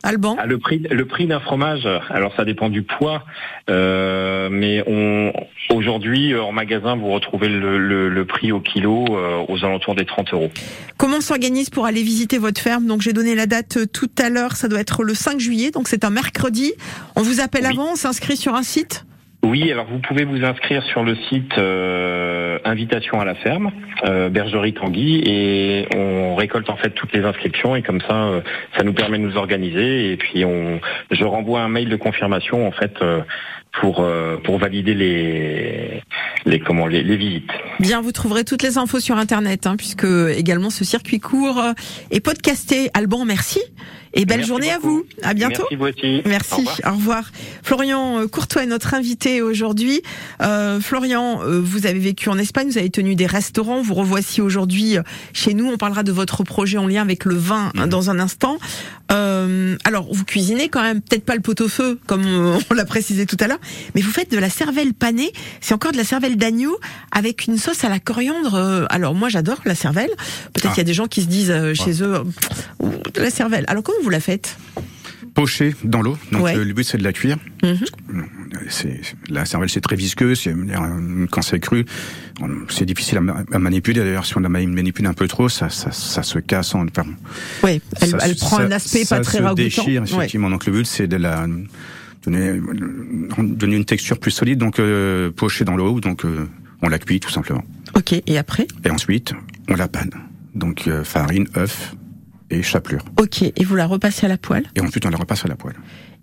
Alban 0.01 0.37
Ah, 0.39 0.45
le 0.45 0.57
prix, 0.59 0.77
le 0.89 1.05
prix 1.05 1.27
d'un 1.27 1.41
fromage, 1.41 1.85
alors 2.09 2.33
ça 2.37 2.45
dépend 2.45 2.69
du 2.69 2.83
poids, 2.83 3.25
euh, 3.69 4.47
mais 4.49 4.81
on 4.87 5.33
aujourd'hui 5.75 6.31
euh, 6.33 6.41
en 6.41 6.53
magasin 6.53 6.95
vous 6.95 7.09
retrouvez 7.09 7.49
le, 7.49 7.77
le- 7.77 8.07
le 8.07 8.25
prix 8.25 8.53
au 8.53 8.61
kilo 8.61 9.05
euh, 9.09 9.43
aux 9.49 9.65
alentours 9.65 9.95
des 9.95 10.05
30 10.05 10.33
euros. 10.33 10.51
Comment 10.97 11.17
on 11.17 11.21
s'organise 11.21 11.69
pour 11.69 11.85
aller 11.85 12.01
visiter 12.01 12.37
votre 12.37 12.61
ferme? 12.61 12.85
Donc 12.85 13.01
j'ai 13.01 13.11
donné 13.11 13.35
la 13.35 13.45
date 13.45 13.91
tout 13.91 14.09
à 14.17 14.29
l'heure, 14.29 14.55
ça 14.55 14.69
doit 14.69 14.79
être 14.79 15.03
le 15.03 15.13
5 15.13 15.37
juillet, 15.39 15.71
donc 15.71 15.89
c'est 15.89 16.05
un 16.05 16.09
mercredi. 16.11 16.71
On 17.17 17.21
vous 17.21 17.41
appelle 17.41 17.65
avant, 17.65 17.91
on 17.91 17.95
s'inscrit 17.97 18.37
sur 18.37 18.55
un 18.55 18.63
site? 18.63 19.05
Oui, 19.43 19.71
alors 19.71 19.85
vous 19.85 19.99
pouvez 19.99 20.25
vous 20.25 20.43
inscrire 20.43 20.83
sur 20.83 21.03
le 21.03 21.15
site 21.29 21.57
euh, 21.57 22.59
Invitation 22.65 23.21
à 23.21 23.25
la 23.25 23.35
ferme, 23.35 23.71
euh, 24.05 24.29
Bergerie 24.29 24.73
Tanguy, 24.73 25.21
et 25.25 25.87
on 25.95 26.35
récolte 26.35 26.69
en 26.69 26.75
fait 26.75 26.89
toutes 26.89 27.13
les 27.13 27.23
inscriptions 27.23 27.75
et 27.75 27.81
comme 27.81 28.01
ça, 28.01 28.25
euh, 28.25 28.41
ça 28.77 28.83
nous 28.83 28.93
permet 28.93 29.17
de 29.17 29.23
nous 29.23 29.37
organiser 29.37 30.11
et 30.11 30.17
puis 30.17 30.43
on, 30.43 30.81
je 31.09 31.23
renvoie 31.23 31.61
un 31.61 31.69
mail 31.69 31.87
de 31.87 31.95
confirmation 31.95 32.67
en 32.67 32.71
fait 32.71 33.01
euh, 33.01 33.21
pour 33.71 34.01
euh, 34.01 34.37
pour 34.43 34.57
valider 34.57 34.93
les 34.93 36.01
les 36.45 36.59
comment 36.59 36.87
les, 36.87 37.03
les 37.03 37.15
visites. 37.15 37.51
Bien, 37.79 38.01
vous 38.01 38.11
trouverez 38.11 38.43
toutes 38.43 38.63
les 38.63 38.77
infos 38.77 38.99
sur 38.99 39.17
Internet, 39.17 39.67
hein, 39.67 39.75
puisque 39.77 40.07
également 40.35 40.69
ce 40.69 40.83
circuit 40.83 41.19
court 41.19 41.59
euh, 41.59 41.71
est 42.11 42.19
podcasté. 42.19 42.89
Alban, 42.93 43.25
merci. 43.25 43.61
Et 44.13 44.25
belle 44.25 44.37
Merci 44.37 44.47
journée 44.47 44.71
à 44.71 44.79
vous. 44.79 45.05
À 45.21 45.33
bientôt. 45.33 45.63
Merci 45.71 45.75
vous 45.75 45.85
aussi. 45.85 46.21
Merci. 46.25 46.53
Au 46.53 46.57
revoir. 46.57 46.79
Au 46.85 46.95
revoir. 46.95 47.23
Florian 47.63 48.19
euh, 48.19 48.27
Courtois 48.27 48.63
est 48.63 48.67
notre 48.67 48.93
invité 48.93 49.41
aujourd'hui. 49.41 50.01
Euh, 50.41 50.79
Florian, 50.79 51.41
euh, 51.43 51.59
vous 51.63 51.85
avez 51.85 51.99
vécu 51.99 52.29
en 52.29 52.37
Espagne, 52.37 52.69
vous 52.69 52.77
avez 52.77 52.89
tenu 52.89 53.15
des 53.15 53.25
restaurants. 53.27 53.81
Vous 53.81 53.93
revoici 53.93 54.41
aujourd'hui 54.41 54.97
euh, 54.97 55.03
chez 55.33 55.53
nous. 55.53 55.67
On 55.67 55.77
parlera 55.77 56.03
de 56.03 56.11
votre 56.11 56.43
projet 56.43 56.77
en 56.77 56.87
lien 56.87 57.01
avec 57.01 57.25
le 57.25 57.35
vin 57.35 57.71
hein, 57.77 57.87
dans 57.87 58.09
un 58.09 58.19
instant. 58.19 58.57
Euh, 59.11 59.75
alors, 59.85 60.07
vous 60.11 60.23
cuisinez 60.23 60.69
quand 60.69 60.81
même, 60.81 61.01
peut-être 61.01 61.25
pas 61.25 61.35
le 61.35 61.41
pot-au-feu 61.41 61.99
comme 62.05 62.25
on 62.25 62.59
l'a 62.73 62.85
précisé 62.85 63.25
tout 63.25 63.37
à 63.39 63.47
l'heure, 63.47 63.59
mais 63.95 64.01
vous 64.01 64.11
faites 64.11 64.31
de 64.31 64.37
la 64.37 64.49
cervelle 64.49 64.93
panée. 64.93 65.31
C'est 65.61 65.73
encore 65.73 65.91
de 65.91 65.97
la 65.97 66.03
cervelle 66.03 66.35
d'agneau 66.37 66.77
avec 67.11 67.47
une 67.47 67.57
sauce 67.57 67.83
à 67.83 67.89
la 67.89 67.99
coriandre. 67.99 68.87
Alors 68.89 69.15
moi, 69.15 69.29
j'adore 69.29 69.59
la 69.65 69.75
cervelle. 69.75 70.11
Peut-être 70.53 70.67
Ah. 70.67 70.69
qu'il 70.69 70.77
y 70.77 70.81
a 70.81 70.83
des 70.83 70.93
gens 70.93 71.07
qui 71.07 71.21
se 71.23 71.27
disent 71.27 71.53
chez 71.73 72.03
eux 72.03 72.15
euh, 72.15 72.23
Ouh, 72.79 72.91
de 73.13 73.21
la 73.21 73.29
cervelle. 73.31 73.65
Alors 73.67 73.83
comment 73.83 73.97
vous 74.03 74.09
la 74.09 74.19
faites 74.19 74.57
Poché 75.35 75.75
dans 75.83 76.01
l'eau. 76.01 76.17
Donc 76.31 76.43
Ouais. 76.43 76.55
euh, 76.57 76.63
le 76.65 76.73
but 76.73 76.83
c'est 76.83 76.97
de 76.97 77.03
la 77.03 77.13
cuire. 77.13 77.37
Mhm. 77.63 77.77
C'est 78.69 78.99
la 79.29 79.45
cervelle 79.45 79.69
c'est 79.69 79.79
très 79.81 79.95
visqueux. 79.95 80.33
C'est 80.35 80.51
euh, 80.51 81.25
quand 81.31 81.41
c'est 81.41 81.59
cru, 81.59 81.85
c'est 82.69 82.85
difficile 82.85 83.19
à, 83.19 83.21
ma- 83.21 83.43
à 83.51 83.59
manipuler. 83.59 83.99
D'ailleurs, 84.01 84.25
si 84.25 84.35
on 84.37 84.41
la 84.41 84.49
manipule 84.49 85.05
un 85.05 85.13
peu 85.13 85.27
trop, 85.27 85.47
ça, 85.47 85.69
ça, 85.69 85.91
ça 85.91 86.23
se 86.23 86.39
casse. 86.39 86.73
En, 86.75 86.85
enfin, 86.87 87.05
Oui, 87.63 87.81
elle, 88.01 88.09
ça- 88.09 88.17
elle 88.21 88.35
prend 88.35 88.59
un 88.59 88.71
aspect 88.71 89.05
pas 89.05 89.19
très 89.21 89.37
se 89.37 89.43
ragoûtant. 89.43 89.63
déchire 89.63 90.01
Ouais. 90.03 90.07
effectivement. 90.09 90.49
Donc 90.49 90.65
le 90.65 90.71
but 90.73 90.85
c'est 90.85 91.07
de 91.07 91.17
la 91.17 91.45
donner, 92.25 92.59
donner 93.39 93.75
une 93.75 93.85
texture 93.85 94.19
plus 94.19 94.31
solide, 94.31 94.57
donc 94.59 94.79
euh, 94.79 95.31
dans 95.65 95.75
l'eau, 95.77 95.99
donc 95.99 96.25
euh, 96.25 96.47
on 96.81 96.89
la 96.89 96.97
cuit 96.99 97.19
tout 97.19 97.29
simplement. 97.29 97.63
Ok, 97.95 98.13
et 98.25 98.37
après? 98.37 98.67
Et 98.83 98.89
ensuite, 98.89 99.33
on 99.69 99.75
la 99.75 99.87
panne. 99.87 100.11
Donc 100.55 100.87
euh, 100.87 101.03
farine, 101.03 101.47
œuf 101.55 101.95
et 102.49 102.61
chapelure. 102.63 103.03
Ok, 103.19 103.41
et 103.43 103.63
vous 103.63 103.75
la 103.75 103.85
repassez 103.85 104.25
à 104.25 104.29
la 104.29 104.37
poêle? 104.37 104.65
Et 104.75 104.81
ensuite, 104.81 105.05
on 105.05 105.09
la 105.09 105.17
repasse 105.17 105.45
à 105.45 105.47
la 105.47 105.55
poêle. 105.55 105.75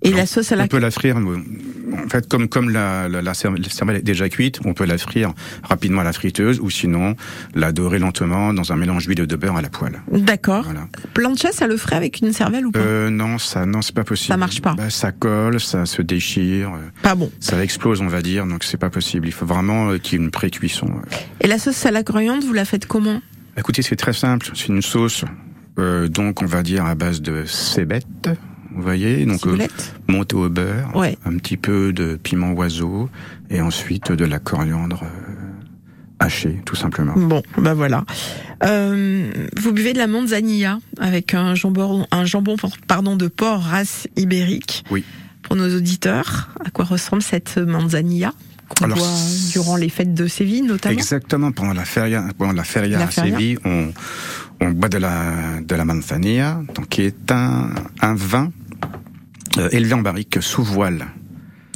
Et 0.02 0.12
la 0.12 0.26
sauce 0.26 0.52
à 0.52 0.56
la 0.56 0.64
On 0.64 0.66
peut 0.68 0.78
la 0.78 0.90
frire, 0.90 1.16
en 1.16 2.08
fait, 2.10 2.28
comme, 2.28 2.48
comme 2.48 2.68
la, 2.68 3.08
la, 3.08 3.22
la 3.22 3.32
cervelle 3.34 3.64
est 3.96 4.02
déjà 4.02 4.28
cuite, 4.28 4.60
on 4.66 4.74
peut 4.74 4.84
la 4.84 4.98
frire 4.98 5.32
rapidement 5.62 6.02
à 6.02 6.04
la 6.04 6.12
friteuse 6.12 6.60
ou 6.60 6.68
sinon 6.68 7.16
la 7.54 7.72
dorer 7.72 7.98
lentement 7.98 8.52
dans 8.52 8.72
un 8.72 8.76
mélange 8.76 9.06
d'huile 9.06 9.20
et 9.20 9.26
de 9.26 9.36
beurre 9.36 9.56
à 9.56 9.62
la 9.62 9.70
poêle. 9.70 10.02
D'accord. 10.12 10.64
Voilà. 10.64 10.86
Plancha, 11.14 11.50
ça 11.50 11.66
le 11.66 11.78
ferait 11.78 11.96
avec 11.96 12.20
une 12.20 12.34
cervelle 12.34 12.66
ou 12.66 12.72
pas? 12.72 12.78
Euh, 12.78 13.08
non, 13.08 13.38
ça, 13.38 13.64
non, 13.64 13.80
c'est 13.80 13.94
pas 13.94 14.04
possible. 14.04 14.28
Ça 14.28 14.36
marche 14.36 14.60
pas. 14.60 14.74
Bah, 14.74 14.90
ça 14.90 15.12
colle, 15.12 15.60
ça 15.60 15.86
se 15.86 16.02
déchire. 16.02 16.74
euh, 16.74 16.90
Pas 17.02 17.14
bon. 17.14 17.32
Ça 17.40 17.64
explose, 17.64 18.02
on 18.02 18.08
va 18.08 18.20
dire, 18.20 18.46
donc 18.46 18.64
c'est 18.64 18.76
pas 18.76 18.90
possible. 18.90 19.26
Il 19.26 19.32
faut 19.32 19.46
vraiment 19.46 19.88
euh, 19.88 19.98
qu'il 19.98 20.18
y 20.18 20.22
ait 20.22 20.24
une 20.24 20.30
pré-cuisson. 20.30 20.88
Et 21.40 21.46
la 21.48 21.58
sauce 21.58 21.86
à 21.86 21.90
la 21.90 22.02
coriandre, 22.02 22.44
vous 22.44 22.52
la 22.52 22.66
faites 22.66 22.84
comment? 22.86 23.22
Écoutez, 23.56 23.80
c'est 23.80 23.96
très 23.96 24.12
simple. 24.12 24.50
C'est 24.54 24.68
une 24.68 24.82
sauce, 24.82 25.24
euh, 25.78 26.08
donc 26.08 26.42
on 26.42 26.46
va 26.46 26.62
dire 26.62 26.84
à 26.86 26.94
base 26.94 27.20
de 27.22 27.44
cébette. 27.44 28.28
Vous 28.74 28.82
voyez, 28.82 29.24
donc 29.24 29.46
euh, 29.46 29.56
montée 30.06 30.36
au 30.36 30.48
beurre, 30.50 30.94
Ouais. 30.94 31.16
un 31.24 31.36
petit 31.38 31.56
peu 31.56 31.92
de 31.94 32.16
piment 32.22 32.52
oiseau 32.52 33.08
et 33.48 33.60
ensuite 33.62 34.12
de 34.12 34.24
la 34.26 34.38
coriandre 34.38 35.02
euh, 35.04 35.46
hachée, 36.18 36.60
tout 36.66 36.76
simplement. 36.76 37.14
Bon, 37.16 37.42
bah 37.56 37.72
voilà. 37.72 38.04
Euh, 38.64 39.30
vous 39.56 39.72
buvez 39.72 39.92
de 39.94 39.98
la 39.98 40.06
manzanilla 40.06 40.78
avec 41.00 41.32
un 41.34 41.54
jambon, 41.54 42.06
un 42.10 42.24
jambon 42.26 42.56
pardon, 42.86 43.16
de 43.16 43.28
porc 43.28 43.62
race 43.62 44.08
ibérique. 44.16 44.84
Oui. 44.90 45.04
Pour 45.42 45.56
nos 45.56 45.74
auditeurs, 45.76 46.50
à 46.64 46.70
quoi 46.70 46.84
ressemble 46.84 47.22
cette 47.22 47.56
manzanilla 47.56 48.32
qu'on 48.68 48.88
boit 48.88 49.08
durant 49.52 49.76
les 49.76 49.88
fêtes 49.88 50.12
de 50.12 50.26
Séville 50.26 50.62
notamment? 50.62 50.92
Exactement, 50.98 51.52
pendant 51.52 51.72
la 51.72 51.84
feria, 51.84 52.24
pendant 52.36 52.52
la 52.52 52.64
feria 52.64 52.98
La 52.98 53.06
à. 53.06 53.10
Séville, 53.10 53.58
on, 53.64 53.92
on 54.60 54.70
boit 54.70 54.88
de 54.88 54.98
la, 54.98 55.60
de 55.60 55.74
la 55.74 55.84
manzanilla, 55.84 56.62
donc 56.74 56.88
qui 56.88 57.02
est 57.02 57.30
un, 57.30 57.70
un 58.00 58.14
vin 58.14 58.52
euh, 59.58 59.68
élevé 59.72 59.94
en 59.94 60.02
barrique 60.02 60.38
sous 60.40 60.62
voile. 60.62 61.06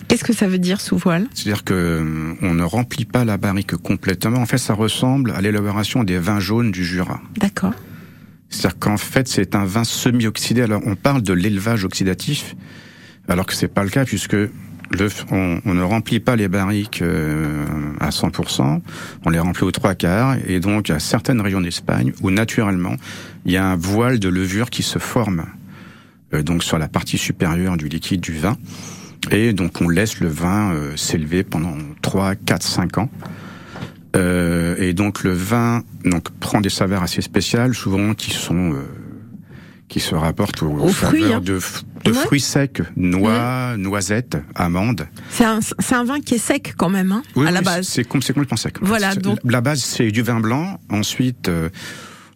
Qu'est-ce 0.08 0.24
que 0.24 0.32
ça 0.32 0.48
veut 0.48 0.58
dire 0.58 0.80
sous 0.80 0.96
voile? 0.96 1.28
C'est-à-dire 1.34 1.62
que 1.62 1.74
euh, 1.74 2.34
on 2.42 2.54
ne 2.54 2.64
remplit 2.64 3.04
pas 3.04 3.24
la 3.24 3.36
barrique 3.36 3.76
complètement. 3.76 4.40
En 4.40 4.46
fait, 4.46 4.58
ça 4.58 4.74
ressemble 4.74 5.30
à 5.30 5.40
l'élaboration 5.40 6.02
des 6.02 6.18
vins 6.18 6.40
jaunes 6.40 6.72
du 6.72 6.84
Jura. 6.84 7.20
D'accord. 7.36 7.74
C'est-à-dire 8.48 8.78
qu'en 8.80 8.96
fait, 8.96 9.28
c'est 9.28 9.54
un 9.54 9.64
vin 9.64 9.84
semi-oxydé. 9.84 10.62
Alors, 10.62 10.82
on 10.84 10.96
parle 10.96 11.22
de 11.22 11.32
l'élevage 11.32 11.84
oxydatif, 11.84 12.56
alors 13.28 13.46
que 13.46 13.54
c'est 13.54 13.68
pas 13.68 13.84
le 13.84 13.90
cas 13.90 14.04
puisque 14.04 14.36
on, 15.30 15.74
ne 15.74 15.82
remplit 15.82 16.20
pas 16.20 16.36
les 16.36 16.48
barriques 16.48 17.02
euh, 17.02 17.64
à 18.00 18.10
100%, 18.10 18.80
on 19.24 19.30
les 19.30 19.38
remplit 19.38 19.64
aux 19.64 19.70
trois 19.70 19.94
quarts, 19.94 20.36
et 20.46 20.60
donc 20.60 20.90
a 20.90 20.98
certaines 20.98 21.40
régions 21.40 21.60
d'Espagne 21.60 22.12
où 22.22 22.30
naturellement 22.30 22.96
il 23.44 23.52
y 23.52 23.56
a 23.56 23.64
un 23.64 23.76
voile 23.76 24.18
de 24.18 24.28
levure 24.28 24.70
qui 24.70 24.82
se 24.82 24.98
forme 24.98 25.46
euh, 26.34 26.42
donc 26.42 26.62
sur 26.64 26.78
la 26.78 26.88
partie 26.88 27.18
supérieure 27.18 27.76
du 27.76 27.88
liquide 27.88 28.20
du 28.20 28.32
vin, 28.32 28.56
et 29.30 29.52
donc 29.52 29.80
on 29.80 29.88
laisse 29.88 30.20
le 30.20 30.28
vin 30.28 30.72
euh, 30.72 30.96
s'élever 30.96 31.44
pendant 31.44 31.76
3, 32.02 32.34
4, 32.34 32.62
5 32.62 32.98
ans. 32.98 33.10
Euh, 34.16 34.74
et 34.78 34.92
donc 34.92 35.22
le 35.22 35.32
vin 35.32 35.82
donc 36.04 36.30
prend 36.40 36.60
des 36.60 36.70
saveurs 36.70 37.02
assez 37.02 37.22
spéciales, 37.22 37.74
souvent 37.74 38.14
qui 38.14 38.32
sont 38.32 38.72
euh, 38.72 38.82
qui 39.90 40.00
se 40.00 40.14
rapportent 40.14 40.62
aux, 40.62 40.70
Aux 40.70 40.88
fruits, 40.88 41.30
hein. 41.32 41.40
de, 41.40 41.58
de 42.04 42.10
Ouais. 42.12 42.16
fruits 42.16 42.40
secs, 42.40 42.80
noix, 42.96 43.76
noisettes, 43.76 44.38
amandes. 44.54 45.06
C'est 45.30 45.44
un, 45.44 45.58
un 45.90 46.04
vin 46.04 46.20
qui 46.20 46.36
est 46.36 46.38
sec 46.38 46.72
quand 46.78 46.88
même, 46.88 47.12
hein, 47.12 47.22
Oui, 47.36 47.46
à 47.46 47.50
la 47.50 47.60
base. 47.60 47.86
c'est 47.88 48.04
com- 48.04 48.22
c'est 48.22 48.32
complètement 48.32 48.56
sec. 48.56 48.76
Voilà, 48.80 49.14
donc- 49.16 49.40
La 49.44 49.60
base, 49.60 49.80
c'est 49.82 50.10
du 50.12 50.22
vin 50.22 50.40
blanc. 50.40 50.78
Ensuite, 50.88 51.48
euh, 51.48 51.68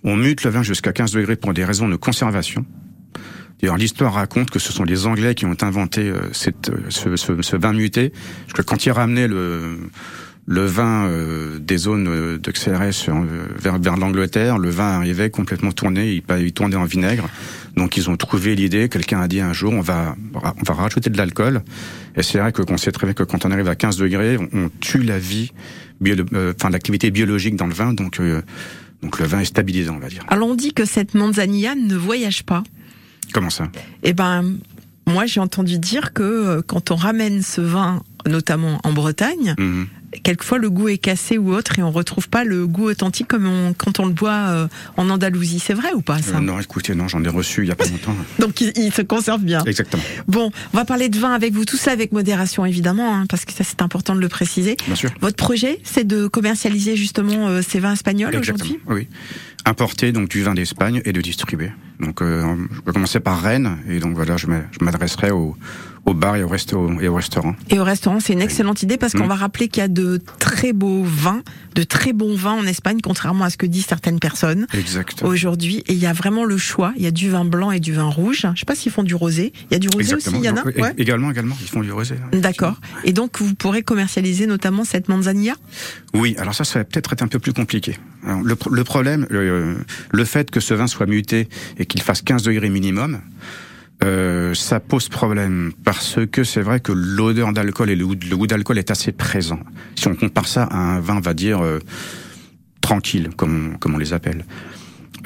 on 0.02 0.16
mute 0.16 0.44
le 0.44 0.50
vin 0.50 0.62
jusqu'à 0.62 0.92
15 0.92 1.12
degrés 1.12 1.36
pour 1.36 1.54
des 1.54 1.64
raisons 1.64 1.88
de 1.88 1.96
conservation. 1.96 2.66
D'ailleurs, 3.62 3.76
l'histoire 3.78 4.12
raconte 4.14 4.50
que 4.50 4.58
ce 4.58 4.72
sont 4.72 4.82
les 4.84 5.06
Anglais 5.06 5.34
qui 5.36 5.46
ont 5.46 5.56
inventé 5.62 6.02
euh, 6.02 6.28
cette, 6.32 6.70
euh, 6.70 6.78
ce, 6.90 7.14
ce- 7.16 7.40
ce 7.40 7.56
vin 7.56 7.72
muté. 7.72 8.12
Parce 8.46 8.52
que 8.54 8.62
quand 8.62 8.84
ils 8.84 8.90
ramenaient 8.92 9.28
le, 9.28 9.78
le 10.46 10.66
vin 10.66 11.06
euh, 11.06 11.58
des 11.58 11.78
zones 11.78 12.06
euh, 12.08 12.38
de 12.38 12.50
XRS 12.50 13.08
euh, 13.08 13.46
vers, 13.58 13.78
vers 13.78 13.96
l'Angleterre, 13.96 14.58
le 14.58 14.68
vin 14.68 14.84
arrivait 14.98 15.30
complètement 15.30 15.72
tourné, 15.72 16.12
il, 16.12 16.22
pa- 16.22 16.38
il 16.38 16.52
tournait 16.52 16.76
en 16.76 16.84
vinaigre. 16.84 17.28
Donc 17.76 17.96
ils 17.96 18.08
ont 18.10 18.16
trouvé 18.16 18.54
l'idée, 18.54 18.88
quelqu'un 18.88 19.20
a 19.20 19.26
dit 19.28 19.40
un 19.40 19.52
jour, 19.54 19.72
on 19.72 19.80
va, 19.80 20.14
on 20.34 20.62
va 20.64 20.74
rajouter 20.74 21.08
de 21.10 21.16
l'alcool. 21.16 21.62
Et 22.16 22.22
c'est 22.22 22.38
vrai 22.38 22.52
que 22.52 22.62
qu'on 22.62 22.76
sait 22.76 22.92
très 22.92 23.06
bien 23.06 23.14
que 23.14 23.22
quand 23.24 23.44
on 23.46 23.50
arrive 23.50 23.68
à 23.68 23.74
15 23.74 23.96
degrés, 23.96 24.36
on, 24.38 24.48
on 24.52 24.70
tue 24.80 25.02
la 25.02 25.18
vie, 25.18 25.50
bio- 26.00 26.14
euh, 26.34 26.52
enfin 26.56 26.68
l'activité 26.70 27.10
biologique 27.10 27.56
dans 27.56 27.66
le 27.66 27.74
vin, 27.74 27.92
donc, 27.94 28.20
euh, 28.20 28.42
donc 29.02 29.18
le 29.18 29.26
vin 29.26 29.40
est 29.40 29.44
stabilisé, 29.46 29.88
on 29.90 29.98
va 29.98 30.08
dire. 30.08 30.24
Alors 30.28 30.48
on 30.48 30.54
dit 30.54 30.72
que 30.74 30.84
cette 30.84 31.14
manzanilla 31.14 31.74
ne 31.74 31.96
voyage 31.96 32.44
pas. 32.44 32.62
Comment 33.32 33.50
ça? 33.50 33.68
Eh 34.04 34.12
ben, 34.12 34.44
moi 35.08 35.24
j'ai 35.26 35.40
entendu 35.40 35.78
dire 35.78 36.12
que 36.12 36.22
euh, 36.22 36.62
quand 36.64 36.90
on 36.92 36.96
ramène 36.96 37.42
ce 37.42 37.60
vin, 37.62 38.02
notamment 38.28 38.78
en 38.84 38.92
Bretagne, 38.92 39.54
Mhm. 39.58 39.86
Quelquefois 40.22 40.58
le 40.58 40.70
goût 40.70 40.88
est 40.88 40.98
cassé 40.98 41.38
ou 41.38 41.52
autre 41.54 41.78
et 41.78 41.82
on 41.82 41.90
retrouve 41.90 42.28
pas 42.28 42.44
le 42.44 42.66
goût 42.66 42.84
authentique 42.90 43.28
comme 43.28 43.46
on- 43.46 43.72
quand 43.74 44.00
on 44.00 44.06
le 44.06 44.12
boit 44.12 44.30
euh, 44.32 44.68
en 44.96 45.10
Andalousie. 45.10 45.58
C'est 45.60 45.74
vrai 45.74 45.92
ou 45.94 46.00
pas 46.02 46.20
ça? 46.22 46.36
Euh, 46.36 46.40
Non, 46.40 46.58
écoutez, 46.60 46.94
non, 46.94 47.08
j'en 47.08 47.22
ai 47.24 47.28
reçu 47.28 47.62
il 47.62 47.68
y 47.68 47.72
a 47.72 47.76
pas 47.76 47.86
longtemps. 47.86 48.14
Donc 48.38 48.60
il, 48.60 48.72
il 48.76 48.92
se 48.92 49.02
conserve 49.02 49.42
bien. 49.42 49.62
Exactement. 49.64 50.02
Bon, 50.28 50.50
on 50.72 50.76
va 50.76 50.84
parler 50.84 51.08
de 51.08 51.18
vin 51.18 51.32
avec 51.32 51.52
vous, 51.52 51.64
tout 51.64 51.76
ça 51.76 51.90
avec 51.92 52.12
modération 52.12 52.64
évidemment, 52.64 53.14
hein, 53.16 53.26
parce 53.28 53.44
que 53.44 53.52
ça 53.52 53.64
c'est 53.64 53.82
important 53.82 54.14
de 54.14 54.20
le 54.20 54.28
préciser. 54.28 54.76
Bien 54.86 54.94
sûr. 54.96 55.10
Votre 55.20 55.36
projet, 55.36 55.80
c'est 55.84 56.06
de 56.06 56.26
commercialiser 56.26 56.96
justement 56.96 57.48
euh, 57.48 57.62
ces 57.66 57.80
vins 57.80 57.92
espagnols 57.92 58.36
aujourd'hui? 58.36 58.78
Oui. 58.88 59.08
Importer 59.66 60.12
donc 60.12 60.28
du 60.28 60.42
vin 60.42 60.52
d'Espagne 60.54 61.00
et 61.06 61.12
de 61.12 61.20
distribuer. 61.22 61.70
Donc, 61.98 62.20
euh, 62.20 62.42
je 62.70 62.80
vais 62.84 62.92
commencer 62.92 63.18
par 63.20 63.40
Rennes 63.40 63.78
et 63.88 63.98
donc 63.98 64.14
voilà, 64.14 64.36
je 64.36 64.46
m'a- 64.46 64.64
je 64.78 64.84
m'adresserai 64.84 65.30
au, 65.30 65.56
au 66.06 66.12
bar 66.14 66.36
et 66.36 66.42
au, 66.42 66.48
resto, 66.48 67.00
et 67.00 67.08
au 67.08 67.14
restaurant. 67.14 67.54
Et 67.70 67.78
au 67.78 67.84
restaurant, 67.84 68.20
c'est 68.20 68.34
une 68.34 68.42
excellente 68.42 68.82
idée 68.82 68.96
parce 68.98 69.14
qu'on 69.14 69.24
Mm. 69.24 69.28
va 69.28 69.34
rappeler 69.36 69.68
qu'il 69.68 69.80
y 69.80 69.84
a 69.84 69.88
de 69.88 70.20
très 70.38 70.72
beaux 70.74 71.02
vins, 71.02 71.42
de 71.74 71.82
très 71.82 72.12
bons 72.12 72.36
vins 72.36 72.52
en 72.52 72.66
Espagne, 72.66 72.98
contrairement 73.02 73.44
à 73.44 73.50
ce 73.50 73.56
que 73.56 73.64
disent 73.66 73.86
certaines 73.86 74.18
personnes 74.20 74.66
aujourd'hui. 75.22 75.82
Et 75.86 75.92
il 75.94 75.98
y 75.98 76.06
a 76.06 76.12
vraiment 76.12 76.44
le 76.44 76.58
choix. 76.58 76.92
Il 76.96 77.02
y 77.02 77.06
a 77.06 77.10
du 77.10 77.30
vin 77.30 77.44
blanc 77.44 77.70
et 77.70 77.80
du 77.80 77.92
vin 77.94 78.04
rouge. 78.04 78.46
Je 78.54 78.58
sais 78.60 78.66
pas 78.66 78.74
s'ils 78.74 78.92
font 78.92 79.02
du 79.02 79.14
rosé. 79.14 79.52
Il 79.70 79.74
y 79.74 79.76
a 79.76 79.78
du 79.78 79.88
rosé 79.88 80.12
Exactement. 80.12 80.38
aussi, 80.38 80.46
il 80.46 80.48
y 80.48 80.50
en 80.50 80.56
a 80.56 80.64
Ouais. 80.64 80.92
Également, 80.98 81.30
également, 81.30 81.56
ils 81.60 81.68
font 81.68 81.80
du 81.80 81.90
rosé. 81.92 82.16
hein. 82.22 82.38
D'accord. 82.38 82.80
Et 83.04 83.12
donc, 83.12 83.40
vous 83.40 83.54
pourrez 83.54 83.82
commercialiser 83.82 84.46
notamment 84.46 84.84
cette 84.84 85.08
manzanilla? 85.08 85.54
Oui, 86.12 86.34
alors 86.38 86.54
ça, 86.54 86.64
ça 86.64 86.80
va 86.80 86.84
peut-être 86.84 87.12
être 87.14 87.22
un 87.22 87.28
peu 87.28 87.38
plus 87.38 87.52
compliqué. 87.52 87.96
Alors, 88.26 88.42
le, 88.42 88.56
pro- 88.56 88.70
le 88.70 88.84
problème, 88.84 89.26
le 89.30 90.24
fait 90.24 90.50
que 90.50 90.60
ce 90.60 90.74
vin 90.74 90.86
soit 90.86 91.06
muté 91.06 91.48
et 91.78 91.86
qu'il 91.86 92.02
fasse 92.02 92.22
15 92.22 92.42
degrés 92.42 92.68
minimum, 92.70 93.20
euh, 94.04 94.54
ça 94.54 94.80
pose 94.80 95.08
problème 95.08 95.72
parce 95.82 96.18
que 96.30 96.44
c'est 96.44 96.60
vrai 96.60 96.80
que 96.80 96.92
l'odeur 96.92 97.52
d'alcool 97.52 97.90
et 97.90 97.96
le 97.96 98.06
goût, 98.06 98.46
d'alcool 98.46 98.78
est 98.78 98.90
assez 98.90 99.12
présent. 99.12 99.60
Si 99.94 100.08
on 100.08 100.14
compare 100.14 100.46
ça 100.46 100.64
à 100.64 100.76
un 100.76 101.00
vin, 101.00 101.16
on 101.16 101.20
va 101.20 101.32
dire 101.32 101.64
euh, 101.64 101.78
tranquille, 102.80 103.30
comme 103.36 103.72
on, 103.72 103.78
comme 103.78 103.94
on 103.94 103.98
les 103.98 104.12
appelle. 104.12 104.44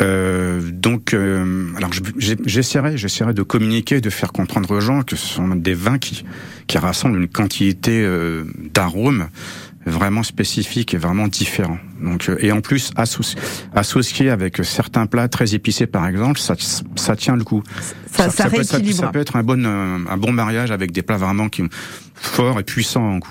Euh, 0.01 0.61
donc, 0.73 1.13
alors 1.13 1.91
j'essaierai, 2.19 2.97
j'essaierai 2.97 3.35
de 3.35 3.43
communiquer, 3.43 4.01
de 4.01 4.11
faire 4.11 4.33
comprendre 4.33 4.71
aux 4.71 4.81
gens 4.81 5.03
que 5.03 5.17
ce 5.17 5.27
sont 5.27 5.49
des 5.49 5.75
vins 5.75 5.99
qui, 5.99 6.25
qui 6.69 6.79
rassemblent 6.79 7.19
une 7.19 7.29
quantité 7.29 8.09
d'arômes 8.73 9.27
vraiment 9.89 10.23
spécifiques 10.23 10.95
et 10.95 10.99
vraiment 10.99 11.29
différents. 11.29 11.79
Donc, 12.03 12.29
euh, 12.29 12.37
et 12.41 12.53
en 12.53 12.61
plus 12.61 12.93
associ- 12.97 13.37
associé 13.75 14.31
avec 14.31 14.59
certains 14.65 15.07
plats 15.07 15.29
très 15.29 15.55
épicés, 15.55 15.87
par 15.87 16.07
exemple, 16.07 16.39
ça, 16.39 16.55
ça 16.97 17.17
tient 17.17 17.37
le 17.37 17.45
coup. 17.45 17.63
Ça- 18.13 18.31
ça 18.31 18.45
peut, 18.51 18.63
ça, 18.63 18.77
rééquilibre. 18.77 19.01
ça 19.01 19.09
peut 19.09 19.19
être 19.21 19.37
un 19.37 19.43
bon, 19.43 19.65
euh, 19.65 19.99
un 20.09 20.17
bon 20.17 20.33
mariage 20.33 20.71
avec 20.71 20.93
des 20.93 21.03
plats 21.03 21.17
vraiment 21.19 21.49
qui 21.49 21.63
forts 22.21 22.59
et 22.61 22.65
puissants 22.65 23.03
en 23.03 23.19
goût. 23.19 23.29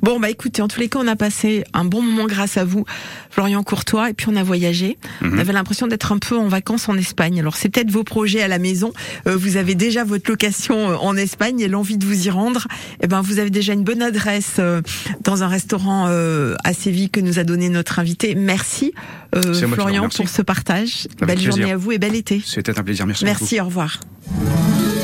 Bon, 0.00 0.20
bah 0.20 0.30
écoutez, 0.30 0.62
en 0.62 0.68
tous 0.68 0.78
les 0.78 0.88
cas, 0.88 1.00
on 1.02 1.08
a 1.08 1.16
passé 1.16 1.64
un 1.74 1.84
bon 1.84 2.00
moment 2.02 2.26
grâce 2.26 2.56
à 2.56 2.64
vous, 2.64 2.84
Florian 3.30 3.64
Courtois, 3.64 4.10
et 4.10 4.14
puis 4.14 4.28
on 4.30 4.36
a 4.36 4.44
voyagé. 4.44 4.96
Mhm. 5.20 5.32
On 5.34 5.38
avait 5.38 5.52
l'impression 5.52 5.88
d'être 5.88 6.12
un 6.12 6.18
peu 6.18 6.36
en 6.36 6.46
vacances 6.46 6.88
en 6.88 6.96
Espagne. 6.96 7.40
Alors 7.40 7.56
c'est 7.56 7.68
peut-être 7.68 7.90
vos 7.90 8.04
projets 8.04 8.40
à 8.42 8.48
la 8.48 8.58
maison. 8.60 8.92
Euh, 9.26 9.36
vous 9.36 9.56
avez 9.56 9.74
déjà 9.74 10.04
votre 10.04 10.30
location 10.30 10.92
euh, 10.92 10.96
en 10.96 11.16
Espagne 11.16 11.58
et 11.60 11.68
l'envie 11.68 11.98
de 11.98 12.06
vous 12.06 12.26
y 12.26 12.30
rendre. 12.30 12.68
Eh 13.02 13.08
ben, 13.08 13.22
vous 13.22 13.40
avez 13.40 13.50
déjà 13.50 13.72
une 13.72 13.82
bonne 13.84 14.02
adresse 14.02 14.56
euh, 14.60 14.82
dans 15.24 15.42
un 15.42 15.48
restaurant 15.48 16.06
euh, 16.08 16.54
à 16.62 16.72
Séville 16.74 17.10
que 17.10 17.20
nous 17.20 17.38
a 17.40 17.44
donné 17.44 17.68
notre 17.68 17.98
invité. 17.98 18.36
Merci, 18.36 18.92
euh, 19.34 19.52
Florian, 19.54 20.08
pour 20.08 20.28
ce 20.28 20.42
partage. 20.42 21.08
Avec 21.20 21.26
Belle 21.26 21.36
plaisir. 21.36 21.52
journée 21.56 21.72
à 21.72 21.76
vous 21.76 21.92
et 21.92 21.98
bel 21.98 22.14
été. 22.14 22.40
C'était 22.44 22.78
un 22.78 22.82
plaisir. 22.84 23.04
Merci. 23.06 23.24
beaucoup. 23.24 23.38
Merci, 23.40 23.60
au 23.60 23.64
revoir. 23.64 23.98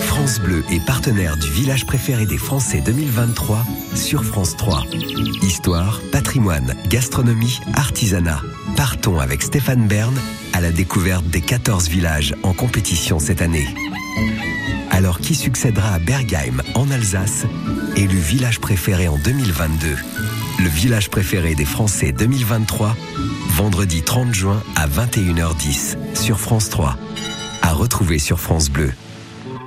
France 0.06 0.40
Bleu 0.40 0.64
est 0.70 0.84
partenaire 0.84 1.36
du 1.36 1.50
village 1.50 1.86
préféré 1.86 2.26
des 2.26 2.38
Français 2.38 2.80
2023 2.80 3.64
sur 3.94 4.24
France 4.24 4.56
3. 4.56 4.84
Histoire, 5.42 6.00
patrimoine, 6.12 6.74
gastronomie, 6.88 7.60
artisanat. 7.74 8.40
Partons 8.76 9.18
avec 9.18 9.42
Stéphane 9.42 9.86
Bern 9.86 10.14
à 10.52 10.60
la 10.60 10.70
découverte 10.70 11.26
des 11.26 11.40
14 11.40 11.88
villages 11.88 12.34
en 12.42 12.52
compétition 12.52 13.18
cette 13.18 13.42
année. 13.42 13.66
Alors 14.90 15.18
qui 15.18 15.34
succédera 15.34 15.94
à 15.94 15.98
Bergheim 15.98 16.62
en 16.74 16.90
Alsace, 16.90 17.44
élu 17.96 18.16
village 18.16 18.60
préféré 18.60 19.08
en 19.08 19.18
2022 19.18 19.96
Le 20.60 20.68
village 20.68 21.10
préféré 21.10 21.54
des 21.54 21.64
Français 21.64 22.12
2023, 22.12 22.96
vendredi 23.50 24.02
30 24.02 24.32
juin 24.32 24.62
à 24.76 24.86
21h10 24.86 25.96
sur 26.14 26.38
France 26.38 26.70
3. 26.70 26.96
À 27.62 27.72
retrouver 27.72 28.18
sur 28.18 28.38
France 28.40 28.70
Bleu. 28.70 28.92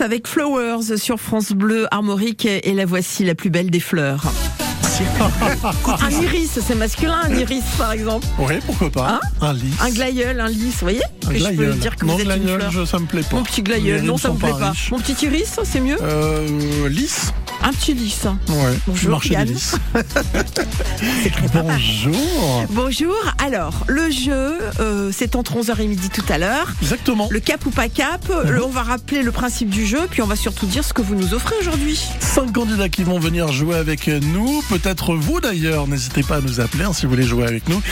Avec 0.00 0.26
Flowers 0.28 0.96
sur 0.98 1.18
France 1.18 1.52
Bleu 1.52 1.86
Armorique 1.90 2.44
et 2.46 2.72
la 2.74 2.84
voici 2.84 3.24
la 3.24 3.34
plus 3.34 3.50
belle 3.50 3.70
des 3.70 3.80
fleurs. 3.80 4.22
un 6.00 6.10
iris, 6.22 6.58
c'est 6.66 6.74
masculin, 6.74 7.18
un 7.24 7.34
iris 7.34 7.64
par 7.76 7.92
exemple. 7.92 8.26
Oui, 8.38 8.54
pourquoi 8.64 8.90
pas. 8.90 9.20
Un 9.42 9.52
lys. 9.52 9.74
Un 9.82 9.90
glaïeul, 9.90 10.40
un 10.40 10.48
lys, 10.48 10.72
vous 10.72 10.80
voyez 10.80 11.02
Un 11.26 11.28
Que 11.30 11.38
je 11.38 11.44
peux 11.44 11.52
glaïeul. 11.54 11.78
dire 11.78 11.96
que 11.96 12.06
non, 12.06 12.14
vous 12.14 12.20
êtes 12.20 12.26
une 12.26 12.32
glaïeul, 12.44 12.60
fleur. 12.60 12.70
je- 12.72 12.84
ça 12.86 12.98
me 12.98 13.06
plaît 13.06 13.22
pas. 13.22 13.36
Mon 13.36 13.42
petit 13.42 13.62
glaïeul, 13.62 14.02
non 14.02 14.16
ça 14.16 14.30
me 14.30 14.36
plaît 14.38 14.50
pas 14.52 14.58
pas. 14.58 14.70
riches. 14.70 14.90
Mon 14.90 14.98
petit 14.98 15.26
iris, 15.26 15.58
c'est 15.64 15.80
mieux 15.80 15.98
Euh, 16.02 16.88
lys 16.88 17.32
Un 17.66 17.72
petit 17.72 17.94
lys. 17.94 18.26
Ouais, 18.48 18.78
Bonjour, 18.86 19.26
Yann. 19.26 19.48
Bonjour. 21.52 22.64
Bonjour. 22.70 23.16
Alors, 23.44 23.74
le 23.88 24.08
jeu, 24.08 24.58
euh, 24.78 25.10
c'est 25.12 25.34
entre 25.34 25.54
11h 25.56 25.80
et 25.80 25.88
midi 25.88 26.08
tout 26.08 26.22
à 26.28 26.38
l'heure. 26.38 26.72
Exactement. 26.80 27.26
Le 27.28 27.40
cap 27.40 27.66
ou 27.66 27.70
pas 27.70 27.88
cap. 27.88 28.24
le- 28.46 28.64
on 28.64 28.68
va 28.68 28.84
rappeler 28.84 29.22
le 29.24 29.32
principe 29.32 29.68
du 29.68 29.84
jeu, 29.84 30.06
puis 30.08 30.22
on 30.22 30.26
va 30.28 30.36
surtout 30.36 30.66
dire 30.66 30.84
ce 30.84 30.92
que 30.92 31.02
vous 31.02 31.16
nous 31.16 31.34
offrez 31.34 31.56
aujourd'hui. 31.60 31.98
Cinq 32.20 32.52
candidats 32.52 32.88
qui 32.88 33.02
vont 33.02 33.18
venir 33.18 33.50
jouer 33.50 33.74
avec 33.74 34.06
nous. 34.06 34.62
Peut-être 34.68 35.14
vous 35.16 35.40
d'ailleurs. 35.40 35.88
N'hésitez 35.88 36.22
pas 36.22 36.36
à 36.36 36.40
nous 36.40 36.60
appeler 36.60 36.84
hein, 36.84 36.92
si 36.92 37.06
vous 37.06 37.10
voulez 37.10 37.26
jouer 37.26 37.46
avec 37.48 37.68
nous. 37.68 37.82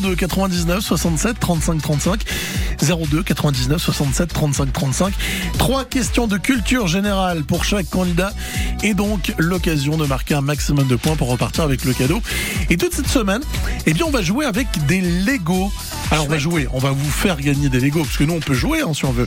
02 0.00 0.16
99 0.16 0.80
67 0.82 1.38
35 1.38 1.80
35. 1.82 2.20
02 2.82 3.22
99 3.22 3.80
67 3.80 4.32
35 4.32 4.72
35. 4.72 5.14
Trois 5.58 5.84
questions 5.84 6.26
de 6.26 6.36
culture 6.36 6.86
générale 6.86 7.44
pour 7.44 7.64
chaque 7.64 7.88
candidat 7.90 8.32
et 8.82 8.94
donc 8.94 9.34
l'occasion 9.38 9.96
de 9.96 10.06
marquer 10.06 10.34
un 10.34 10.40
maximum 10.40 10.86
de 10.86 10.96
points 10.96 11.16
pour 11.16 11.28
repartir 11.28 11.64
avec 11.64 11.84
le 11.84 11.92
cadeau. 11.92 12.20
Et 12.70 12.76
toute 12.76 12.94
cette 12.94 13.08
semaine, 13.08 13.42
eh 13.86 13.92
bien, 13.92 14.06
on 14.06 14.10
va 14.10 14.22
jouer 14.22 14.44
avec 14.44 14.66
des 14.86 15.00
Lego. 15.00 15.72
Alors, 16.10 16.24
on 16.24 16.28
va 16.28 16.38
jouer, 16.38 16.68
on 16.72 16.78
va 16.78 16.90
vous 16.90 17.10
faire 17.10 17.38
gagner 17.40 17.68
des 17.68 17.80
Lego, 17.80 18.02
parce 18.02 18.16
que 18.16 18.24
nous, 18.24 18.34
on 18.34 18.40
peut 18.40 18.54
jouer 18.54 18.80
hein, 18.80 18.94
si 18.94 19.04
on 19.04 19.12
veut. 19.12 19.26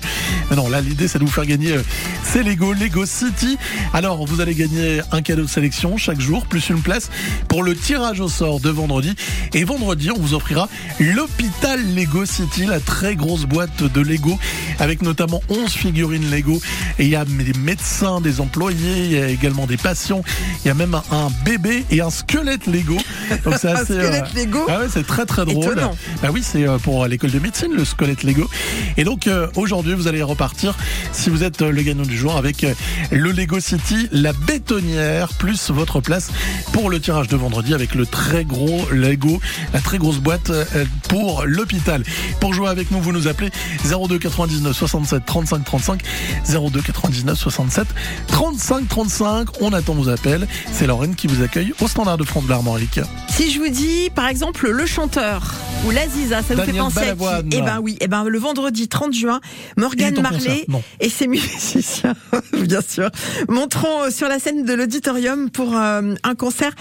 Mais 0.49 0.55
non, 0.55 0.67
là, 0.67 0.81
l'idée, 0.81 1.07
c'est 1.07 1.19
de 1.19 1.23
vous 1.23 1.31
faire 1.31 1.45
gagner 1.45 1.73
euh, 1.73 1.83
ces 2.23 2.43
Lego, 2.43 2.73
Lego 2.73 3.05
City. 3.05 3.57
Alors, 3.93 4.25
vous 4.25 4.41
allez 4.41 4.55
gagner 4.55 5.01
un 5.11 5.21
cadeau 5.21 5.43
de 5.43 5.47
sélection 5.47 5.97
chaque 5.97 6.19
jour, 6.19 6.45
plus 6.45 6.69
une 6.69 6.81
place 6.81 7.09
pour 7.47 7.63
le 7.63 7.75
tirage 7.75 8.19
au 8.19 8.29
sort 8.29 8.59
de 8.59 8.69
vendredi. 8.69 9.15
Et 9.53 9.63
vendredi, 9.63 10.09
on 10.11 10.19
vous 10.19 10.33
offrira 10.33 10.69
l'hôpital 10.99 11.79
Lego 11.93 12.25
City, 12.25 12.65
la 12.65 12.79
très 12.79 13.15
grosse 13.15 13.40
boîte 13.45 13.83
de 13.83 14.01
Lego, 14.01 14.37
avec 14.79 15.01
notamment 15.01 15.41
11 15.49 15.71
figurines 15.71 16.29
Lego. 16.31 16.59
Et 16.99 17.05
il 17.05 17.09
y 17.09 17.15
a 17.15 17.25
des 17.25 17.53
médecins, 17.59 18.21
des 18.21 18.41
employés, 18.41 19.05
il 19.05 19.11
y 19.13 19.17
a 19.17 19.27
également 19.27 19.65
des 19.67 19.77
patients, 19.77 20.23
il 20.63 20.67
y 20.67 20.71
a 20.71 20.73
même 20.73 20.95
un, 20.95 21.03
un 21.11 21.29
bébé 21.45 21.85
et 21.91 22.01
un 22.01 22.09
squelette 22.09 22.67
Lego. 22.67 22.97
Donc 23.43 23.55
c'est 23.59 23.69
Un 23.71 23.75
assez. 23.75 23.93
squelette 23.93 24.33
Lego 24.35 24.65
Ah 24.67 24.79
ouais, 24.79 24.87
c'est 24.91 25.05
très 25.05 25.25
très 25.25 25.45
drôle. 25.45 25.63
Étonnant. 25.63 25.95
Bah 26.21 26.29
oui, 26.33 26.41
c'est 26.43 26.67
euh, 26.67 26.77
pour 26.77 27.05
l'école 27.07 27.31
de 27.31 27.39
médecine, 27.39 27.71
le 27.73 27.85
squelette 27.85 28.23
Lego. 28.23 28.49
Et 28.97 29.03
donc 29.03 29.27
euh, 29.27 29.47
aujourd'hui, 29.55 29.93
vous 29.93 30.07
allez 30.07 30.21
repartir, 30.21 30.75
si 31.11 31.29
vous 31.29 31.43
êtes 31.43 31.61
euh, 31.61 31.71
le 31.71 31.81
gagnant 31.81 32.03
du 32.03 32.17
jour, 32.17 32.35
avec 32.35 32.63
euh, 32.63 32.73
le 33.11 33.31
Lego 33.31 33.59
City, 33.59 34.07
la 34.11 34.33
bétonnière, 34.33 35.29
plus 35.33 35.69
votre 35.71 35.99
place 36.01 36.29
pour 36.73 36.89
le 36.89 36.99
tirage 36.99 37.27
de 37.27 37.35
vendredi 37.35 37.73
avec 37.73 37.95
le 37.95 38.05
très 38.05 38.45
gros 38.45 38.87
Lego, 38.91 39.39
la 39.73 39.79
très 39.79 39.97
grosse 39.97 40.19
boîte 40.19 40.49
euh, 40.49 40.65
pour 41.09 41.43
l'hôpital. 41.45 42.03
Pour 42.39 42.53
jouer 42.53 42.69
avec 42.69 42.91
nous, 42.91 43.01
vous 43.01 43.11
nous 43.11 43.27
appelez 43.31 43.49
02 43.85 44.19
99 44.19 44.75
67 44.75 45.25
35 45.25 45.63
35 45.65 46.01
02 46.47 46.81
99 46.81 47.37
67 47.37 47.87
35 48.27 48.87
35. 48.87 49.47
On 49.61 49.73
attend 49.73 49.93
vos 49.93 50.09
appels. 50.09 50.47
C'est 50.71 50.87
Lorraine 50.87 51.15
qui 51.15 51.27
vous 51.27 51.41
accueille 51.41 51.73
au 51.81 51.87
standard 51.87 52.17
de 52.17 52.23
France 52.23 52.43
Bleu 52.43 52.55
Armorique. 52.55 52.99
Si 53.29 53.51
je 53.51 53.59
vous 53.59 53.69
dis, 53.69 54.09
par 54.13 54.27
exemple, 54.27 54.69
le 54.69 54.85
chanteur 54.85 55.53
ou 55.85 55.91
l'Aziza, 55.91 56.43
ça 56.43 56.53
vous 56.53 56.61
fait 56.61 56.67
Daniel 56.67 56.83
penser 56.83 56.99
à 56.99 57.15
Balavoine. 57.15 57.49
qui 57.49 57.57
Eh 57.57 57.61
ben 57.61 57.79
oui, 57.81 57.97
eh 58.01 58.07
ben 58.07 58.23
le 58.25 58.37
vendredi 58.39 58.87
30 58.87 59.13
juin, 59.13 59.39
Morgan 59.77 60.09
Il 60.11 60.15
est 60.15 60.19
en 60.19 60.21
Marley 60.21 60.65
et 60.99 61.09
ses 61.09 61.27
musiciens, 61.27 62.13
bien 62.53 62.81
sûr, 62.87 63.09
monteront 63.49 64.03
euh, 64.03 64.11
sur 64.11 64.27
la 64.27 64.37
scène 64.39 64.63
de 64.63 64.73
l'auditorium 64.73 65.49
pour 65.49 65.75
euh, 65.75 66.13
un 66.23 66.35
concert 66.35 66.73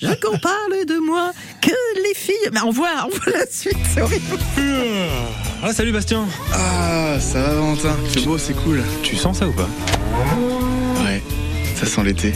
je 0.00 0.14
qu'on 0.14 0.38
parle 0.38 0.84
de 0.86 0.98
moi, 0.98 1.32
que 1.60 1.70
les 2.02 2.14
filles. 2.14 2.50
Mais 2.52 2.60
on 2.60 2.70
voit, 2.70 3.06
on 3.06 3.08
voit 3.08 3.32
la 3.32 3.46
suite, 3.50 3.76
c'est 3.92 4.00
horrible. 4.02 4.24
Ah 5.62 5.72
salut 5.72 5.92
Bastien 5.92 6.26
Ah, 6.52 7.16
ça 7.20 7.40
va 7.40 7.54
Valentin, 7.54 7.96
c'est 8.12 8.24
beau, 8.24 8.36
c'est 8.38 8.54
cool. 8.54 8.82
Tu 9.02 9.16
sens 9.16 9.38
ça 9.38 9.48
ou 9.48 9.52
pas? 9.52 9.68
Ça 11.84 11.90
sent 11.96 12.02
l'été. 12.04 12.32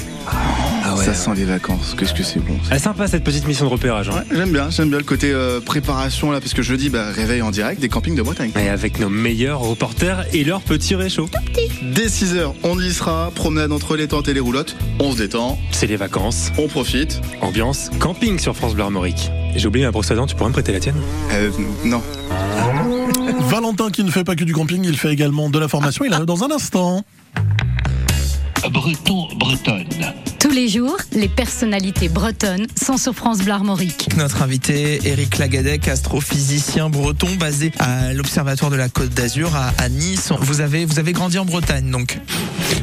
Ah 0.84 0.94
ouais. 0.96 1.04
Ça 1.04 1.14
sent 1.14 1.30
les 1.36 1.44
vacances, 1.44 1.94
qu'est-ce 1.98 2.14
que 2.14 2.22
c'est 2.22 2.40
bon. 2.40 2.54
Elle 2.70 2.76
est 2.76 2.80
sympa 2.80 3.06
cette 3.06 3.24
petite 3.24 3.46
mission 3.46 3.66
de 3.66 3.70
repérage. 3.70 4.08
hein. 4.08 4.12
Ouais, 4.30 4.36
j'aime 4.36 4.52
bien, 4.52 4.70
j'aime 4.70 4.88
bien 4.88 4.98
le 4.98 5.04
côté 5.04 5.30
euh, 5.32 5.60
préparation 5.60 6.30
là, 6.30 6.40
parce 6.40 6.54
que 6.54 6.62
jeudi, 6.62 6.88
bah, 6.90 7.06
réveil 7.14 7.42
en 7.42 7.50
direct 7.50 7.80
des 7.80 7.88
campings 7.88 8.14
de 8.14 8.22
Bretagne. 8.22 8.50
Et 8.58 8.68
avec 8.68 8.98
nos 8.98 9.08
meilleurs 9.08 9.60
reporters 9.60 10.24
et 10.32 10.44
leur 10.44 10.60
petit 10.62 10.94
réchaud. 10.94 11.28
Dès 11.82 12.06
6h, 12.06 12.52
on 12.62 12.78
y 12.80 12.92
sera, 12.92 13.30
promenade 13.34 13.72
entre 13.72 13.96
les 13.96 14.08
tentes 14.08 14.28
et 14.28 14.34
les 14.34 14.40
roulottes, 14.40 14.76
on 15.00 15.12
se 15.12 15.18
détend, 15.18 15.58
C'est 15.70 15.86
les 15.86 15.96
vacances. 15.96 16.50
on 16.58 16.68
profite. 16.68 17.20
Ambiance 17.40 17.90
camping 17.98 18.38
sur 18.38 18.56
France 18.56 18.74
Bleu 18.74 18.84
Armorique. 18.84 19.30
J'ai 19.56 19.66
oublié 19.66 19.84
ma 19.86 19.90
brosse 19.92 20.10
à 20.10 20.14
dents, 20.14 20.26
tu 20.26 20.34
pourrais 20.36 20.48
me 20.50 20.54
prêter 20.54 20.72
la 20.72 20.80
tienne 20.80 20.96
Euh, 21.32 21.50
non. 21.84 22.02
Valentin 23.48 23.90
qui 23.90 24.04
ne 24.04 24.10
fait 24.10 24.24
pas 24.24 24.36
que 24.36 24.44
du 24.44 24.52
camping, 24.52 24.82
il 24.84 24.96
fait 24.98 25.12
également 25.12 25.48
de 25.50 25.58
la 25.58 25.68
formation. 25.68 26.04
Il 26.04 26.12
arrive 26.12 26.26
dans 26.26 26.44
un 26.44 26.50
instant. 26.50 27.02
Breton, 28.66 29.28
bretonne. 29.36 30.27
Tous 30.48 30.54
les 30.54 30.68
jours, 30.68 30.96
les 31.12 31.28
personnalités 31.28 32.08
bretonnes 32.08 32.66
sont 32.74 32.96
sur 32.96 33.12
France 33.12 33.40
Bleu 33.40 33.52
Armorique. 33.52 34.08
Notre 34.16 34.40
invité, 34.40 34.98
Eric 35.04 35.36
Lagadec, 35.36 35.86
astrophysicien 35.88 36.88
breton 36.88 37.28
basé 37.38 37.70
à 37.78 38.14
l'Observatoire 38.14 38.70
de 38.70 38.76
la 38.76 38.88
Côte 38.88 39.10
d'Azur 39.10 39.54
à, 39.54 39.74
à 39.76 39.90
Nice. 39.90 40.32
Vous 40.40 40.62
avez, 40.62 40.86
vous 40.86 40.98
avez 40.98 41.12
grandi 41.12 41.38
en 41.38 41.44
Bretagne 41.44 41.90
donc 41.90 42.18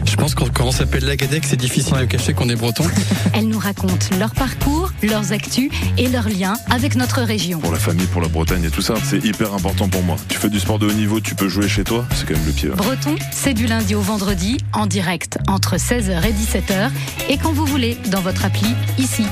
Je 0.05 0.15
pense 0.15 0.35
que 0.35 0.43
quand 0.43 0.65
on 0.65 0.71
s'appelle 0.71 1.05
Lagadec, 1.05 1.43
c'est 1.43 1.55
difficile 1.55 1.97
de 1.97 2.05
cacher 2.05 2.35
qu'on 2.35 2.49
est 2.49 2.55
breton. 2.55 2.85
Elles 3.33 3.47
nous 3.47 3.57
racontent 3.57 4.15
leur 4.19 4.35
parcours, 4.35 4.91
leurs 5.01 5.33
actus 5.33 5.71
et 5.97 6.07
leurs 6.07 6.29
liens 6.29 6.57
avec 6.69 6.95
notre 6.95 7.23
région. 7.23 7.57
Pour 7.61 7.73
la 7.73 7.79
famille, 7.79 8.05
pour 8.05 8.21
la 8.21 8.27
Bretagne 8.27 8.65
et 8.65 8.69
tout 8.69 8.83
ça, 8.83 8.93
c'est 9.03 9.25
hyper 9.25 9.55
important 9.55 9.89
pour 9.89 10.03
moi. 10.03 10.17
Tu 10.27 10.37
fais 10.37 10.49
du 10.49 10.59
sport 10.59 10.77
de 10.77 10.85
haut 10.85 10.93
niveau, 10.93 11.19
tu 11.19 11.33
peux 11.33 11.49
jouer 11.49 11.67
chez 11.67 11.83
toi, 11.83 12.05
c'est 12.13 12.27
quand 12.27 12.35
même 12.35 12.45
le 12.45 12.71
hein. 12.71 12.75
Breton, 12.77 13.15
c'est 13.31 13.55
du 13.55 13.65
lundi 13.65 13.95
au 13.95 14.01
vendredi, 14.01 14.59
en 14.71 14.85
direct, 14.85 15.39
entre 15.47 15.77
16h 15.77 16.23
et 16.25 16.31
17h, 16.31 16.91
et 17.29 17.37
quand 17.39 17.54
vous 17.55 17.65
voulez, 17.65 17.95
dans 18.11 18.19
votre 18.19 18.43
appli, 18.43 18.67
ici. 18.97 19.25